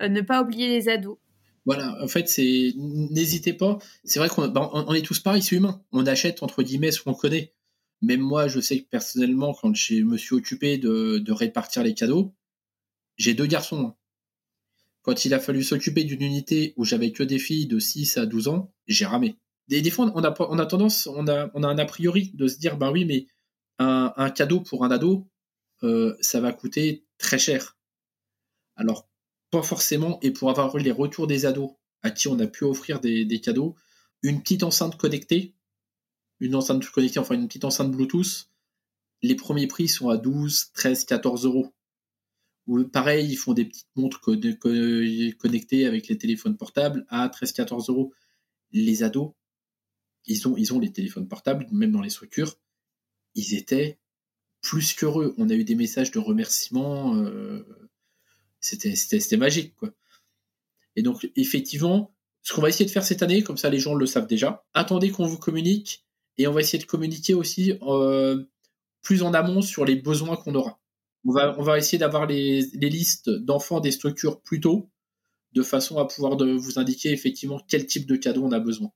ne 0.00 0.20
pas 0.20 0.40
oublier 0.40 0.68
les 0.68 0.88
ados. 0.88 1.18
Voilà, 1.66 2.00
en 2.00 2.06
fait, 2.06 2.28
c'est 2.28 2.72
n'hésitez 2.76 3.52
pas. 3.52 3.78
C'est 4.04 4.20
vrai 4.20 4.28
qu'on 4.28 4.46
bah, 4.48 4.70
est 4.94 5.02
tous 5.02 5.18
pareils, 5.18 5.42
c'est 5.42 5.56
humain. 5.56 5.82
On 5.90 6.06
achète 6.06 6.44
entre 6.44 6.62
guillemets 6.62 6.92
ce 6.92 7.02
qu'on 7.02 7.12
connaît. 7.12 7.52
Même 8.02 8.20
moi, 8.20 8.46
je 8.46 8.60
sais 8.60 8.80
que 8.82 8.88
personnellement, 8.88 9.52
quand 9.52 9.74
je 9.74 9.96
me 10.02 10.16
suis 10.16 10.34
occupé 10.34 10.78
de, 10.78 11.32
répartir 11.32 11.82
les 11.82 11.94
cadeaux, 11.94 12.34
j'ai 13.16 13.34
deux 13.34 13.46
garçons. 13.46 13.88
Hein. 13.88 13.96
Quand 15.02 15.24
il 15.24 15.34
a 15.34 15.40
fallu 15.40 15.64
s'occuper 15.64 16.04
d'une 16.04 16.22
unité 16.22 16.72
où 16.76 16.84
j'avais 16.84 17.10
que 17.10 17.24
des 17.24 17.38
filles 17.38 17.66
de 17.66 17.80
6 17.80 18.18
à 18.18 18.26
12 18.26 18.48
ans, 18.48 18.72
j'ai 18.86 19.06
ramé. 19.06 19.36
Des, 19.68 19.90
fois, 19.90 20.12
on 20.14 20.22
a, 20.22 20.34
on 20.38 20.58
a 20.60 20.66
tendance, 20.66 21.08
on 21.08 21.26
a, 21.26 21.50
un 21.52 21.78
a 21.78 21.84
priori 21.84 22.30
de 22.34 22.46
se 22.46 22.58
dire, 22.58 22.76
bah 22.76 22.92
oui, 22.92 23.04
mais 23.04 23.26
un, 23.78 24.30
cadeau 24.30 24.60
pour 24.60 24.84
un 24.84 24.90
ado, 24.92 25.28
euh, 25.82 26.16
ça 26.20 26.40
va 26.40 26.52
coûter 26.52 27.04
très 27.18 27.38
cher. 27.38 27.76
Alors, 28.76 29.08
forcément, 29.62 30.18
et 30.22 30.30
pour 30.30 30.50
avoir 30.50 30.76
les 30.76 30.90
retours 30.90 31.26
des 31.26 31.46
ados 31.46 31.70
à 32.02 32.10
qui 32.10 32.28
on 32.28 32.38
a 32.38 32.46
pu 32.46 32.64
offrir 32.64 33.00
des, 33.00 33.40
cadeaux, 33.40 33.74
une 34.22 34.42
petite 34.42 34.62
enceinte 34.62 34.96
connectée, 34.96 35.54
une 36.40 36.54
enceinte 36.54 36.88
connectée, 36.90 37.18
enfin 37.18 37.34
une 37.34 37.48
petite 37.48 37.64
enceinte 37.64 37.90
Bluetooth, 37.90 38.48
les 39.22 39.34
premiers 39.34 39.66
prix 39.66 39.88
sont 39.88 40.08
à 40.08 40.16
12, 40.16 40.72
13, 40.74 41.04
14 41.04 41.46
euros. 41.46 41.72
Ou 42.66 42.84
pareil, 42.84 43.30
ils 43.30 43.36
font 43.36 43.54
des 43.54 43.64
petites 43.64 43.88
montres 43.94 44.20
connectées 44.20 45.86
avec 45.86 46.08
les 46.08 46.18
téléphones 46.18 46.56
portables 46.56 47.06
à 47.08 47.28
13, 47.28 47.52
14 47.52 47.88
euros. 47.88 48.12
Les 48.72 49.02
ados, 49.02 49.32
ils 50.26 50.48
ont, 50.48 50.56
ils 50.56 50.74
ont 50.74 50.80
les 50.80 50.92
téléphones 50.92 51.28
portables, 51.28 51.66
même 51.70 51.92
dans 51.92 52.02
les 52.02 52.10
structures, 52.10 52.58
ils 53.34 53.54
étaient 53.54 53.98
plus 54.60 54.94
qu'heureux. 54.94 55.34
On 55.38 55.48
a 55.48 55.54
eu 55.54 55.64
des 55.64 55.76
messages 55.76 56.10
de 56.10 56.18
remerciements. 56.18 57.16
Euh, 57.16 57.64
c'était 58.60 59.36
magique 59.36 59.74
quoi. 59.76 59.90
Et 60.96 61.02
donc 61.02 61.30
effectivement, 61.36 62.14
ce 62.42 62.54
qu'on 62.54 62.62
va 62.62 62.68
essayer 62.68 62.86
de 62.86 62.90
faire 62.90 63.04
cette 63.04 63.22
année, 63.22 63.42
comme 63.42 63.56
ça 63.56 63.70
les 63.70 63.78
gens 63.78 63.94
le 63.94 64.06
savent 64.06 64.26
déjà, 64.26 64.64
attendez 64.74 65.10
qu'on 65.10 65.26
vous 65.26 65.38
communique 65.38 66.04
et 66.38 66.46
on 66.46 66.52
va 66.52 66.60
essayer 66.60 66.78
de 66.78 66.88
communiquer 66.88 67.34
aussi 67.34 67.78
euh, 67.82 68.44
plus 69.02 69.22
en 69.22 69.34
amont 69.34 69.62
sur 69.62 69.84
les 69.84 69.96
besoins 69.96 70.36
qu'on 70.36 70.54
aura. 70.54 70.80
On 71.24 71.32
va, 71.32 71.76
essayer 71.76 71.98
d'avoir 71.98 72.26
les, 72.26 72.60
listes 72.74 73.30
d'enfants 73.30 73.80
des 73.80 73.90
structures 73.90 74.40
plus 74.42 74.60
tôt, 74.60 74.90
de 75.52 75.62
façon 75.62 75.98
à 75.98 76.06
pouvoir 76.06 76.36
vous 76.36 76.78
indiquer 76.78 77.10
effectivement 77.10 77.60
quel 77.66 77.86
type 77.86 78.06
de 78.06 78.14
cadeau 78.14 78.44
on 78.44 78.52
a 78.52 78.60
besoin. 78.60 78.92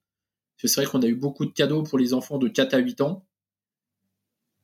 C'est 0.56 0.72
vrai 0.76 0.84
qu'on 0.84 1.02
a 1.02 1.06
eu 1.06 1.14
beaucoup 1.14 1.46
de 1.46 1.52
cadeaux 1.52 1.82
pour 1.82 1.98
les 1.98 2.12
enfants 2.12 2.38
de 2.38 2.46
4 2.46 2.74
à 2.74 2.78
8 2.78 3.00
ans, 3.00 3.26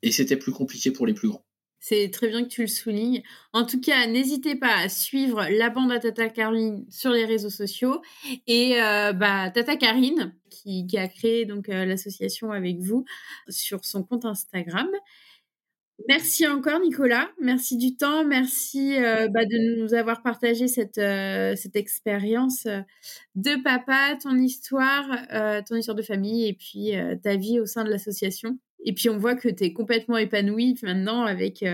et 0.02 0.12
c'était 0.12 0.36
plus 0.36 0.52
compliqué 0.52 0.90
pour 0.90 1.06
les 1.06 1.14
plus 1.14 1.28
grands. 1.28 1.45
C'est 1.88 2.10
très 2.10 2.26
bien 2.26 2.42
que 2.42 2.48
tu 2.48 2.62
le 2.62 2.66
soulignes. 2.66 3.22
En 3.52 3.64
tout 3.64 3.80
cas, 3.80 4.08
n'hésitez 4.08 4.56
pas 4.56 4.74
à 4.76 4.88
suivre 4.88 5.46
la 5.48 5.70
bande 5.70 5.92
à 5.92 6.00
Tata 6.00 6.28
Karine 6.28 6.84
sur 6.90 7.12
les 7.12 7.24
réseaux 7.24 7.48
sociaux 7.48 8.02
et 8.48 8.82
euh, 8.82 9.12
bah, 9.12 9.52
Tata 9.52 9.76
Karine 9.76 10.34
qui, 10.50 10.84
a 10.98 11.06
créé 11.06 11.44
donc 11.44 11.68
euh, 11.68 11.84
l'association 11.84 12.50
avec 12.50 12.80
vous 12.80 13.04
sur 13.48 13.84
son 13.84 14.02
compte 14.02 14.24
Instagram. 14.24 14.88
Merci 16.08 16.48
encore 16.48 16.80
Nicolas, 16.80 17.30
merci 17.40 17.76
du 17.76 17.96
temps, 17.96 18.24
merci 18.24 18.96
euh, 18.96 19.28
bah, 19.28 19.44
de 19.44 19.80
nous 19.80 19.94
avoir 19.94 20.24
partagé 20.24 20.66
cette, 20.66 20.98
expérience 21.76 22.66
de 23.36 23.62
papa, 23.62 24.18
ton 24.20 24.36
histoire, 24.36 25.06
ton 25.68 25.76
histoire 25.76 25.94
de 25.94 26.02
famille 26.02 26.48
et 26.48 26.54
puis 26.54 26.94
ta 27.22 27.36
vie 27.36 27.60
au 27.60 27.66
sein 27.66 27.84
de 27.84 27.90
l'association. 27.90 28.58
Et 28.84 28.92
puis 28.92 29.08
on 29.08 29.18
voit 29.18 29.34
que 29.34 29.48
tu 29.48 29.64
es 29.64 29.72
complètement 29.72 30.16
épanoui 30.16 30.76
maintenant 30.82 31.22
avec 31.22 31.64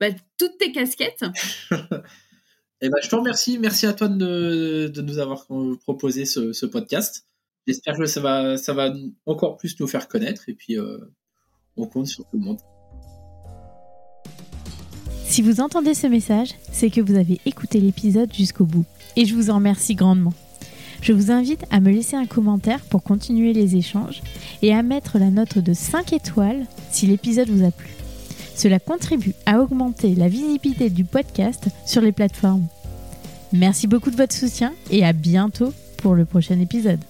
bah, 0.00 0.08
toutes 0.38 0.58
tes 0.58 0.72
casquettes. 0.72 1.24
et 1.72 1.74
eh 2.82 2.88
ben, 2.88 2.98
je 3.02 3.08
te 3.08 3.14
remercie, 3.14 3.58
merci 3.58 3.86
à 3.86 3.92
toi 3.92 4.08
de, 4.08 4.88
de 4.88 5.02
nous 5.02 5.18
avoir 5.18 5.46
proposé 5.80 6.24
ce, 6.24 6.52
ce 6.52 6.66
podcast. 6.66 7.26
J'espère 7.66 7.96
que 7.96 8.06
ça 8.06 8.20
va, 8.20 8.56
ça 8.56 8.74
va 8.74 8.92
encore 9.26 9.56
plus 9.56 9.78
nous 9.80 9.86
faire 9.86 10.08
connaître 10.08 10.48
et 10.48 10.54
puis 10.54 10.76
on 11.76 11.86
compte 11.86 12.06
sur 12.06 12.24
tout 12.28 12.36
le 12.36 12.44
monde. 12.44 12.60
Si 15.32 15.40
vous 15.40 15.62
entendez 15.62 15.94
ce 15.94 16.06
message, 16.06 16.50
c'est 16.72 16.90
que 16.90 17.00
vous 17.00 17.14
avez 17.14 17.40
écouté 17.46 17.80
l'épisode 17.80 18.30
jusqu'au 18.34 18.66
bout. 18.66 18.84
Et 19.16 19.24
je 19.24 19.34
vous 19.34 19.48
en 19.48 19.54
remercie 19.54 19.94
grandement. 19.94 20.34
Je 21.02 21.12
vous 21.12 21.32
invite 21.32 21.64
à 21.72 21.80
me 21.80 21.90
laisser 21.90 22.14
un 22.14 22.26
commentaire 22.26 22.80
pour 22.80 23.02
continuer 23.02 23.52
les 23.52 23.74
échanges 23.74 24.22
et 24.62 24.72
à 24.72 24.84
mettre 24.84 25.18
la 25.18 25.30
note 25.30 25.58
de 25.58 25.74
5 25.74 26.12
étoiles 26.12 26.64
si 26.90 27.08
l'épisode 27.08 27.50
vous 27.50 27.64
a 27.64 27.72
plu. 27.72 27.90
Cela 28.54 28.78
contribue 28.78 29.34
à 29.44 29.58
augmenter 29.60 30.14
la 30.14 30.28
visibilité 30.28 30.90
du 30.90 31.04
podcast 31.04 31.66
sur 31.84 32.02
les 32.02 32.12
plateformes. 32.12 32.66
Merci 33.52 33.88
beaucoup 33.88 34.12
de 34.12 34.16
votre 34.16 34.34
soutien 34.34 34.72
et 34.92 35.04
à 35.04 35.12
bientôt 35.12 35.72
pour 35.96 36.14
le 36.14 36.24
prochain 36.24 36.60
épisode. 36.60 37.00